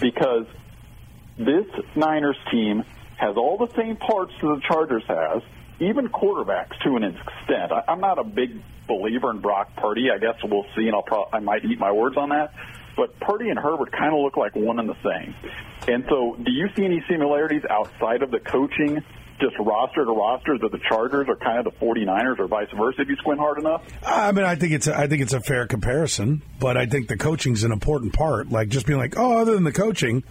because 0.00 0.46
this 1.38 1.66
Niners 1.96 2.36
team 2.50 2.84
has 3.16 3.36
all 3.36 3.56
the 3.56 3.68
same 3.76 3.96
parts 3.96 4.32
that 4.40 4.46
the 4.46 4.60
Chargers 4.66 5.04
has, 5.08 5.42
even 5.78 6.08
quarterbacks 6.08 6.78
to 6.84 6.96
an 6.96 7.04
extent. 7.04 7.72
I, 7.72 7.82
I'm 7.88 8.00
not 8.00 8.18
a 8.18 8.24
big 8.24 8.60
believer 8.86 9.30
in 9.30 9.40
Brock 9.40 9.74
Purdy. 9.76 10.08
I 10.14 10.18
guess 10.18 10.34
we'll 10.44 10.66
see, 10.76 10.86
and 10.86 10.94
I'll 10.94 11.02
pro- 11.02 11.28
I 11.32 11.38
might 11.38 11.64
eat 11.64 11.78
my 11.78 11.92
words 11.92 12.16
on 12.16 12.30
that. 12.30 12.52
But 12.96 13.18
Purdy 13.20 13.48
and 13.48 13.58
Herbert 13.58 13.92
kind 13.92 14.12
of 14.12 14.20
look 14.20 14.36
like 14.36 14.54
one 14.54 14.78
and 14.78 14.88
the 14.88 14.96
same. 15.02 15.34
And 15.88 16.04
so, 16.08 16.36
do 16.36 16.50
you 16.50 16.68
see 16.76 16.84
any 16.84 17.02
similarities 17.08 17.62
outside 17.70 18.22
of 18.22 18.30
the 18.30 18.40
coaching, 18.40 19.02
just 19.40 19.56
roster 19.58 20.04
to 20.04 20.12
roster, 20.12 20.58
that 20.58 20.70
the 20.70 20.80
Chargers 20.88 21.28
are 21.28 21.36
kind 21.36 21.58
of 21.58 21.64
the 21.64 21.84
49ers 21.84 22.38
or 22.38 22.46
vice 22.46 22.68
versa 22.76 23.02
if 23.02 23.08
you 23.08 23.16
squint 23.16 23.40
hard 23.40 23.58
enough? 23.58 23.82
I 24.06 24.32
mean, 24.32 24.44
I 24.44 24.54
think 24.54 24.72
it's 24.72 24.86
a, 24.86 24.96
I 24.96 25.06
think 25.06 25.22
it's 25.22 25.32
a 25.32 25.40
fair 25.40 25.66
comparison, 25.66 26.42
but 26.58 26.76
I 26.76 26.86
think 26.86 27.08
the 27.08 27.16
coaching's 27.16 27.64
an 27.64 27.72
important 27.72 28.12
part. 28.12 28.50
Like 28.50 28.68
just 28.68 28.86
being 28.86 28.98
like, 28.98 29.18
oh, 29.18 29.38
other 29.38 29.54
than 29.54 29.64
the 29.64 29.72
coaching, 29.72 30.22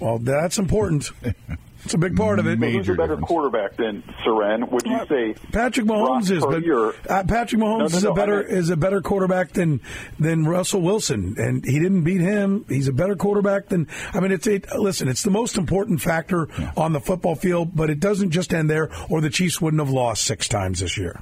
well, 0.00 0.18
that's 0.18 0.58
important. 0.58 1.10
it's 1.84 1.94
a 1.94 1.98
big 1.98 2.16
part 2.16 2.38
of 2.38 2.46
it. 2.46 2.58
Well, 2.58 2.70
who's 2.70 2.88
a 2.88 2.94
better 2.94 3.16
quarterback 3.16 3.76
than 3.76 4.02
Soren? 4.24 4.68
Would 4.70 4.86
you 4.86 5.00
say 5.08 5.34
Patrick 5.52 5.86
Mahomes 5.86 6.30
is, 6.30 6.42
but 6.42 6.66
or- 6.66 6.94
uh, 7.08 7.24
Patrick 7.24 7.60
Mahomes 7.60 7.78
No, 7.78 7.78
no, 7.78 7.84
is 7.86 8.04
a 8.04 8.06
no, 8.06 8.12
I 8.12 8.16
better 8.16 8.42
is 8.42 8.70
a 8.70 8.76
better 8.76 9.00
quarterback 9.02 9.52
than 9.52 9.80
than 10.18 10.46
Russell 10.46 10.80
Wilson, 10.80 11.34
and 11.38 11.64
he 11.64 11.78
didn't 11.78 12.04
beat 12.04 12.20
him. 12.20 12.64
He's 12.68 12.88
a 12.88 12.92
better 12.92 13.16
quarterback 13.16 13.68
than 13.68 13.88
I 14.12 14.20
mean. 14.20 14.32
It's 14.32 14.46
it, 14.46 14.66
listen, 14.74 15.08
it's 15.08 15.22
the 15.22 15.30
most 15.30 15.58
important 15.58 16.00
factor 16.00 16.48
on 16.76 16.92
the 16.92 17.00
football 17.00 17.34
field, 17.34 17.76
but 17.76 17.90
it 17.90 18.00
doesn't 18.00 18.30
just 18.30 18.54
end 18.54 18.70
there, 18.70 18.90
or 19.10 19.20
the 19.20 19.30
Chiefs 19.30 19.60
wouldn't 19.60 19.80
have 19.82 19.92
lost 19.92 20.24
six 20.24 20.48
times 20.48 20.80
this 20.80 20.96
year. 20.96 21.20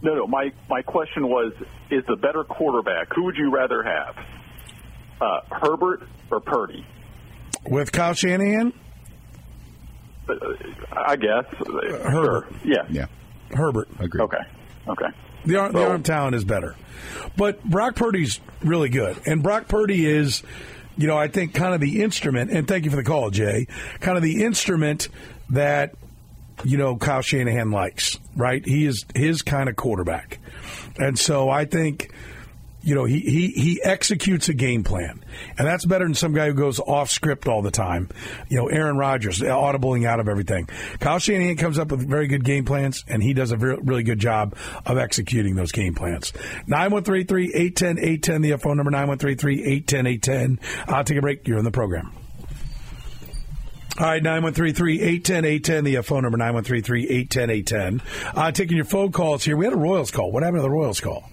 No, 0.00 0.14
no. 0.14 0.26
My 0.28 0.52
my 0.70 0.82
question 0.82 1.28
was: 1.28 1.52
Is 1.90 2.04
the 2.06 2.16
better 2.16 2.44
quarterback? 2.44 3.08
Who 3.16 3.24
would 3.24 3.36
you 3.36 3.50
rather 3.52 3.82
have, 3.82 4.16
uh, 5.20 5.40
Herbert 5.50 6.02
or 6.30 6.40
Purdy? 6.40 6.86
With 7.66 7.90
Kyle 7.90 8.14
Shanahan, 8.14 8.72
Uh, 10.28 10.34
I 10.92 11.16
guess 11.16 11.44
Herbert. 11.56 12.10
Sure. 12.10 12.46
Yeah. 12.64 12.84
Yeah, 12.90 13.06
Herbert. 13.52 13.88
agree. 13.98 14.20
Okay. 14.22 14.38
Okay. 14.86 15.06
The 15.44 15.56
arm, 15.56 15.72
the 15.72 15.86
arm 15.86 16.02
talent 16.02 16.34
is 16.34 16.44
better, 16.44 16.74
but 17.36 17.62
Brock 17.64 17.94
Purdy's 17.94 18.40
really 18.62 18.88
good, 18.88 19.18
and 19.26 19.42
Brock 19.42 19.68
Purdy 19.68 20.04
is, 20.04 20.42
you 20.96 21.06
know, 21.06 21.16
I 21.16 21.28
think 21.28 21.54
kind 21.54 21.74
of 21.74 21.80
the 21.80 22.02
instrument. 22.02 22.50
And 22.50 22.66
thank 22.66 22.84
you 22.84 22.90
for 22.90 22.96
the 22.96 23.04
call, 23.04 23.30
Jay. 23.30 23.66
Kind 24.00 24.16
of 24.16 24.22
the 24.22 24.44
instrument 24.44 25.08
that 25.50 25.94
you 26.64 26.76
know 26.76 26.96
Kyle 26.96 27.22
Shanahan 27.22 27.70
likes, 27.70 28.18
right? 28.36 28.64
He 28.66 28.84
is 28.84 29.06
his 29.14 29.42
kind 29.42 29.68
of 29.68 29.76
quarterback, 29.76 30.38
and 30.98 31.18
so 31.18 31.48
I 31.48 31.64
think. 31.64 32.12
You 32.88 32.94
know, 32.94 33.04
he, 33.04 33.20
he, 33.20 33.48
he 33.48 33.80
executes 33.84 34.48
a 34.48 34.54
game 34.54 34.82
plan, 34.82 35.22
and 35.58 35.68
that's 35.68 35.84
better 35.84 36.06
than 36.06 36.14
some 36.14 36.32
guy 36.32 36.46
who 36.46 36.54
goes 36.54 36.80
off 36.80 37.10
script 37.10 37.46
all 37.46 37.60
the 37.60 37.70
time. 37.70 38.08
You 38.48 38.56
know, 38.56 38.68
Aaron 38.68 38.96
Rodgers, 38.96 39.40
audibling 39.40 40.06
out 40.06 40.20
of 40.20 40.28
everything. 40.28 40.70
Kyle 40.98 41.18
Shanahan 41.18 41.58
comes 41.58 41.78
up 41.78 41.90
with 41.90 42.08
very 42.08 42.28
good 42.28 42.44
game 42.44 42.64
plans, 42.64 43.04
and 43.06 43.22
he 43.22 43.34
does 43.34 43.52
a 43.52 43.58
very, 43.58 43.76
really 43.76 44.04
good 44.04 44.18
job 44.18 44.56
of 44.86 44.96
executing 44.96 45.54
those 45.54 45.70
game 45.70 45.94
plans. 45.94 46.32
913-810-810, 46.66 48.40
the 48.40 48.56
phone 48.56 48.78
number 48.78 48.90
913-810-810. 48.92 50.58
I'll 50.86 51.04
take 51.04 51.18
a 51.18 51.20
break. 51.20 51.46
You're 51.46 51.58
in 51.58 51.66
the 51.66 51.70
program. 51.70 52.10
All 54.00 54.06
right, 54.06 54.22
913-810-810, 54.22 55.84
the 55.84 56.02
phone 56.02 56.22
number 56.22 56.38
913-810-810. 56.38 58.00
Uh, 58.34 58.50
taking 58.50 58.76
your 58.76 58.86
phone 58.86 59.12
calls 59.12 59.44
here. 59.44 59.58
We 59.58 59.66
had 59.66 59.74
a 59.74 59.76
Royals 59.76 60.10
call. 60.10 60.32
What 60.32 60.42
happened 60.42 60.60
to 60.60 60.62
the 60.62 60.70
Royals 60.70 61.00
call? 61.00 61.28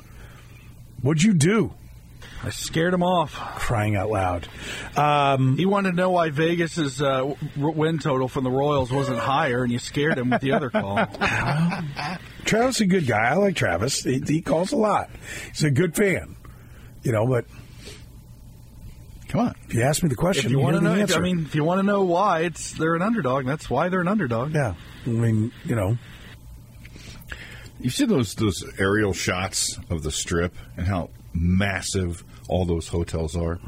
What'd 1.05 1.21
you 1.21 1.33
do? 1.33 1.71
I 2.43 2.49
scared 2.49 2.93
him 2.95 3.03
off. 3.03 3.31
Crying 3.33 3.95
out 3.95 4.09
loud. 4.09 4.47
Um, 4.97 5.55
He 5.55 5.65
wanted 5.67 5.91
to 5.91 5.95
know 5.95 6.09
why 6.09 6.31
Vegas's 6.31 6.99
uh, 6.99 7.35
win 7.55 7.99
total 7.99 8.27
from 8.27 8.43
the 8.43 8.49
Royals 8.49 8.91
wasn't 8.91 9.19
higher, 9.19 9.61
and 9.63 9.71
you 9.71 9.77
scared 9.77 10.17
him 10.17 10.31
with 10.31 10.41
the 10.41 10.53
other 10.53 10.71
call. 10.71 10.95
Travis 12.45 12.75
is 12.77 12.81
a 12.81 12.85
good 12.87 13.05
guy. 13.05 13.29
I 13.29 13.35
like 13.35 13.55
Travis. 13.55 14.03
He, 14.03 14.19
he 14.25 14.41
calls 14.41 14.71
a 14.71 14.77
lot. 14.77 15.11
He's 15.49 15.63
a 15.63 15.69
good 15.71 15.95
fan. 15.95 16.35
You 17.03 17.11
know, 17.11 17.27
but 17.27 17.45
Come 19.27 19.41
on. 19.41 19.55
if 19.67 19.73
you 19.75 19.83
ask 19.83 20.01
me 20.01 20.09
the 20.09 20.15
question, 20.15 20.45
If 20.45 20.51
you 20.51 20.59
want 20.59 20.73
hear 20.73 20.81
to 20.81 20.87
the 20.89 20.95
know, 20.95 21.01
answer. 21.01 21.19
I 21.19 21.21
mean, 21.21 21.41
if 21.45 21.53
you 21.53 21.63
want 21.63 21.79
to 21.79 21.83
know 21.83 22.03
why 22.03 22.41
it's 22.41 22.73
they're 22.73 22.95
an 22.95 23.01
underdog, 23.03 23.45
that's 23.45 23.69
why 23.69 23.89
they're 23.89 24.01
an 24.01 24.07
underdog. 24.07 24.53
yeah. 24.55 24.73
I 25.05 25.09
mean, 25.09 25.51
you 25.65 25.75
know, 25.75 25.97
You 27.85 27.91
see 27.91 28.05
those 28.05 28.33
those 28.33 28.65
aerial 28.79 29.13
shots 29.13 29.77
of 29.91 30.01
the 30.01 30.09
strip 30.09 30.55
and 30.75 30.87
how 30.87 31.11
massive 31.35 32.23
all 32.49 32.65
those 32.65 32.87
hotels 32.87 33.35
are. 33.35 33.59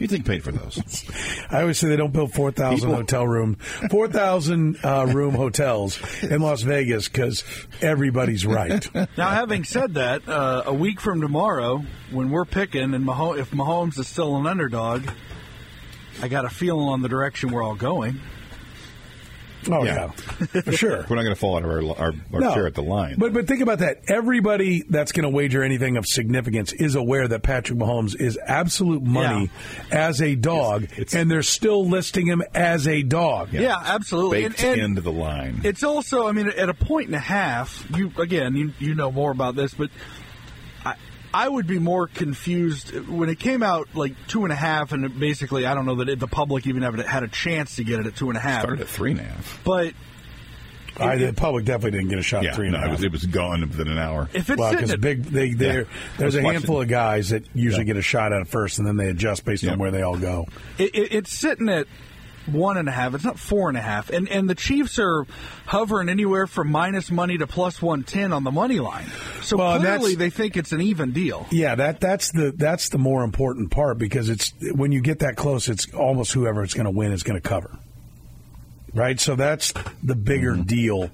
you 0.00 0.08
think 0.08 0.26
paid 0.26 0.42
for 0.42 0.50
those? 0.50 1.04
I 1.50 1.60
always 1.60 1.78
say 1.78 1.86
they 1.86 1.94
don't 1.94 2.12
build 2.12 2.32
4,000 2.32 2.90
hotel 2.90 3.28
room, 3.28 3.54
4,000 3.92 4.84
uh, 4.84 5.06
room 5.06 5.34
hotels 5.34 6.00
in 6.24 6.40
Las 6.40 6.62
Vegas 6.62 7.06
because 7.06 7.44
everybody's 7.80 8.44
right. 8.44 8.84
Now, 9.16 9.28
having 9.28 9.62
said 9.62 9.94
that, 9.94 10.28
uh, 10.28 10.64
a 10.66 10.74
week 10.74 11.00
from 11.00 11.20
tomorrow, 11.20 11.84
when 12.10 12.30
we're 12.30 12.44
picking, 12.44 12.92
and 12.92 13.06
Mahomes, 13.06 13.38
if 13.38 13.52
Mahomes 13.52 14.00
is 14.00 14.08
still 14.08 14.34
an 14.36 14.48
underdog, 14.48 15.08
I 16.20 16.26
got 16.26 16.44
a 16.44 16.50
feeling 16.50 16.88
on 16.88 17.02
the 17.02 17.08
direction 17.08 17.52
we're 17.52 17.62
all 17.62 17.76
going. 17.76 18.18
Oh, 19.70 19.84
Yeah. 19.84 20.10
yeah, 20.54 20.60
for 20.62 20.72
sure. 20.72 21.06
We're 21.08 21.16
not 21.16 21.22
going 21.22 21.34
to 21.34 21.40
fall 21.40 21.56
out 21.56 21.64
of 21.64 21.70
our, 21.70 22.06
our, 22.06 22.12
our 22.32 22.54
chair 22.54 22.66
at 22.66 22.74
the 22.74 22.82
line. 22.82 23.16
But 23.18 23.32
but 23.32 23.46
think 23.46 23.60
about 23.60 23.78
that. 23.80 24.02
Everybody 24.08 24.82
that's 24.88 25.12
going 25.12 25.24
to 25.24 25.28
wager 25.28 25.62
anything 25.62 25.96
of 25.96 26.06
significance 26.06 26.72
is 26.72 26.94
aware 26.94 27.26
that 27.28 27.42
Patrick 27.42 27.78
Mahomes 27.78 28.18
is 28.20 28.38
absolute 28.46 29.02
money 29.02 29.50
as 29.90 30.20
a 30.22 30.34
dog, 30.34 30.86
and 31.12 31.30
they're 31.30 31.42
still 31.42 31.86
listing 31.88 32.26
him 32.26 32.42
as 32.54 32.86
a 32.88 33.02
dog. 33.02 33.52
Yeah, 33.52 33.80
absolutely. 33.84 34.42
baked 34.48 34.62
And- 34.62 34.72
and 34.74 34.82
into 34.82 35.00
the 35.00 35.12
line. 35.12 35.60
It's 35.64 35.82
also, 35.82 36.26
I 36.26 36.32
mean, 36.32 36.48
at 36.48 36.68
a 36.68 36.74
point 36.74 37.06
and 37.06 37.14
a 37.14 37.18
half, 37.20 37.86
you 37.96 38.10
again, 38.18 38.54
you 38.56 38.72
you 38.78 38.94
know 38.94 39.10
more 39.12 39.30
about 39.30 39.56
this, 39.56 39.74
but 39.74 39.90
I 41.34 41.44
I 41.44 41.48
would 41.48 41.66
be 41.66 41.78
more 41.78 42.06
confused 42.06 42.96
when 43.08 43.28
it 43.28 43.38
came 43.38 43.62
out 43.62 43.88
like 43.94 44.14
two 44.28 44.44
and 44.44 44.52
a 44.52 44.56
half, 44.56 44.92
and 44.92 45.18
basically, 45.20 45.66
I 45.66 45.74
don't 45.74 45.84
know 45.84 45.96
that 45.96 46.08
it, 46.08 46.18
the 46.20 46.26
public 46.28 46.66
even 46.66 46.82
have, 46.82 46.94
had 46.94 47.22
a 47.22 47.28
chance 47.28 47.76
to 47.76 47.84
get 47.84 48.00
it 48.00 48.06
at 48.06 48.16
two 48.16 48.28
and 48.30 48.36
a 48.38 48.40
half. 48.40 48.62
Started 48.62 48.80
at 48.82 48.88
three 48.88 49.10
and 49.10 49.20
a 49.20 49.24
half. 49.24 49.60
But 49.64 49.92
I, 50.96 51.16
the 51.16 51.32
public 51.32 51.64
definitely 51.64 51.98
didn't 51.98 52.10
get 52.10 52.18
a 52.20 52.22
shot. 52.22 52.44
Yeah, 52.44 52.50
at 52.50 52.56
three 52.56 52.68
and 52.68 52.76
a 52.76 52.80
no, 52.80 52.86
it 52.86 52.90
was, 52.92 53.02
it 53.02 53.12
was 53.12 53.26
gone 53.26 53.60
within 53.62 53.88
an 53.88 53.98
hour. 53.98 54.28
if 54.32 54.48
it's 54.48 54.58
Well, 54.58 54.70
sitting 54.70 54.76
because 54.86 54.92
at- 54.92 55.00
big, 55.00 55.24
they, 55.24 55.46
Yeah. 55.46 55.82
there's 56.18 56.36
a 56.36 56.42
was 56.42 56.52
handful 56.52 56.76
watching. 56.76 56.82
of 56.84 56.90
guys 56.90 57.28
that 57.30 57.44
usually 57.52 57.82
Yeah. 57.82 57.86
get 57.94 57.96
a 57.96 58.02
shot 58.02 58.32
at 58.32 58.40
it 58.42 58.48
first, 58.48 58.78
and 58.78 58.86
then 58.86 58.96
they 58.96 59.08
adjust 59.10 59.44
based 59.44 59.64
Yeah. 59.64 59.72
on 59.72 59.78
where 59.78 59.90
they 59.90 60.02
all 60.02 60.16
go. 60.16 60.46
it, 60.78 60.94
it, 60.94 61.12
it's 61.14 61.32
sitting 61.32 61.68
at 61.68 61.88
one 62.46 62.76
and 62.76 62.88
a 62.88 62.92
half. 62.92 63.14
It's 63.14 63.24
not 63.24 63.38
four 63.38 63.68
and 63.68 63.78
a 63.78 63.80
half. 63.80 64.10
And 64.10 64.28
and 64.28 64.48
the 64.48 64.54
Chiefs 64.54 64.98
are 64.98 65.26
hovering 65.66 66.08
anywhere 66.08 66.46
from 66.46 66.70
minus 66.70 67.10
money 67.10 67.38
to 67.38 67.46
plus 67.46 67.80
one 67.80 68.02
ten 68.02 68.32
on 68.32 68.44
the 68.44 68.50
money 68.50 68.80
line. 68.80 69.06
So 69.42 69.56
Well, 69.56 69.78
clearly 69.80 70.14
they 70.14 70.30
think 70.30 70.56
it's 70.56 70.72
an 70.72 70.80
even 70.80 71.12
deal. 71.12 71.46
Yeah, 71.50 71.74
that 71.76 72.00
that's 72.00 72.32
the 72.32 72.52
that's 72.56 72.88
the 72.90 72.98
more 72.98 73.24
important 73.24 73.70
part 73.70 73.98
because 73.98 74.28
it's 74.28 74.52
when 74.74 74.92
you 74.92 75.00
get 75.00 75.20
that 75.20 75.36
close, 75.36 75.68
it's 75.68 75.92
almost 75.94 76.32
whoever 76.32 76.62
it's 76.62 76.74
going 76.74 76.84
to 76.86 76.90
win 76.90 77.12
is 77.12 77.22
going 77.22 77.40
to 77.40 77.46
cover, 77.48 77.78
right? 78.92 79.18
So 79.18 79.36
that's 79.36 79.72
the 80.02 80.14
bigger 80.14 80.52
Mm-hmm. 80.52 80.62
deal 80.62 81.10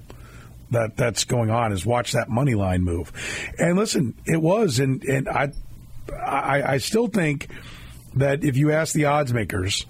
that 0.71 0.95
that's 0.95 1.25
going 1.25 1.49
on 1.49 1.73
is 1.73 1.85
watch 1.85 2.13
that 2.13 2.29
money 2.29 2.55
line 2.55 2.81
move, 2.83 3.11
and 3.57 3.77
listen, 3.77 4.13
it 4.25 4.41
was, 4.41 4.79
and 4.79 5.03
and 5.03 5.27
I 5.27 5.51
I, 6.17 6.63
I 6.73 6.77
still 6.77 7.07
think 7.07 7.47
that 8.15 8.43
if 8.43 8.57
you 8.57 8.71
ask 8.71 8.93
the 8.93 9.05
odds 9.05 9.33
makers. 9.33 9.85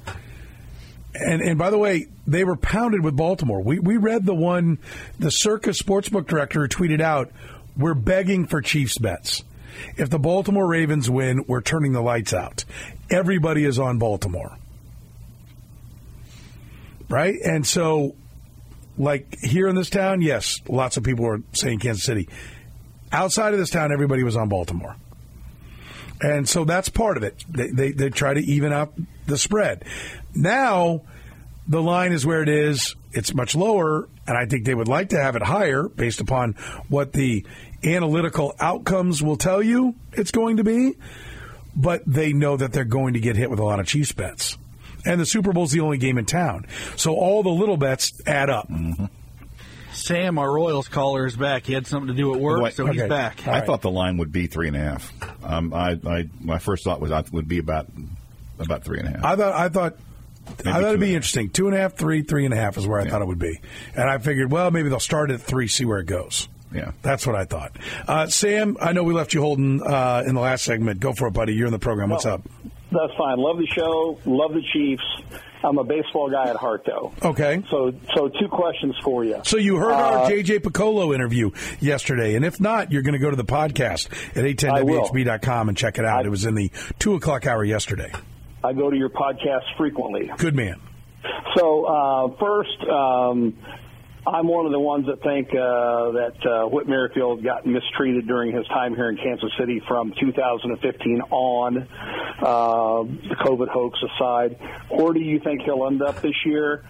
And 1.14 1.41
and 1.41 1.57
by 1.57 1.70
the 1.70 1.78
way, 1.78 2.07
they 2.26 2.43
were 2.43 2.55
pounded 2.55 3.03
with 3.03 3.16
Baltimore. 3.16 3.62
We 3.62 3.80
we 3.80 3.97
read 3.97 4.26
the 4.26 4.34
one 4.34 4.80
the 5.20 5.32
Circa 5.32 5.72
sportsbook 5.72 6.28
director 6.28 6.68
tweeted 6.68 7.01
out, 7.01 7.32
"We're 7.78 7.93
begging 7.93 8.47
for 8.47 8.62
Chiefs 8.62 8.97
bets. 8.97 9.43
If 9.97 10.09
the 10.09 10.20
Baltimore 10.20 10.68
Ravens 10.68 11.09
win, 11.09 11.45
we're 11.47 11.62
turning 11.62 11.93
the 11.93 12.01
lights 12.01 12.34
out. 12.34 12.64
Everybody 13.09 13.66
is 13.66 13.80
on 13.80 13.97
Baltimore." 13.97 14.57
Right? 17.09 17.36
And 17.43 17.68
so 17.68 18.16
like 18.97 19.38
here 19.41 19.68
in 19.68 19.76
this 19.76 19.89
town, 19.89 20.22
yes, 20.22 20.62
lots 20.68 20.97
of 20.97 21.03
people 21.03 21.26
are 21.26 21.41
saying 21.53 21.80
Kansas 21.80 22.03
City. 22.03 22.30
Outside 23.12 23.53
of 23.53 23.59
this 23.59 23.70
town, 23.70 23.91
everybody 23.91 24.24
was 24.24 24.38
on 24.38 24.47
Baltimore. 24.47 24.95
And 26.22 26.47
so 26.47 26.66
that's 26.66 26.88
part 26.88 27.18
of 27.18 27.24
it. 27.24 27.43
They, 27.49 27.68
they, 27.68 27.91
they 27.91 28.09
try 28.09 28.34
to 28.34 28.39
even 28.39 28.72
out 28.72 28.93
the 29.26 29.38
spread. 29.38 29.84
Now, 30.36 31.02
the 31.68 31.82
line 31.82 32.12
is 32.12 32.26
where 32.26 32.42
it 32.42 32.50
is. 32.50 32.96
It's 33.14 33.34
much 33.34 33.56
lower, 33.56 34.08
and 34.28 34.38
I 34.38 34.46
think 34.46 34.66
they 34.66 34.76
would 34.76 34.88
like 34.88 35.10
to 35.10 35.22
have 35.22 35.36
it 35.36 35.42
higher 35.42 35.88
based 35.88 36.22
upon 36.22 36.54
what 36.88 37.14
the 37.14 37.46
analytical 37.84 38.56
outcomes 38.60 39.22
will 39.22 39.38
tell 39.38 39.62
you 39.62 39.96
it's 40.14 40.32
going 40.32 40.58
to 40.58 40.64
be. 40.64 40.96
But 41.76 42.04
they 42.06 42.34
know 42.34 42.58
that 42.58 42.74
they're 42.74 42.84
going 42.84 43.14
to 43.14 43.20
get 43.20 43.38
hit 43.38 43.50
with 43.50 43.60
a 43.60 43.64
lot 43.64 43.80
of 43.80 43.88
Chiefs 43.88 44.12
bets. 44.12 44.58
And 45.06 45.20
the 45.20 45.26
Super 45.26 45.54
Bowl's 45.54 45.72
the 45.72 45.80
only 45.80 45.98
game 45.98 46.18
in 46.18 46.26
town. 46.26 46.68
So 46.96 47.16
all 47.16 47.44
the 47.44 47.50
little 47.50 47.78
bets 47.78 48.22
add 48.28 48.50
up. 48.50 48.70
Sam, 49.94 50.38
our 50.38 50.52
Royals 50.52 50.88
caller, 50.88 51.26
is 51.26 51.36
back. 51.36 51.66
He 51.66 51.74
had 51.74 51.88
something 51.88 52.08
to 52.08 52.14
do 52.14 52.34
at 52.34 52.40
work, 52.40 52.62
Wait, 52.62 52.74
so 52.74 52.86
he's 52.88 53.02
okay. 53.02 53.10
back. 53.10 53.48
I 53.48 53.62
thought 53.62 53.82
the 53.82 53.92
line 53.92 54.18
would 54.18 54.32
be 54.32 54.48
three 54.48 54.68
and 54.68 54.76
a 54.76 54.80
half. 54.80 55.14
Um, 55.44 55.74
I, 55.74 56.00
I, 56.06 56.30
my 56.40 56.60
first 56.60 56.84
thought 56.84 57.02
was 57.02 57.12
I 57.12 57.24
would 57.32 57.48
be 57.48 57.60
about 57.60 57.88
about 58.60 58.84
three 58.84 59.00
and 59.00 59.08
a 59.08 59.12
half. 59.12 59.24
I 59.24 59.36
thought 59.36 59.54
I 59.54 59.70
thought 59.70 59.98
Maybe 60.48 60.70
I 60.70 60.74
thought 60.74 60.80
two 60.82 60.88
it'd 60.88 61.00
be 61.00 61.16
interesting. 61.16 61.50
Two 61.50 61.68
and 61.68 61.76
a 61.76 61.80
half, 61.80 61.94
three, 61.96 62.22
three 62.24 62.46
and 62.46 62.54
a 62.54 62.58
half 62.58 62.78
is 62.78 62.88
where 62.88 63.00
I 63.00 63.08
thought 63.10 63.22
it 63.22 63.28
would 63.28 63.39
be, 63.39 63.60
and 63.96 64.10
I 64.10 64.18
figured, 64.18 64.52
well, 64.52 64.70
maybe 64.72 64.89
they'll 64.89 65.00
start 65.00 65.32
at 65.32 65.42
three, 65.42 65.68
see 65.68 65.86
where 65.86 66.00
it 66.00 66.06
goes. 66.06 66.48
Yeah. 66.74 66.92
that's 67.02 67.28
what 67.28 67.36
I 67.36 67.44
thought. 67.44 67.76
Uh, 68.08 68.28
Sam, 68.28 68.78
I 68.80 68.94
know 68.94 69.04
we 69.04 69.14
left 69.14 69.34
you 69.34 69.42
holding 69.42 69.82
uh, 69.84 70.24
in 70.26 70.36
the 70.36 70.42
last 70.42 70.64
segment. 70.64 71.02
Go 71.02 71.12
for 71.12 71.28
it, 71.28 71.32
buddy. 71.34 71.54
You're 71.54 71.66
in 71.68 71.74
the 71.74 71.80
program. 71.80 72.10
What's 72.10 72.26
up? 72.26 72.44
That's 72.92 73.14
fine. 73.18 73.38
Love 73.39 73.58
the 73.58 73.68
show. 73.68 74.18
Love 74.26 74.54
the 74.54 74.62
Chiefs. 74.74 75.04
I'm 75.64 75.78
a 75.78 75.84
baseball 75.84 76.30
guy 76.32 76.50
at 76.50 76.56
heart, 76.56 76.84
though. 76.88 77.14
Okay. 77.24 77.62
So, 77.70 77.94
so 78.16 78.30
two 78.30 78.48
questions 78.48 78.96
for 79.04 79.24
you. 79.26 79.42
So 79.44 79.58
you 79.58 79.76
heard 79.76 79.92
Uh, 79.92 79.96
our 80.22 80.30
JJ 80.30 80.60
Picollo 80.62 81.14
interview 81.14 81.52
yesterday, 81.82 82.36
and 82.36 82.44
if 82.46 82.60
not, 82.62 82.92
you're 82.92 83.02
going 83.04 83.14
to 83.14 83.20
go 83.20 83.30
to 83.30 83.36
the 83.36 83.44
podcast 83.46 84.08
at 84.36 84.46
I 84.74 84.82
will. 84.84 85.04
810whb.com 85.10 85.68
and 85.70 85.78
check 85.78 86.00
it 86.00 86.06
out. 86.06 86.24
I- 86.24 86.28
it 86.28 86.30
was 86.32 86.46
in 86.46 86.56
the 86.56 86.72
two 87.00 87.16
o'clock 87.16 87.46
hour 87.46 87.64
yesterday. 87.66 88.12
I 88.64 88.74
go 88.74 88.89
to 88.89 88.97
your 88.97 89.09
podcast 89.09 89.64
frequently. 89.78 90.32
Good 90.38 90.55
man. 90.55 90.80
So, 91.55 91.86
uh, 91.86 92.28
first, 92.39 92.84
um, 92.89 93.57
I'm 94.26 94.47
one 94.47 94.68
of 94.68 94.72
the 94.72 94.80
ones 94.80 95.07
that 95.07 95.22
think 95.24 95.49
uh, 95.49 96.12
that 96.12 96.45
uh, 96.45 96.68
Whit 96.68 96.88
Merrifield 96.88 97.43
got 97.43 97.66
mistreated 97.66 98.28
during 98.28 98.55
his 98.55 98.68
time 98.68 98.95
here 98.95 99.09
in 99.09 99.18
Kansas 99.18 99.51
City 99.57 99.82
from 99.88 100.14
2015 100.20 101.22
on, 101.32 101.78
uh, 101.78 103.03
the 103.03 103.36
COVID 103.41 103.70
hoax 103.70 103.97
aside. 104.14 104.57
Where 104.89 105.14
do 105.14 105.20
you 105.20 105.39
think 105.39 105.62
he'll 105.64 105.88
end 105.88 106.03
up 106.03 106.22
this 106.22 106.36
year? 106.45 106.86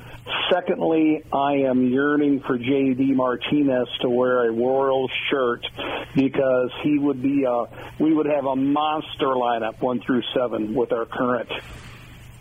Secondly, 0.51 1.23
I 1.33 1.53
am 1.69 1.87
yearning 1.87 2.41
for 2.45 2.57
J.D. 2.57 3.13
Martinez 3.13 3.87
to 4.01 4.09
wear 4.09 4.47
a 4.47 4.51
Royals 4.51 5.11
shirt 5.29 5.65
because 6.15 6.71
he 6.83 6.99
would 6.99 7.21
be 7.21 7.43
a, 7.43 7.65
we 7.99 8.13
would 8.13 8.27
have 8.27 8.45
a 8.45 8.55
monster 8.55 9.27
lineup 9.27 9.81
one 9.81 10.01
through 10.05 10.21
seven 10.35 10.75
with 10.75 10.91
our 10.91 11.05
current 11.05 11.49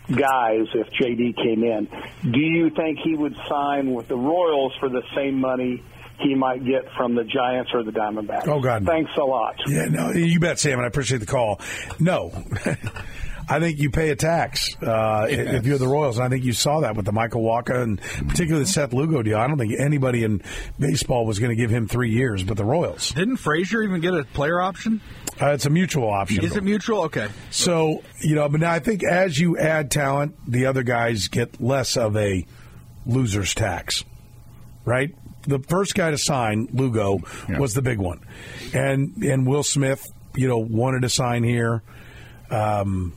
guys 0.07 0.67
if 0.73 0.87
JD 0.91 1.35
came 1.37 1.63
in. 1.63 1.87
Do 2.31 2.39
you 2.39 2.69
think 2.69 2.99
he 3.03 3.15
would 3.15 3.35
sign 3.49 3.93
with 3.93 4.07
the 4.07 4.17
Royals 4.17 4.73
for 4.79 4.89
the 4.89 5.03
same 5.15 5.39
money 5.39 5.83
he 6.19 6.35
might 6.35 6.63
get 6.65 6.83
from 6.97 7.15
the 7.15 7.23
Giants 7.23 7.71
or 7.73 7.83
the 7.83 7.91
Diamondbacks? 7.91 8.47
Oh, 8.47 8.61
God. 8.61 8.85
Thanks 8.85 9.11
a 9.17 9.23
lot. 9.23 9.55
Yeah, 9.67 9.85
no, 9.85 10.11
you 10.11 10.39
bet, 10.39 10.59
Sam, 10.59 10.73
and 10.73 10.83
I 10.83 10.87
appreciate 10.87 11.19
the 11.19 11.25
call. 11.25 11.59
No. 11.99 12.31
I 13.51 13.59
think 13.59 13.79
you 13.79 13.89
pay 13.91 14.11
a 14.11 14.15
tax 14.15 14.77
uh, 14.81 15.27
if 15.29 15.65
you're 15.65 15.77
the 15.77 15.87
Royals, 15.87 16.17
and 16.17 16.25
I 16.25 16.29
think 16.29 16.45
you 16.45 16.53
saw 16.53 16.79
that 16.79 16.95
with 16.95 17.03
the 17.05 17.11
Michael 17.11 17.43
Wacha 17.43 17.83
and 17.83 17.99
particularly 18.29 18.63
the 18.63 18.69
Seth 18.69 18.93
Lugo 18.93 19.21
deal. 19.21 19.37
I 19.37 19.45
don't 19.45 19.57
think 19.57 19.77
anybody 19.77 20.23
in 20.23 20.41
baseball 20.79 21.25
was 21.25 21.37
going 21.37 21.49
to 21.49 21.55
give 21.57 21.69
him 21.69 21.85
three 21.85 22.11
years, 22.11 22.43
but 22.43 22.55
the 22.55 22.63
Royals. 22.63 23.11
Didn't 23.11 23.37
Frazier 23.37 23.83
even 23.83 23.99
get 23.99 24.13
a 24.13 24.23
player 24.23 24.61
option? 24.61 25.01
Uh, 25.41 25.47
it's 25.47 25.65
a 25.65 25.69
mutual 25.69 26.09
option. 26.09 26.45
Is 26.45 26.55
it 26.55 26.63
mutual? 26.63 27.01
Okay. 27.03 27.27
So 27.49 28.03
you 28.21 28.35
know, 28.35 28.47
but 28.47 28.61
now 28.61 28.71
I 28.71 28.79
think 28.79 29.03
as 29.03 29.37
you 29.37 29.57
add 29.57 29.91
talent, 29.91 30.35
the 30.47 30.67
other 30.67 30.83
guys 30.83 31.27
get 31.27 31.61
less 31.61 31.97
of 31.97 32.15
a 32.15 32.45
loser's 33.05 33.53
tax, 33.53 34.05
right? 34.85 35.13
The 35.41 35.59
first 35.59 35.93
guy 35.93 36.11
to 36.11 36.17
sign 36.17 36.69
Lugo 36.71 37.19
was 37.49 37.73
the 37.73 37.81
big 37.81 37.97
one, 37.97 38.21
and 38.73 39.17
and 39.17 39.45
Will 39.45 39.63
Smith, 39.63 40.07
you 40.35 40.47
know, 40.47 40.59
wanted 40.59 41.01
to 41.01 41.09
sign 41.09 41.43
here. 41.43 41.83
Um, 42.49 43.13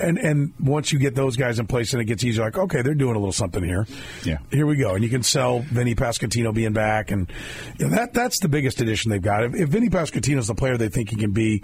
and 0.00 0.18
and 0.18 0.52
once 0.58 0.92
you 0.92 0.98
get 0.98 1.14
those 1.14 1.36
guys 1.36 1.58
in 1.58 1.66
place, 1.66 1.92
and 1.92 2.02
it 2.02 2.06
gets 2.06 2.24
easier. 2.24 2.44
Like, 2.44 2.58
okay, 2.58 2.82
they're 2.82 2.94
doing 2.94 3.14
a 3.14 3.18
little 3.18 3.32
something 3.32 3.62
here. 3.62 3.86
Yeah. 4.24 4.38
here 4.50 4.66
we 4.66 4.76
go, 4.76 4.94
and 4.94 5.04
you 5.04 5.10
can 5.10 5.22
sell 5.22 5.60
Vinnie 5.60 5.94
Pasquantino 5.94 6.54
being 6.54 6.72
back, 6.72 7.10
and 7.10 7.30
you 7.78 7.88
know, 7.88 7.96
that 7.96 8.14
that's 8.14 8.40
the 8.40 8.48
biggest 8.48 8.80
addition 8.80 9.10
they've 9.10 9.22
got. 9.22 9.44
If, 9.44 9.54
if 9.54 9.68
Vinnie 9.68 9.90
Pasquantino's 9.90 10.46
the 10.46 10.54
player 10.54 10.76
they 10.76 10.88
think 10.88 11.10
he 11.10 11.16
can 11.16 11.32
be, 11.32 11.62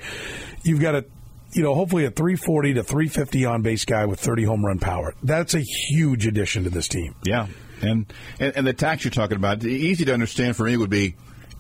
you've 0.63 0.81
got 0.81 0.95
a 0.95 1.05
you 1.53 1.63
know 1.63 1.75
hopefully 1.75 2.05
a 2.05 2.11
340 2.11 2.75
to 2.75 2.83
350 2.83 3.45
on 3.47 3.63
base 3.63 3.85
guy 3.85 4.07
with 4.07 4.21
30 4.21 4.45
home 4.45 4.65
run 4.65 4.79
power. 4.79 5.15
That's 5.23 5.55
a 5.55 5.61
huge 5.61 6.27
addition 6.27 6.65
to 6.65 6.71
this 6.71 6.89
team. 6.89 7.15
Yeah, 7.25 7.47
and, 7.83 8.13
and 8.39 8.57
and 8.57 8.67
the 8.67 8.75
tax 8.75 9.05
you're 9.05 9.11
talking 9.11 9.37
about, 9.37 9.61
the 9.61 9.71
easy 9.71 10.05
to 10.05 10.15
understand 10.15 10.57
for 10.57 10.65
me 10.65 10.77
would 10.77 10.91
be 10.91 11.17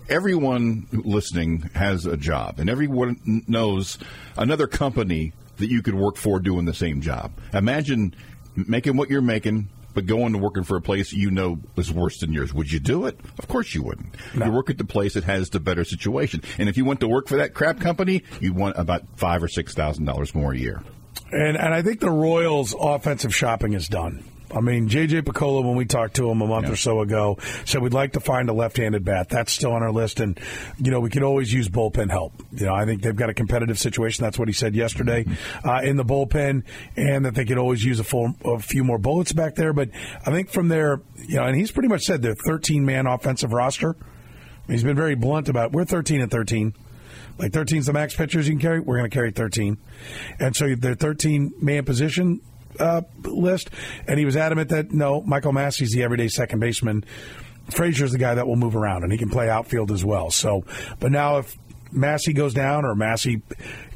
everyone 0.08 0.86
listening 0.92 1.70
has 1.74 2.06
a 2.06 2.16
job, 2.16 2.58
and 2.58 2.70
everyone 2.70 3.42
knows 3.46 3.98
another 4.36 4.66
company 4.66 5.32
that 5.58 5.70
you 5.70 5.82
could 5.82 5.94
work 5.94 6.16
for 6.16 6.38
doing 6.40 6.64
the 6.64 6.74
same 6.74 7.00
job. 7.00 7.32
Imagine 7.52 8.14
making 8.54 8.96
what 8.96 9.10
you're 9.10 9.22
making. 9.22 9.68
But 9.94 10.04
going 10.04 10.34
to 10.34 10.38
working 10.38 10.62
for 10.62 10.76
a 10.76 10.82
place 10.82 11.14
you 11.14 11.30
know 11.30 11.58
is 11.78 11.90
worse 11.90 12.20
than 12.20 12.30
yours, 12.30 12.52
would 12.52 12.70
you 12.70 12.78
do 12.78 13.06
it? 13.06 13.18
Of 13.38 13.48
course 13.48 13.74
you 13.74 13.82
wouldn't. 13.82 14.14
You 14.34 14.52
work 14.52 14.68
at 14.68 14.76
the 14.76 14.84
place 14.84 15.14
that 15.14 15.24
has 15.24 15.48
the 15.48 15.58
better 15.58 15.84
situation, 15.84 16.42
and 16.58 16.68
if 16.68 16.76
you 16.76 16.84
went 16.84 17.00
to 17.00 17.08
work 17.08 17.28
for 17.28 17.38
that 17.38 17.54
crap 17.54 17.80
company, 17.80 18.22
you 18.38 18.52
want 18.52 18.76
about 18.76 19.04
five 19.16 19.42
or 19.42 19.48
six 19.48 19.72
thousand 19.72 20.04
dollars 20.04 20.34
more 20.34 20.52
a 20.52 20.58
year. 20.58 20.82
And 21.32 21.56
and 21.56 21.72
I 21.72 21.80
think 21.80 22.00
the 22.00 22.10
Royals' 22.10 22.74
offensive 22.78 23.34
shopping 23.34 23.72
is 23.72 23.88
done. 23.88 24.22
I 24.54 24.60
mean, 24.60 24.88
JJ 24.88 25.22
Picollo, 25.22 25.64
when 25.64 25.76
we 25.76 25.84
talked 25.84 26.16
to 26.16 26.30
him 26.30 26.40
a 26.40 26.46
month 26.46 26.66
Yeah. 26.66 26.72
or 26.72 26.76
so 26.76 27.00
ago, 27.00 27.38
said 27.64 27.82
we'd 27.82 27.92
like 27.92 28.12
to 28.12 28.20
find 28.20 28.48
a 28.48 28.52
left-handed 28.52 29.04
bat. 29.04 29.28
That's 29.28 29.52
still 29.52 29.72
on 29.72 29.82
our 29.82 29.90
list, 29.92 30.20
and 30.20 30.38
you 30.78 30.90
know 30.90 31.00
we 31.00 31.10
could 31.10 31.22
always 31.24 31.52
use 31.52 31.68
bullpen 31.68 32.10
help. 32.10 32.32
You 32.52 32.66
know, 32.66 32.74
I 32.74 32.84
think 32.84 33.02
they've 33.02 33.14
got 33.16 33.28
a 33.28 33.34
competitive 33.34 33.78
situation. 33.78 34.22
That's 34.22 34.38
what 34.38 34.48
he 34.48 34.54
said 34.54 34.74
yesterday 34.74 35.24
uh, 35.64 35.80
in 35.82 35.96
the 35.96 36.04
bullpen, 36.04 36.62
and 36.96 37.24
that 37.24 37.34
they 37.34 37.44
could 37.44 37.58
always 37.58 37.84
use 37.84 37.98
a, 38.00 38.04
full, 38.04 38.34
a 38.44 38.58
few 38.60 38.84
more 38.84 38.98
bullets 38.98 39.32
back 39.32 39.56
there. 39.56 39.72
But 39.72 39.90
I 40.24 40.30
think 40.30 40.50
from 40.50 40.68
there, 40.68 41.00
you 41.26 41.36
know, 41.36 41.44
and 41.44 41.56
he's 41.56 41.70
pretty 41.72 41.88
much 41.88 42.02
said 42.02 42.22
their 42.22 42.34
13-man 42.34 43.06
offensive 43.06 43.52
roster. 43.52 43.96
He's 44.68 44.82
been 44.84 44.96
very 44.96 45.14
blunt 45.14 45.48
about 45.48 45.72
we're 45.72 45.84
13 45.84 46.20
and 46.20 46.30
13. 46.30 46.74
Like 47.38 47.52
13 47.52 47.78
is 47.78 47.86
the 47.86 47.92
max 47.92 48.14
pitchers 48.16 48.48
you 48.48 48.54
can 48.54 48.60
carry. 48.60 48.80
We're 48.80 48.96
going 48.98 49.10
to 49.10 49.14
carry 49.14 49.30
13. 49.30 49.76
And 50.40 50.56
so 50.56 50.74
their 50.74 50.94
13 50.94 51.52
man 51.60 51.84
position 51.84 52.40
uh, 52.78 53.02
list. 53.24 53.70
And 54.06 54.18
he 54.18 54.24
was 54.24 54.36
adamant 54.36 54.70
that 54.70 54.92
no, 54.92 55.22
Michael 55.22 55.52
Massey's 55.52 55.92
the 55.92 56.02
everyday 56.02 56.28
second 56.28 56.60
baseman. 56.60 57.04
Frazier's 57.70 58.12
the 58.12 58.18
guy 58.18 58.34
that 58.34 58.46
will 58.46 58.56
move 58.56 58.76
around 58.76 59.02
and 59.02 59.10
he 59.10 59.18
can 59.18 59.28
play 59.28 59.48
outfield 59.48 59.90
as 59.90 60.04
well. 60.04 60.30
So, 60.30 60.64
but 61.00 61.10
now 61.10 61.38
if 61.38 61.56
Massey 61.90 62.32
goes 62.32 62.54
down 62.54 62.84
or 62.84 62.94
Massey, 62.94 63.42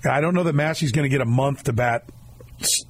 I 0.04 0.20
don't 0.20 0.34
know 0.34 0.42
that 0.44 0.54
Massey's 0.54 0.92
going 0.92 1.04
to 1.04 1.08
get 1.08 1.20
a 1.20 1.26
month 1.26 1.64
to 1.64 1.72
bat 1.72 2.04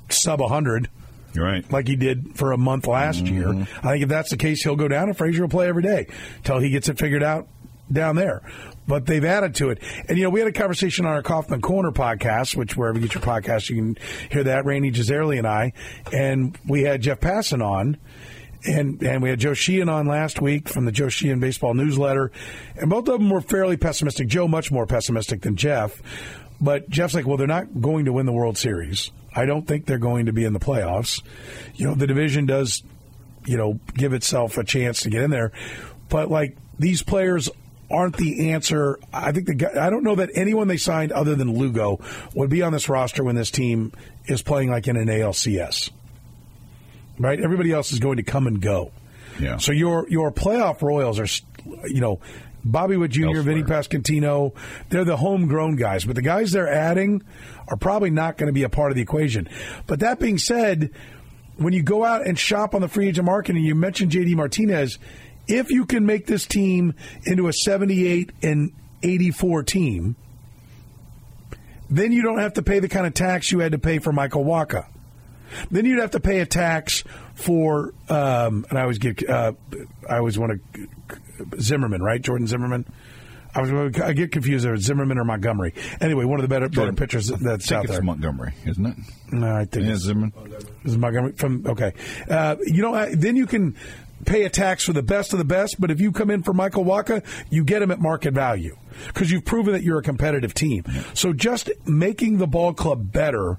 sub 0.09 0.41
100 0.41 0.88
right. 1.36 1.70
like 1.70 1.86
he 1.86 1.97
did 1.97 2.36
for 2.36 2.53
a 2.53 2.59
month 2.59 2.86
last 2.86 3.26
year. 3.26 3.49
I 3.82 3.93
think 3.93 4.03
if 4.05 4.09
that's 4.09 4.30
the 4.30 4.36
case, 4.36 4.62
he'll 4.62 4.76
go 4.76 4.88
down 4.88 5.09
and 5.09 5.16
Frazier 5.16 5.43
will 5.43 5.49
play 5.51 5.68
every 5.68 5.82
day 5.82 6.07
until 6.38 6.59
he 6.59 6.70
gets 6.70 6.88
it 6.88 6.99
figured 6.99 7.22
out 7.22 7.49
down 7.93 8.16
there. 8.16 8.43
But 8.86 9.07
they've 9.07 9.24
added 9.24 9.55
to 9.57 9.70
it. 9.70 9.82
And, 10.09 10.18
you 10.18 10.24
know, 10.24 10.30
we 10.30 10.41
had 10.41 10.49
a 10.49 10.53
conversation 10.53 11.07
on 11.07 11.12
our 11.12 11.22
Kauffman 11.22 11.61
Corner 11.61 11.93
podcast, 11.93 12.57
which 12.57 12.76
wherever 12.76 12.99
you 12.99 13.07
get 13.07 13.14
your 13.14 13.22
podcast, 13.22 13.70
you 13.70 13.76
can 13.76 13.99
hear 14.30 14.45
that, 14.45 14.64
Randy 14.64 14.91
Gisarelli 14.91 15.38
and 15.38 15.47
I. 15.47 15.72
And 16.12 16.59
we 16.66 16.82
had 16.82 17.03
Jeff 17.03 17.20
Passan 17.20 17.64
on. 17.64 17.99
And 18.62 19.03
and 19.03 19.22
we 19.22 19.30
had 19.30 19.41
Joe 19.41 19.55
Sheehan 19.55 19.88
on 19.88 20.07
last 20.07 20.43
week 20.43 20.68
from 20.68 20.84
the 20.84 20.93
Joe 20.93 21.09
Sheehan 21.09 21.41
Baseball 21.41 21.72
Newsletter, 21.72 22.30
and 22.76 22.91
both 22.91 23.09
of 23.09 23.18
them 23.18 23.30
were 23.30 23.41
fairly 23.41 23.78
pessimistic. 23.78 24.28
Joe 24.28 24.47
much 24.47 24.70
more 24.70 24.86
pessimistic 24.86 25.41
than 25.41 25.57
Jeff, 25.57 26.03
but 26.61 26.91
Jeff's 26.91 27.14
like, 27.14 27.26
well, 27.26 27.38
they're 27.38 27.47
not 27.47 27.80
going 27.80 28.05
to 28.05 28.12
win 28.12 28.26
the 28.26 28.34
World 28.34 28.59
Series. 28.59 29.12
I 29.34 29.47
don't 29.47 29.66
think 29.66 29.86
they're 29.86 29.97
going 29.97 30.26
to 30.26 30.34
be 30.34 30.45
in 30.45 30.53
the 30.53 30.61
playoffs. 30.61 31.22
You 31.74 31.86
know, 31.86 31.95
the 31.95 32.07
division 32.07 32.45
does, 32.45 32.82
you 33.47 33.57
know, 33.57 33.80
give 33.95 34.12
itself 34.12 34.59
a 34.59 34.64
chance 34.64 35.01
to 35.05 35.09
get 35.09 35.22
in 35.22 35.30
there, 35.30 35.53
but 36.11 36.30
like 36.30 36.55
these 36.78 37.03
players 37.03 37.49
aren't 37.91 38.16
the 38.16 38.51
answer. 38.53 38.99
I 39.12 39.32
think 39.32 39.47
the 39.47 39.55
guy, 39.55 39.86
I 39.86 39.91
don't 39.91 40.05
know 40.05 40.14
that 40.16 40.30
anyone 40.34 40.68
they 40.68 40.76
signed 40.76 41.12
other 41.12 41.34
than 41.34 41.59
Lugo 41.59 42.01
would 42.34 42.51
be 42.51 42.62
on 42.62 42.72
this 42.72 42.88
roster 42.88 43.24
when 43.24 43.34
this 43.34 43.51
team 43.51 43.93
is 44.26 44.43
playing 44.43 44.70
like 44.70 44.86
in 44.88 44.97
an 44.97 45.09
ALCS 45.09 45.91
right? 47.20 47.38
Everybody 47.38 47.70
else 47.70 47.93
is 47.93 48.01
going 48.01 48.16
to 48.16 48.22
come 48.22 48.47
and 48.47 48.61
go. 48.61 48.91
Yeah. 49.38 49.59
So 49.59 49.72
your 49.72 50.09
your 50.09 50.32
playoff 50.32 50.82
Royals 50.82 51.20
are, 51.20 51.26
you 51.86 52.01
know, 52.01 52.20
Bobby 52.64 52.97
Witt 52.97 53.12
Jr., 53.12 53.26
Elsewhere. 53.26 53.43
Vinnie 53.43 53.62
Pasquantino. 53.62 54.55
They're 54.88 55.05
the 55.05 55.16
homegrown 55.16 55.76
guys, 55.76 56.05
but 56.05 56.16
the 56.16 56.22
guys 56.22 56.51
they're 56.53 56.72
adding 56.72 57.22
are 57.68 57.76
probably 57.76 58.11
not 58.11 58.36
going 58.36 58.49
to 58.49 58.53
be 58.53 58.64
a 58.64 58.68
part 58.68 58.91
of 58.91 58.97
the 58.97 59.03
equation. 59.03 59.49
But 59.86 60.01
that 60.01 60.18
being 60.18 60.38
said, 60.38 60.91
when 61.57 61.72
you 61.72 61.82
go 61.82 62.05
out 62.05 62.26
and 62.26 62.38
shop 62.38 62.74
on 62.74 62.80
the 62.80 62.88
free 62.88 63.09
agent 63.09 63.26
market, 63.26 63.55
and 63.55 63.64
you 63.64 63.74
mentioned 63.74 64.12
JD 64.12 64.34
Martinez, 64.34 64.99
if 65.51 65.70
you 65.70 65.84
can 65.86 66.07
make 66.07 66.26
this 66.26 66.46
team 66.46 66.94
into 67.24 67.48
a 67.48 67.53
78 67.53 68.30
and 68.42 68.72
84 69.03 69.62
team, 69.64 70.16
then 71.88 72.12
you 72.12 72.22
don't 72.22 72.38
have 72.38 72.55
to 72.55 72.62
pay 72.62 72.78
the 72.78 72.88
kind 72.88 73.07
of 73.07 73.14
tax 73.14 73.51
you 73.51 73.59
had 73.59 73.72
to 73.72 73.78
pay 73.78 73.98
for 73.98 74.12
Michael 74.12 74.44
Wacha. 74.44 74.86
Then 75.70 75.84
you'd 75.84 75.98
have 75.98 76.12
to 76.12 76.20
pay 76.20 76.38
a 76.40 76.46
tax 76.46 77.03
for, 77.34 77.92
um, 78.09 78.64
and 78.70 78.78
I 78.78 78.82
always 78.82 78.98
get, 78.98 79.28
uh, 79.28 79.53
I 80.09 80.18
always 80.18 80.38
want 80.38 80.61
to, 80.74 80.88
Zimmerman, 81.61 82.03
right? 82.03 82.22
Jordan 82.22 82.46
Zimmerman. 82.46 82.86
I 83.53 83.62
was, 83.62 84.01
I 84.01 84.12
get 84.12 84.30
confused 84.30 84.64
there, 84.64 84.76
Zimmerman 84.76 85.18
or 85.18 85.24
Montgomery. 85.24 85.74
Anyway, 86.01 86.24
one 86.24 86.38
of 86.38 86.42
the 86.42 86.48
better, 86.48 86.68
better 86.68 86.92
pitchers 86.92 87.26
that's 87.26 87.72
I 87.72 87.76
out 87.76 87.80
think 87.80 87.84
it's 87.86 87.92
there. 87.94 88.03
Montgomery, 88.03 88.53
isn't 88.64 88.86
it? 88.86 88.96
No, 89.32 89.53
I 89.57 89.64
think 89.64 89.86
Yeah, 89.86 89.92
it's, 89.94 90.03
Zimmerman. 90.03 90.32
this 90.84 90.92
is 90.92 90.96
Montgomery 90.98 91.32
from 91.32 91.66
okay. 91.66 91.92
Uh, 92.28 92.55
you 92.64 92.80
know, 92.80 92.94
I- 92.94 93.12
then 93.12 93.34
you 93.34 93.46
can 93.48 93.74
pay 94.25 94.45
a 94.45 94.51
tax 94.51 94.85
for 94.85 94.93
the 94.93 95.03
best 95.03 95.33
of 95.33 95.39
the 95.39 95.45
best. 95.45 95.81
But 95.81 95.91
if 95.91 96.01
you 96.01 96.12
come 96.12 96.31
in 96.31 96.43
for 96.43 96.53
Michael 96.53 96.85
Wacha, 96.85 97.25
you 97.51 97.64
get 97.64 97.83
him 97.83 97.91
at 97.91 98.01
market 98.01 98.35
value 98.35 98.77
because 99.09 99.31
you've 99.31 99.45
proven 99.45 99.73
that 99.73 99.83
you're 99.83 99.99
a 99.99 100.03
competitive 100.03 100.55
team. 100.55 100.85
So 101.14 101.33
just 101.33 101.71
making 101.87 102.39
the 102.39 102.47
ball 102.47 102.75
club 102.75 103.12
better 103.12 103.59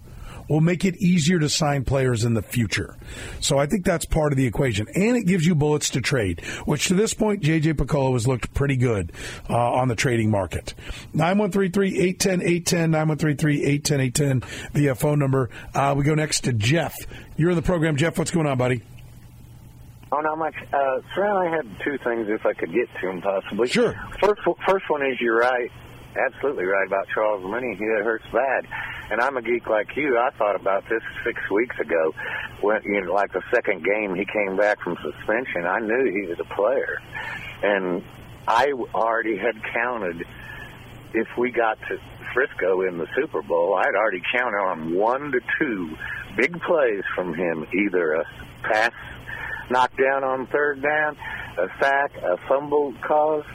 will 0.52 0.60
make 0.60 0.84
it 0.84 0.98
easier 0.98 1.40
to 1.40 1.48
sign 1.48 1.86
players 1.86 2.26
in 2.26 2.34
the 2.34 2.42
future. 2.42 2.98
So 3.40 3.58
I 3.58 3.68
think 3.68 3.86
that's 3.86 4.04
part 4.04 4.34
of 4.34 4.38
the 4.38 4.46
equation, 4.46 4.86
and 4.94 5.16
it 5.16 5.26
gives 5.26 5.46
you 5.46 5.56
bullets 5.56 5.92
to 5.92 6.02
trade. 6.02 6.42
Which 6.66 6.88
to 6.88 6.94
this 6.94 7.14
point, 7.14 7.42
JJ 7.42 7.76
Picollo 7.76 8.12
has 8.14 8.28
looked 8.28 8.54
pretty 8.54 8.76
good 8.76 9.14
uh, 9.50 9.56
on 9.56 9.88
the 9.88 9.96
trading 9.96 10.30
market. 10.30 10.74
913-810-810, 11.16 13.82
913-810-810 13.82 14.44
via 14.74 14.94
phone 14.94 15.20
number. 15.20 15.50
Uh, 15.74 15.96
we 15.98 16.04
go 16.04 16.16
next 16.16 16.42
to 16.42 16.52
Jeff. 16.52 16.96
You're 17.38 17.52
in 17.52 17.56
the 17.56 17.62
program, 17.62 17.96
Jeff. 17.96 18.18
What's 18.18 18.32
going 18.32 18.48
on, 18.48 18.58
buddy? 18.58 18.82
Oh, 20.14 20.20
not 20.20 20.38
much. 20.38 20.56
Uh, 20.74 21.00
Soren, 21.16 21.48
I 21.48 21.56
had 21.56 21.66
two 21.86 21.98
things 22.04 22.28
if 22.30 22.46
I 22.46 22.54
could 22.54 22.74
get 22.74 22.90
to 23.00 23.08
them 23.08 23.22
possibly. 23.22 23.70
Sure. 23.70 23.94
First, 24.20 24.42
first 24.68 24.90
one 24.90 25.06
is 25.06 25.22
you're 25.22 25.40
right, 25.40 25.72
absolutely 26.18 26.66
right 26.66 26.86
about 26.86 27.08
Charles 27.14 27.44
Omenihu. 27.44 27.78
He 27.78 27.86
hurts 27.86 28.26
bad, 28.34 28.68
and 29.10 29.22
I'm 29.22 29.38
a 29.38 29.42
geek 29.42 29.68
like 29.68 29.96
you. 29.96 30.18
I 30.18 30.32
thought 30.38 30.60
about 30.60 30.84
this 30.90 31.02
six 31.24 31.40
weeks 31.50 31.80
ago 31.80 32.14
when, 32.60 32.82
you 32.84 33.02
know, 33.06 33.14
like 33.14 33.32
the 33.32 33.42
second 33.54 33.86
game 33.86 34.14
he 34.14 34.26
came 34.26 34.58
back 34.58 34.82
from 34.82 34.98
suspension. 35.02 35.66
I 35.66 35.80
knew 35.80 36.12
he 36.12 36.28
was 36.28 36.40
a 36.42 36.56
player, 36.56 37.00
and 37.64 38.04
I 38.48 38.74
already 38.94 39.38
had 39.38 39.64
counted 39.74 40.26
if 41.14 41.28
we 41.38 41.52
got 41.52 41.78
to 41.88 41.98
Frisco 42.34 42.82
in 42.82 42.98
the 42.98 43.08
Super 43.16 43.42
Bowl, 43.42 43.76
I'd 43.76 43.96
already 43.96 44.22
counted 44.34 44.58
on 44.58 44.94
one 44.94 45.32
to 45.32 45.40
two 45.60 45.96
big 46.36 46.60
plays 46.62 47.04
from 47.16 47.34
him, 47.34 47.66
either 47.74 48.14
a 48.14 48.26
pass 48.64 48.94
knocked 49.72 49.98
down 49.98 50.24
on 50.24 50.48
third 50.48 50.82
down, 50.82 51.18
a 51.58 51.68
sack, 51.80 52.12
a 52.18 52.38
fumble 52.48 52.94
caused. 53.02 53.48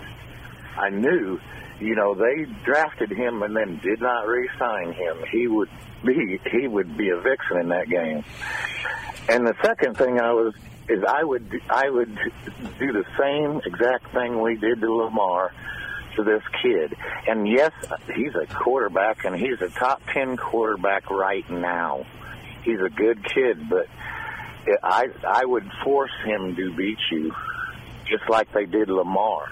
I 0.77 0.91
knew, 0.91 1.39
you 1.81 1.95
know, 1.95 2.14
they 2.14 2.47
drafted 2.64 3.11
him 3.11 3.43
and 3.43 3.57
then 3.57 3.79
did 3.83 4.01
not 4.01 4.27
re-sign 4.27 4.93
him. 4.93 5.19
He 5.31 5.47
would 5.47 5.71
be 6.05 6.41
he 6.51 6.67
would 6.67 6.97
be 6.97 7.11
a 7.11 7.21
vixen 7.21 7.59
in 7.59 7.69
that 7.69 7.89
game. 7.89 8.25
And 9.29 9.47
the 9.47 9.55
second 9.62 9.97
thing 9.97 10.21
I 10.21 10.33
was 10.33 10.55
is 10.89 11.03
I 11.07 11.25
would 11.25 11.61
I 11.69 11.91
would 11.91 12.14
do 12.79 12.93
the 12.93 13.05
same 13.19 13.61
exact 13.64 14.12
thing 14.12 14.41
we 14.41 14.57
did 14.57 14.81
to 14.81 14.93
Lamar 14.93 15.53
to 16.17 16.25
this 16.25 16.43
kid. 16.62 16.95
And 17.27 17.49
yes, 17.49 17.73
he's 18.14 18.35
a 18.35 18.47
quarterback 18.47 19.25
and 19.25 19.35
he's 19.37 19.61
a 19.61 19.69
top 19.69 20.03
10 20.12 20.37
quarterback 20.37 21.11
right 21.11 21.49
now. 21.51 22.07
He's 22.62 22.81
a 22.81 22.89
good 22.89 23.25
kid, 23.25 23.69
but 23.69 23.87
I 24.83 25.09
I 25.27 25.45
would 25.45 25.69
force 25.85 26.11
him 26.25 26.57
to 26.57 26.77
beat 26.77 26.99
you 27.11 27.33
just 28.09 28.29
like 28.29 28.53
they 28.53 28.67
did 28.67 28.89
Lamar. 28.89 29.49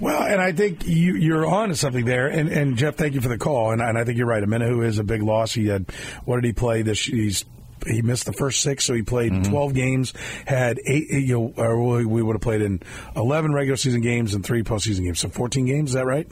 Well, 0.00 0.22
and 0.22 0.40
I 0.40 0.52
think 0.52 0.86
you, 0.86 1.14
you're 1.14 1.46
on 1.46 1.70
to 1.70 1.76
something 1.76 2.04
there. 2.04 2.28
And, 2.28 2.48
and 2.48 2.76
Jeff, 2.76 2.96
thank 2.96 3.14
you 3.14 3.20
for 3.20 3.28
the 3.28 3.38
call. 3.38 3.72
And, 3.72 3.82
and 3.82 3.98
I 3.98 4.04
think 4.04 4.16
you're 4.16 4.26
right. 4.26 4.42
Omenihu 4.42 4.84
is 4.84 4.98
a 4.98 5.04
big 5.04 5.22
loss. 5.22 5.52
He 5.52 5.66
had, 5.66 5.90
what 6.24 6.36
did 6.36 6.44
he 6.44 6.52
play 6.52 6.82
this? 6.82 7.04
He's 7.04 7.44
he 7.86 8.02
missed 8.02 8.26
the 8.26 8.32
first 8.32 8.60
six, 8.60 8.84
so 8.84 8.94
he 8.94 9.02
played 9.02 9.32
Mm-hmm. 9.32 9.50
12 9.50 9.74
games. 9.74 10.12
Had 10.46 10.78
eight, 10.86 11.10
you 11.10 11.34
know, 11.38 11.52
or 11.56 11.80
we 11.82 12.04
we 12.06 12.22
would 12.22 12.34
have 12.34 12.40
played 12.42 12.62
in 12.62 12.80
11 13.16 13.52
regular 13.52 13.76
season 13.76 14.00
games 14.00 14.34
and 14.34 14.44
three 14.44 14.62
postseason 14.62 15.04
games. 15.04 15.20
So 15.20 15.28
14 15.28 15.66
games. 15.66 15.90
Is 15.90 15.94
that 15.94 16.06
right? 16.06 16.26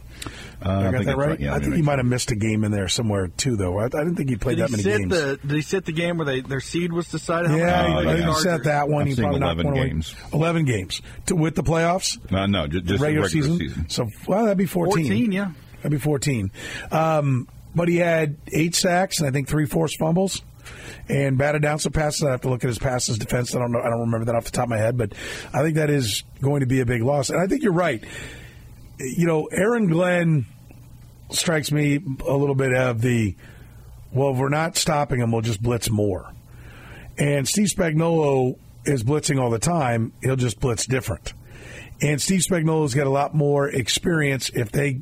Uh, 0.64 0.68
I 0.68 0.78
I 0.78 0.82
got 0.84 0.92
think 0.92 1.04
that 1.06 1.16
right. 1.16 1.28
right. 1.30 1.40
Yeah, 1.40 1.52
I 1.52 1.56
I 1.56 1.58
think 1.58 1.64
think 1.64 1.76
he 1.76 1.82
so. 1.82 1.86
might 1.86 1.98
have 1.98 2.06
missed 2.06 2.30
a 2.30 2.36
game 2.36 2.64
in 2.64 2.72
there 2.72 2.88
somewhere 2.88 3.28
too, 3.28 3.56
though. 3.56 3.78
I, 3.78 3.84
I 3.84 3.88
didn't 3.88 4.16
think 4.16 4.30
he 4.30 4.36
played 4.36 4.56
Did 4.56 4.68
that 4.70 4.70
he 4.70 4.72
many 4.72 4.82
sit 4.82 4.98
games. 4.98 5.12
the 5.12 5.36
Did 5.46 5.56
he 5.56 5.62
sit 5.62 5.84
the 5.84 5.92
game 5.92 6.16
where 6.16 6.24
they 6.24 6.40
their 6.40 6.60
seed 6.60 6.92
was 6.92 7.08
decided? 7.08 7.50
How 7.50 7.56
yeah, 7.56 7.82
many 7.82 7.88
he, 7.88 7.94
Oh, 7.96 8.02
they 8.02 8.12
he 8.14 8.18
yeah. 8.20 8.24
Chargers? 8.26 8.42
set 8.42 8.64
that 8.64 8.88
one. 8.88 9.02
I've 9.02 9.08
he 9.08 9.14
seen 9.14 9.22
probably 9.24 9.40
knocked 9.40 9.60
11 9.60 9.66
one 9.66 9.76
away. 9.78 9.88
games. 9.88 10.14
11 10.32 10.64
games 10.64 11.02
to, 11.26 11.36
with 11.36 11.54
the 11.54 11.62
playoffs. 11.62 12.18
Uh, 12.32 12.46
no, 12.46 12.66
ju- 12.66 12.80
just 12.80 13.02
regular, 13.02 13.26
regular 13.26 13.28
season. 13.28 13.58
season. 13.58 13.88
So 13.90 14.08
well, 14.26 14.44
that'd 14.44 14.56
be 14.58 14.66
14. 14.66 15.04
14, 15.06 15.32
yeah. 15.32 15.50
That'd 15.78 15.90
be 15.92 15.98
14. 15.98 16.50
Um, 16.90 17.48
but 17.74 17.88
he 17.88 17.96
had 17.98 18.36
eight 18.52 18.74
sacks 18.74 19.18
and 19.20 19.28
I 19.28 19.32
think 19.32 19.48
three 19.48 19.66
forced 19.66 19.98
fumbles 19.98 20.42
and 21.08 21.38
batted 21.38 21.62
down 21.62 21.78
some 21.78 21.92
passes. 21.92 22.24
I 22.24 22.30
have 22.32 22.42
to 22.42 22.48
look 22.48 22.64
at 22.64 22.68
his 22.68 22.78
passes 22.78 23.18
defense. 23.18 23.54
I 23.54 23.58
don't 23.58 23.72
know. 23.72 23.80
I 23.80 23.88
don't 23.88 24.00
remember 24.00 24.26
that 24.26 24.34
off 24.34 24.44
the 24.44 24.50
top 24.50 24.64
of 24.64 24.70
my 24.70 24.78
head, 24.78 24.96
but 24.96 25.12
I 25.52 25.62
think 25.62 25.76
that 25.76 25.90
is 25.90 26.24
going 26.40 26.60
to 26.60 26.66
be 26.66 26.80
a 26.80 26.86
big 26.86 27.02
loss. 27.02 27.30
And 27.30 27.40
I 27.40 27.46
think 27.46 27.62
you're 27.62 27.72
right. 27.72 28.04
You 28.98 29.26
know, 29.26 29.46
Aaron 29.46 29.88
Glenn 29.88 30.46
strikes 31.30 31.72
me 31.72 32.00
a 32.26 32.36
little 32.36 32.54
bit 32.54 32.72
of 32.72 33.00
the 33.00 33.36
well, 34.12 34.30
if 34.30 34.38
we're 34.38 34.48
not 34.48 34.76
stopping 34.76 35.20
him, 35.20 35.30
we'll 35.30 35.42
just 35.42 35.62
blitz 35.62 35.90
more. 35.90 36.32
And 37.18 37.46
Steve 37.46 37.68
Spagnuolo 37.68 38.58
is 38.84 39.02
blitzing 39.02 39.40
all 39.40 39.50
the 39.50 39.58
time. 39.58 40.12
He'll 40.22 40.36
just 40.36 40.60
blitz 40.60 40.86
different. 40.86 41.34
And 42.00 42.20
Steve 42.20 42.40
Spagnuolo's 42.40 42.94
got 42.94 43.06
a 43.06 43.10
lot 43.10 43.34
more 43.34 43.68
experience. 43.68 44.50
If 44.50 44.70
they, 44.70 45.00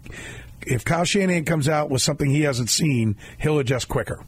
if 0.62 0.84
Kyle 0.84 1.04
Shanahan 1.04 1.44
comes 1.44 1.68
out 1.68 1.90
with 1.90 2.02
something 2.02 2.28
he 2.28 2.42
hasn't 2.42 2.70
seen, 2.70 3.16
he'll 3.38 3.58
adjust 3.58 3.88
quicker. 3.88 4.24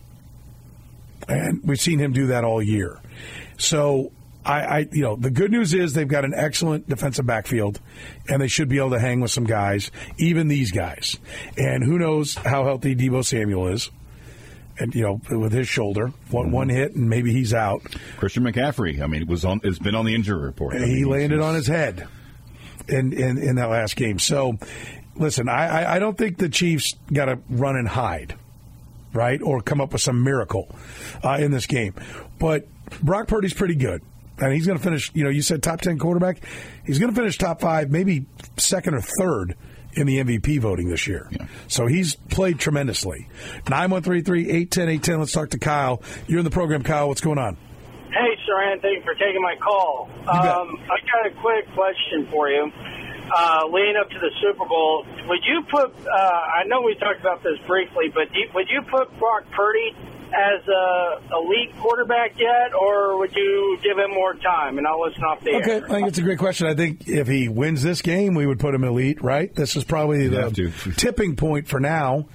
And 1.28 1.60
we've 1.64 1.80
seen 1.80 1.98
him 1.98 2.12
do 2.12 2.28
that 2.28 2.44
all 2.44 2.62
year. 2.62 3.00
So 3.58 4.12
I, 4.46 4.60
I, 4.60 4.88
you 4.92 5.02
know, 5.02 5.16
the 5.16 5.30
good 5.30 5.50
news 5.50 5.74
is 5.74 5.92
they've 5.92 6.06
got 6.06 6.24
an 6.24 6.32
excellent 6.34 6.88
defensive 6.88 7.26
backfield, 7.26 7.80
and 8.28 8.40
they 8.40 8.46
should 8.46 8.68
be 8.68 8.78
able 8.78 8.90
to 8.90 9.00
hang 9.00 9.20
with 9.20 9.32
some 9.32 9.44
guys, 9.44 9.90
even 10.18 10.46
these 10.46 10.70
guys. 10.70 11.16
And 11.58 11.82
who 11.82 11.98
knows 11.98 12.34
how 12.34 12.64
healthy 12.64 12.94
Deebo 12.94 13.24
Samuel 13.24 13.68
is? 13.68 13.90
And 14.78 14.94
you 14.94 15.02
know, 15.02 15.20
with 15.36 15.52
his 15.52 15.66
shoulder, 15.68 16.12
one, 16.30 16.46
mm-hmm. 16.46 16.54
one 16.54 16.68
hit 16.68 16.94
and 16.94 17.10
maybe 17.10 17.32
he's 17.32 17.52
out. 17.52 17.82
Christian 18.18 18.44
McCaffrey, 18.44 19.00
I 19.00 19.06
mean, 19.06 19.26
was 19.26 19.44
on. 19.44 19.60
Has 19.60 19.78
been 19.78 19.94
on 19.94 20.04
the 20.04 20.14
injury 20.14 20.40
report. 20.40 20.74
I 20.74 20.80
he 20.80 20.94
mean, 20.96 21.08
landed 21.08 21.40
on 21.40 21.54
his 21.54 21.66
head 21.66 22.06
in, 22.86 23.12
in 23.14 23.38
in 23.38 23.56
that 23.56 23.70
last 23.70 23.96
game. 23.96 24.18
So, 24.18 24.58
listen, 25.16 25.48
I 25.48 25.66
I, 25.66 25.96
I 25.96 25.98
don't 25.98 26.16
think 26.16 26.36
the 26.36 26.50
Chiefs 26.50 26.94
got 27.10 27.24
to 27.24 27.38
run 27.48 27.76
and 27.76 27.88
hide, 27.88 28.34
right, 29.16 29.40
or 29.42 29.60
come 29.60 29.80
up 29.80 29.92
with 29.92 30.02
some 30.02 30.22
miracle 30.22 30.68
uh, 31.24 31.38
in 31.40 31.50
this 31.50 31.66
game. 31.66 31.94
But 32.38 32.68
Brock 33.02 33.28
Purdy's 33.28 33.54
pretty 33.54 33.74
good. 33.74 34.02
And 34.38 34.52
he's 34.52 34.66
going 34.66 34.76
to 34.76 34.84
finish, 34.84 35.10
you 35.14 35.24
know, 35.24 35.30
you 35.30 35.40
said 35.40 35.62
top 35.62 35.80
10 35.80 35.98
quarterback. 35.98 36.44
He's 36.84 36.98
going 36.98 37.10
to 37.10 37.16
finish 37.18 37.38
top 37.38 37.60
five, 37.60 37.90
maybe 37.90 38.26
second 38.58 38.94
or 38.94 39.00
third 39.00 39.56
in 39.94 40.06
the 40.06 40.18
MVP 40.18 40.60
voting 40.60 40.90
this 40.90 41.06
year. 41.06 41.30
So 41.68 41.86
he's 41.86 42.16
played 42.16 42.58
tremendously. 42.58 43.28
9133 43.70 44.40
810 44.42 44.82
810. 44.88 45.18
Let's 45.20 45.32
talk 45.32 45.50
to 45.50 45.58
Kyle. 45.58 46.02
You're 46.26 46.38
in 46.40 46.44
the 46.44 46.50
program, 46.50 46.82
Kyle. 46.82 47.08
What's 47.08 47.22
going 47.22 47.38
on? 47.38 47.56
Hey, 48.10 48.36
Soren, 48.46 48.78
thank 48.80 48.98
you 48.98 49.02
for 49.02 49.14
taking 49.14 49.42
my 49.42 49.56
call. 49.56 50.08
Um, 50.28 50.78
I 50.84 51.00
got 51.04 51.26
a 51.26 51.30
quick 51.40 51.64
question 51.74 52.28
for 52.30 52.48
you. 52.48 52.70
Uh, 53.34 53.66
leading 53.72 53.96
up 54.00 54.08
to 54.10 54.18
the 54.18 54.30
Super 54.40 54.64
Bowl, 54.68 55.04
would 55.28 55.40
you 55.44 55.62
put? 55.70 55.90
Uh, 56.06 56.12
I 56.14 56.64
know 56.66 56.82
we 56.82 56.94
talked 56.94 57.20
about 57.20 57.42
this 57.42 57.58
briefly, 57.66 58.04
but 58.14 58.32
do, 58.32 58.40
would 58.54 58.68
you 58.70 58.82
put 58.82 59.18
Brock 59.18 59.44
Purdy 59.50 59.96
as 60.26 60.66
a 60.68 61.20
elite 61.32 61.74
quarterback 61.80 62.38
yet, 62.38 62.72
or 62.74 63.18
would 63.18 63.34
you 63.34 63.78
give 63.82 63.98
him 63.98 64.10
more 64.12 64.34
time? 64.34 64.78
And 64.78 64.86
I'll 64.86 65.00
listen 65.02 65.22
off 65.24 65.40
the 65.42 65.56
Okay, 65.56 65.70
air. 65.72 65.84
I 65.86 65.88
think 65.88 66.08
it's 66.08 66.18
a 66.18 66.22
great 66.22 66.38
question. 66.38 66.66
I 66.68 66.74
think 66.74 67.08
if 67.08 67.26
he 67.26 67.48
wins 67.48 67.82
this 67.82 68.00
game, 68.02 68.34
we 68.34 68.46
would 68.46 68.60
put 68.60 68.74
him 68.74 68.84
elite, 68.84 69.22
right? 69.22 69.52
This 69.54 69.74
is 69.76 69.82
probably 69.84 70.28
have 70.30 70.54
the 70.54 70.72
tipping 70.96 71.34
point 71.36 71.66
for 71.68 71.80
now. 71.80 72.26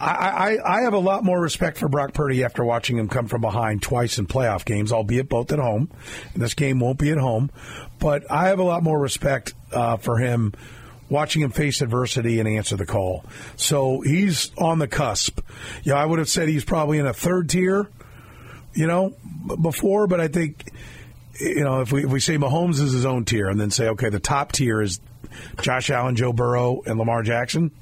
I, 0.00 0.56
I, 0.64 0.78
I 0.78 0.82
have 0.82 0.94
a 0.94 0.98
lot 0.98 1.22
more 1.24 1.40
respect 1.40 1.78
for 1.78 1.88
Brock 1.88 2.12
Purdy 2.12 2.42
after 2.42 2.64
watching 2.64 2.98
him 2.98 3.06
come 3.08 3.28
from 3.28 3.40
behind 3.40 3.82
twice 3.82 4.18
in 4.18 4.26
playoff 4.26 4.64
games, 4.64 4.90
albeit 4.92 5.28
both 5.28 5.52
at 5.52 5.60
home. 5.60 5.90
And 6.34 6.42
this 6.42 6.54
game 6.54 6.80
won't 6.80 6.98
be 6.98 7.10
at 7.10 7.18
home, 7.18 7.50
but 8.00 8.28
I 8.30 8.48
have 8.48 8.58
a 8.58 8.64
lot 8.64 8.82
more 8.82 8.98
respect 8.98 9.54
uh, 9.72 9.96
for 9.96 10.18
him 10.18 10.52
watching 11.08 11.42
him 11.42 11.50
face 11.50 11.82
adversity 11.82 12.40
and 12.40 12.48
answer 12.48 12.76
the 12.76 12.86
call. 12.86 13.24
So 13.56 14.00
he's 14.00 14.50
on 14.56 14.78
the 14.78 14.88
cusp. 14.88 15.40
Yeah, 15.82 15.94
I 15.94 16.06
would 16.06 16.18
have 16.18 16.28
said 16.28 16.48
he's 16.48 16.64
probably 16.64 16.98
in 16.98 17.06
a 17.06 17.12
third 17.12 17.50
tier, 17.50 17.88
you 18.72 18.86
know, 18.86 19.14
before, 19.60 20.06
but 20.06 20.20
I 20.20 20.28
think 20.28 20.72
you 21.40 21.64
know, 21.64 21.80
if 21.80 21.92
we 21.92 22.04
if 22.04 22.10
we 22.10 22.20
say 22.20 22.36
Mahomes 22.36 22.80
is 22.80 22.92
his 22.92 23.06
own 23.06 23.24
tier, 23.24 23.48
and 23.48 23.60
then 23.60 23.70
say, 23.70 23.88
okay, 23.88 24.08
the 24.08 24.20
top 24.20 24.52
tier 24.52 24.80
is 24.80 25.00
Josh 25.60 25.90
Allen, 25.90 26.16
Joe 26.16 26.32
Burrow, 26.32 26.82
and 26.86 26.98
Lamar 26.98 27.22
Jackson. 27.22 27.72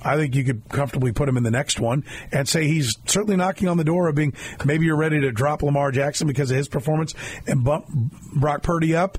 I 0.00 0.16
think 0.16 0.36
you 0.36 0.44
could 0.44 0.68
comfortably 0.68 1.10
put 1.10 1.28
him 1.28 1.36
in 1.36 1.42
the 1.42 1.50
next 1.50 1.80
one 1.80 2.04
and 2.30 2.48
say 2.48 2.68
he's 2.68 2.96
certainly 3.06 3.36
knocking 3.36 3.66
on 3.66 3.78
the 3.78 3.84
door 3.84 4.08
of 4.08 4.14
being 4.14 4.32
maybe 4.64 4.86
you're 4.86 4.96
ready 4.96 5.20
to 5.22 5.32
drop 5.32 5.62
Lamar 5.62 5.90
Jackson 5.90 6.28
because 6.28 6.52
of 6.52 6.56
his 6.56 6.68
performance 6.68 7.14
and 7.48 7.64
bump 7.64 7.88
Brock 7.88 8.62
Purdy 8.62 8.94
up. 8.94 9.18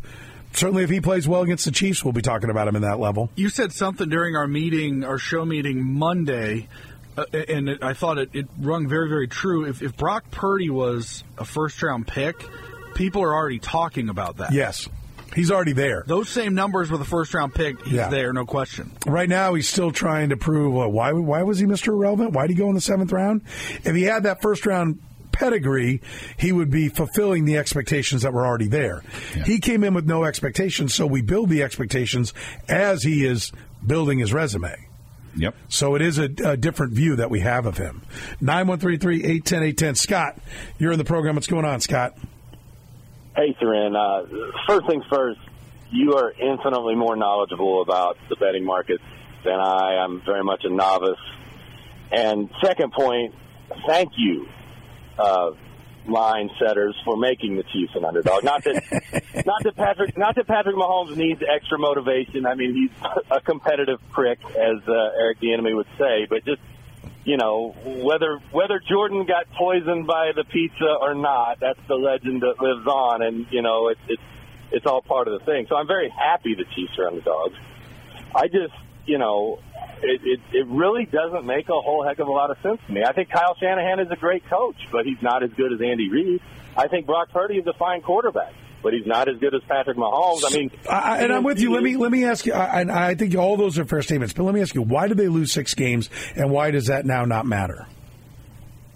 Certainly, 0.54 0.84
if 0.84 0.90
he 0.90 1.00
plays 1.00 1.28
well 1.28 1.42
against 1.42 1.66
the 1.66 1.72
Chiefs, 1.72 2.04
we'll 2.04 2.12
be 2.14 2.22
talking 2.22 2.50
about 2.50 2.68
him 2.68 2.76
in 2.76 2.82
that 2.82 3.00
level. 3.00 3.30
You 3.36 3.50
said 3.50 3.72
something 3.72 4.10
during 4.10 4.36
our 4.36 4.48
meeting, 4.48 5.04
our 5.04 5.18
show 5.18 5.46
meeting 5.46 5.84
Monday, 5.84 6.68
uh, 7.18 7.26
and 7.48 7.70
it, 7.70 7.84
I 7.84 7.94
thought 7.94 8.18
it, 8.18 8.30
it 8.34 8.48
rung 8.60 8.88
very, 8.88 9.08
very 9.10 9.28
true. 9.28 9.66
If, 9.66 9.82
if 9.82 9.96
Brock 9.96 10.32
Purdy 10.32 10.70
was 10.70 11.24
a 11.38 11.46
first 11.46 11.82
round 11.82 12.08
pick, 12.08 12.36
people 12.96 13.22
are 13.24 13.34
already 13.34 13.60
talking 13.60 14.10
about 14.10 14.38
that. 14.38 14.52
Yes, 14.52 14.90
he's 15.36 15.52
already 15.52 15.74
there. 15.74 16.04
Those 16.08 16.28
same 16.30 16.56
numbers 16.56 16.90
with 16.92 17.00
a 17.02 17.06
first 17.06 17.34
round 17.34 17.54
pick, 17.54 17.82
he's 17.84 17.94
Yeah. 17.94 18.10
there, 18.10 18.34
no 18.34 18.46
question. 18.46 18.92
Right 19.06 19.30
now, 19.30 19.54
he's 19.54 19.70
still 19.70 19.92
trying 19.92 20.30
to 20.30 20.38
prove 20.38 20.74
well, 20.74 20.92
why 20.92 21.12
why 21.14 21.44
was 21.44 21.60
he 21.60 21.66
Mr. 21.68 21.90
Irrelevant? 21.90 22.32
Why 22.34 22.48
did 22.48 22.54
he 22.56 22.60
go 22.60 22.68
in 22.70 22.76
the 22.76 22.82
seventh 22.82 23.12
round? 23.12 23.42
If 23.86 23.96
he 23.96 24.04
had 24.04 24.24
that 24.24 24.42
first 24.42 24.66
round 24.66 25.00
pedigree, 25.40 26.02
he 26.38 26.52
would 26.52 26.70
be 26.70 26.90
fulfilling 26.90 27.46
the 27.46 27.58
expectations 27.58 28.22
that 28.24 28.34
were 28.34 28.46
already 28.46 28.68
there. 28.68 29.02
He 29.46 29.60
came 29.60 29.84
in 29.84 29.94
with 29.94 30.06
no 30.06 30.26
expectations, 30.26 30.94
so 30.94 31.08
we 31.08 31.22
build 31.22 31.50
the 31.50 31.64
expectations 31.64 32.34
as 32.68 33.04
he 33.04 33.26
is 33.26 33.52
building 33.86 34.20
his 34.20 34.34
resume. 34.34 34.76
Yep. 35.36 35.56
So 35.70 35.96
it 35.96 36.02
is 36.02 36.18
a, 36.18 36.30
a 36.44 36.58
different 36.58 36.94
view 36.94 37.16
that 37.18 37.30
we 37.30 37.40
have 37.40 37.66
of 37.66 37.78
him. 37.78 38.02
9133 38.42 39.24
810 39.24 39.64
810. 39.64 39.96
Scott, 39.96 40.38
you're 40.78 40.92
in 40.92 40.98
the 40.98 41.06
program. 41.06 41.36
What's 41.36 41.48
going 41.48 41.66
on, 41.66 41.80
Scott? 41.80 42.18
Hey, 43.36 43.56
Soren. 43.60 43.96
Uh, 43.96 44.26
first 44.68 44.88
things 44.88 45.04
first, 45.10 45.40
you 45.92 46.16
are 46.16 46.32
infinitely 46.32 46.96
more 46.96 47.16
knowledgeable 47.16 47.82
about 47.82 48.18
the 48.28 48.36
betting 48.36 48.66
markets 48.66 49.04
than 49.46 49.60
I. 49.60 49.98
I'm 50.04 50.22
very 50.26 50.44
much 50.44 50.66
a 50.66 50.70
novice. 50.70 51.20
And 52.12 52.50
second 52.64 52.92
point, 52.92 53.34
thank 53.88 54.12
you, 54.18 54.48
uh, 55.20 55.52
line 56.08 56.50
setters, 56.60 56.96
for 57.06 57.18
making 57.18 57.56
the 57.58 57.64
Chiefs 57.64 57.94
an 57.96 58.06
underdog. 58.06 58.44
Not 58.44 58.64
that, 58.64 58.84
not 59.46 59.64
that 59.64 59.76
Patrick, 59.76 60.18
not 60.18 60.36
that 60.36 60.48
Patrick 60.48 60.76
Mahomes 60.76 61.16
needs 61.16 61.42
extra 61.48 61.78
motivation. 61.78 62.46
I 62.46 62.56
mean, 62.56 62.74
he's 62.74 63.12
a 63.30 63.42
competitive 63.42 64.00
prick, 64.12 64.40
as 64.44 64.88
uh, 64.88 65.10
Eric 65.20 65.40
the 65.40 65.54
Enemy 65.54 65.74
would 65.74 65.88
say. 65.98 66.26
But 66.30 66.46
just 66.46 66.62
you 67.26 67.38
know, 67.38 67.76
whether 67.84 68.40
whether 68.52 68.82
Jordan 68.90 69.26
got 69.26 69.46
poisoned 69.52 70.08
by 70.08 70.32
the 70.36 70.46
pizza 70.46 70.96
or 71.02 71.14
not, 71.14 71.60
that's 71.60 71.80
the 71.88 71.96
legend 71.96 72.42
that 72.42 72.62
lives 72.62 72.88
on, 72.88 73.22
and 73.22 73.46
you 73.52 73.62
know, 73.62 73.90
it's 73.90 74.02
it's 74.08 74.24
it's 74.72 74.86
all 74.86 75.02
part 75.02 75.28
of 75.28 75.40
the 75.40 75.46
thing. 75.46 75.66
So 75.70 75.76
I'm 75.76 75.88
very 75.88 76.10
happy 76.10 76.56
the 76.56 76.66
Chiefs 76.76 76.98
are 76.98 77.08
underdogs. 77.08 77.56
I 78.36 78.48
just, 78.48 78.74
you 79.06 79.18
know, 79.18 79.60
it, 80.02 80.22
it 80.24 80.40
it 80.54 80.68
really 80.68 81.06
doesn't 81.06 81.46
make 81.46 81.70
a 81.70 81.80
whole 81.82 82.06
heck 82.08 82.20
of 82.20 82.28
a 82.28 82.32
lot 82.32 82.52
of 82.52 82.58
sense 82.62 82.80
to 82.88 82.94
me. 82.94 83.04
I 83.04 83.14
think 83.14 83.30
Kyle 83.30 83.56
Shanahan 83.60 84.00
is 84.00 84.08
a 84.12 84.16
great 84.16 84.48
coach, 84.50 84.78
but 84.92 85.06
he's 85.06 85.22
not 85.22 85.44
as 85.44 85.52
good 85.52 85.74
as 85.74 85.80
Andy 85.82 86.10
Reid. 86.10 86.42
I 86.78 86.88
think 86.88 87.06
Brock 87.06 87.30
Purdy 87.32 87.56
is 87.58 87.68
a 87.68 87.74
fine 87.74 88.02
quarterback, 88.02 88.54
but 88.82 88.94
he's 88.94 89.06
not 89.06 89.28
as 89.28 89.38
good 89.38 89.54
as 89.54 89.62
Patrick 89.68 89.98
Mahomes. 89.98 90.44
I 90.46 90.56
mean, 90.56 90.72
I, 90.90 91.24
and 91.24 91.34
I'm 91.34 91.44
with 91.44 91.60
you. 91.60 91.74
Let 91.74 91.84
me 91.84 91.98
let 91.98 92.12
me 92.12 92.26
ask 92.26 92.46
you. 92.46 92.54
I, 92.54 92.82
and 92.82 92.92
I 92.92 93.16
think 93.16 93.36
all 93.36 93.58
those 93.58 93.78
are 93.78 93.86
fair 93.86 94.02
statements. 94.02 94.34
But 94.34 94.44
let 94.44 94.54
me 94.54 94.62
ask 94.62 94.74
you: 94.76 94.82
Why 94.82 95.08
did 95.08 95.18
they 95.18 95.28
lose 95.28 95.52
six 95.52 95.74
games, 95.74 96.10
and 96.36 96.52
why 96.52 96.72
does 96.72 96.88
that 96.88 97.06
now 97.06 97.26
not 97.26 97.46
matter? 97.46 97.88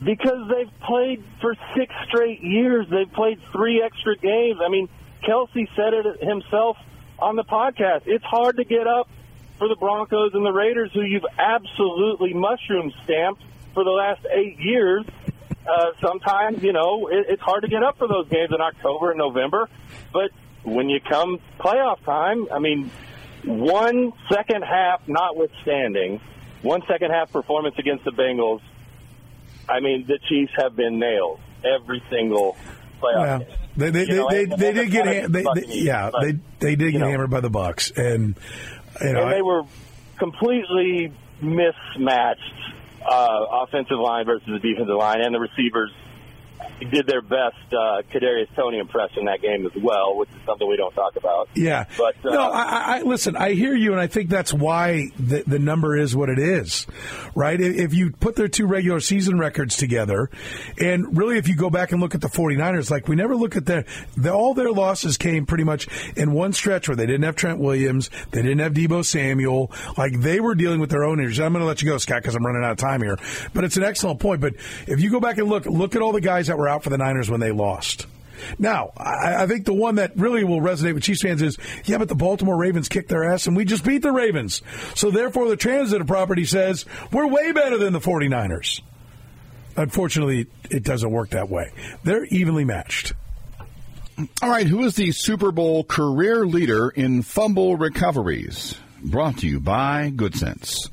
Because 0.04 0.49
they've 0.49 0.80
played 0.82 1.24
for 1.41 1.56
six 1.76 1.93
straight 2.08 2.41
years. 2.41 2.86
They've 2.89 3.12
played 3.12 3.39
three 3.54 3.82
extra 3.82 4.18
games. 4.18 4.60
I 4.64 4.70
mean, 4.70 4.89
Kelce 5.28 5.68
said 5.76 5.93
it 5.93 6.22
himself 6.22 6.78
on 7.20 7.36
the 7.36 7.43
podcast. 7.43 8.01
It's 8.06 8.24
hard 8.26 8.58
to 8.58 8.66
get 8.66 8.86
up 8.86 9.08
for 9.64 9.70
the 9.70 9.76
Broncos 9.78 10.32
and 10.34 10.45
the 10.45 10.51
Raiders, 10.51 10.91
who 10.93 11.03
you've 11.03 11.24
absolutely 11.38 12.34
mushroom 12.34 12.91
stamped 13.05 13.41
for 13.74 13.86
the 13.86 13.91
last 13.91 14.20
eight 14.30 14.59
years. 14.59 15.05
Uh, 15.66 15.91
sometimes, 16.05 16.61
you 16.61 16.74
know, 16.74 17.07
it, 17.07 17.28
it's 17.30 17.41
hard 17.41 17.61
to 17.61 17.70
get 17.70 17.82
up 17.82 17.97
for 17.97 18.05
those 18.09 18.28
games 18.28 18.49
in 18.53 18.59
October 18.59 19.11
and 19.11 19.18
November. 19.18 19.70
But 20.11 20.32
when 20.64 20.89
you 20.89 20.99
come 20.99 21.39
playoff 21.61 22.03
time, 22.03 22.47
I 22.51 22.59
mean, 22.59 22.91
one 23.45 24.11
second 24.30 24.64
half 24.64 25.07
notwithstanding, 25.07 26.20
one 26.61 26.82
second 26.86 27.11
half 27.11 27.32
performance 27.32 27.76
against 27.80 28.03
the 28.03 28.11
Bengals, 28.11 28.59
I 29.70 29.80
mean, 29.80 30.05
the 30.05 30.20
Chiefs 30.28 30.51
have 30.57 30.76
been 30.76 30.99
nailed 30.99 31.39
every 31.64 32.03
single 32.11 32.57
playoff 33.01 33.16
Yeah, 33.26 33.38
game. 33.38 33.47
they 33.78 33.89
they, 33.91 34.01
You 34.07 34.16
know, 34.18 34.28
they, 34.30 34.43
they, 34.45 34.55
they 34.57 34.74
did 34.74 34.91
get 34.91 35.05
they, 35.32 35.41
they, 35.43 35.66
yeah 35.68 36.09
but, 36.11 36.22
they 36.22 36.32
they 36.59 36.76
did 36.76 36.91
get 36.91 36.99
know. 36.99 37.07
hammered 37.07 37.30
by 37.30 37.39
the 37.39 37.49
Bucs, 37.49 37.95
and 37.97 38.36
you 39.01 39.13
know 39.13 39.23
and 39.23 39.31
they 39.31 39.41
were 39.41 39.63
completely 40.17 41.11
mismatched 41.41 42.41
uh, 43.05 43.45
offensive 43.63 43.99
line 43.99 44.25
versus 44.25 44.47
the 44.47 44.59
defensive 44.59 44.95
line, 44.95 45.21
and 45.21 45.33
the 45.33 45.39
receivers 45.39 45.91
did 46.91 47.07
their 47.07 47.22
best 47.22 47.55
uh, 47.72 48.01
Kadarius 48.11 48.53
Toney 48.55 48.80
impression 48.80 49.26
that 49.26 49.41
game 49.41 49.66
as 49.66 49.72
well, 49.82 50.16
which 50.18 50.30
is 50.30 50.45
something 50.45 50.68
we 50.68 50.78
don't 50.78 50.93
talk 50.93 51.16
about. 51.16 51.49
Yeah. 51.55 51.86
But 51.97 52.16
uh, 52.26 52.34
no, 52.34 52.51
I, 52.51 52.97
I, 52.97 53.01
listen. 53.01 53.36
I 53.36 53.53
hear 53.53 53.76
you, 53.76 53.91
and 53.91 54.01
I 54.01 54.07
think 54.07 54.30
that's 54.30 54.53
why 54.53 55.09
the, 55.18 55.43
the 55.45 55.59
number 55.59 55.97
is 55.97 56.16
what 56.16 56.30
it 56.30 56.39
is, 56.39 56.88
right? 57.36 57.59
If, 57.59 57.78
if 57.78 57.93
you 57.93 58.11
put 58.11 58.36
their 58.36 58.47
two 58.47 58.66
regular 58.66 58.99
season 58.99 59.38
records 59.38 59.78
together, 59.78 60.30
and 60.80 61.18
really, 61.18 61.38
if 61.38 61.47
you 61.47 61.55
go 61.55 61.70
back 61.70 61.91
and 61.91 62.01
look 62.01 62.16
at 62.16 62.22
the 62.22 62.28
49ers, 62.28 62.91
like 62.91 63.07
we 63.07 63.16
never 63.16 63.36
look 63.36 63.55
at 63.55 63.66
their, 63.66 63.86
the, 64.18 64.34
all 64.34 64.53
their 64.53 64.72
losses 64.72 65.18
came 65.18 65.45
pretty 65.45 65.64
much 65.64 65.88
in 66.16 66.32
one 66.32 66.53
stretch 66.53 66.88
where 66.88 66.95
they 66.95 67.05
didn't 67.05 67.24
have 67.24 67.36
Trent 67.36 67.59
Williams, 67.59 68.09
they 68.32 68.41
didn't 68.41 68.59
have 68.59 68.74
Deebo 68.74 69.05
Samuel, 69.05 69.72
like 69.97 70.20
they 70.20 70.39
were 70.39 70.55
dealing 70.55 70.80
with 70.80 70.89
their 70.89 71.03
own 71.03 71.20
injuries. 71.20 71.39
I'm 71.39 71.53
going 71.53 71.61
to 71.61 71.68
let 71.68 71.82
you 71.82 71.89
go, 71.89 71.97
Scott, 71.97 72.22
because 72.22 72.36
I'm 72.36 72.45
running 72.45 72.64
out 72.64 72.72
of 72.72 72.78
time 72.78 73.01
here. 73.01 73.18
But 73.53 73.64
it's 73.64 73.78
an 73.78 73.84
excellent 73.84 74.20
point. 74.20 74.41
But 74.41 74.55
if 74.88 75.01
you 75.01 75.09
go 75.09 75.20
back 75.20 75.38
and 75.38 75.47
look, 75.47 75.66
look 75.66 75.95
at 75.95 76.01
all 76.01 76.11
the 76.11 76.22
guys 76.22 76.47
that 76.54 76.60
were 76.60 76.70
out 76.70 76.84
for 76.84 76.91
the 76.91 76.99
Niners 76.99 77.32
when 77.32 77.39
they 77.39 77.51
lost. 77.51 78.06
Now, 78.60 78.91
I, 78.95 79.43
I 79.43 79.47
think 79.47 79.66
the 79.66 79.74
one 79.74 79.95
that 79.95 80.16
really 80.16 80.43
will 80.43 80.62
resonate 80.62 80.93
with 80.93 81.01
Chiefs 81.01 81.24
fans 81.24 81.41
is, 81.41 81.58
yeah, 81.86 81.97
but 81.97 82.10
the 82.10 82.16
Baltimore 82.16 82.56
Ravens 82.56 82.89
kicked 82.89 83.10
their 83.10 83.24
ass 83.24 83.47
and 83.47 83.58
we 83.58 83.66
just 83.66 83.84
beat 83.84 84.04
the 84.04 84.12
Ravens. 84.12 84.62
So 84.93 85.10
therefore, 85.10 85.49
the 85.49 85.58
transitive 85.58 86.06
property 86.06 86.45
says 86.45 86.86
we're 87.12 87.26
way 87.26 87.54
better 87.54 87.80
than 87.80 87.91
the 87.91 87.99
49ers. 87.99 88.82
Unfortunately, 89.76 90.45
it 90.70 90.84
doesn't 90.84 91.10
work 91.10 91.32
that 91.32 91.49
way. 91.49 91.72
They're 92.04 92.26
evenly 92.26 92.66
matched. 92.66 93.14
All 94.43 94.49
right, 94.49 94.68
who 94.68 94.84
is 94.84 94.95
the 94.95 95.12
Super 95.12 95.51
Bowl 95.51 95.84
career 95.84 96.45
leader 96.45 96.89
in 96.89 97.24
fumble 97.24 97.78
recoveries? 97.78 98.78
Brought 99.01 99.39
to 99.39 99.47
you 99.47 99.60
by 99.60 100.12
Good 100.16 100.36
Sense. 100.36 100.91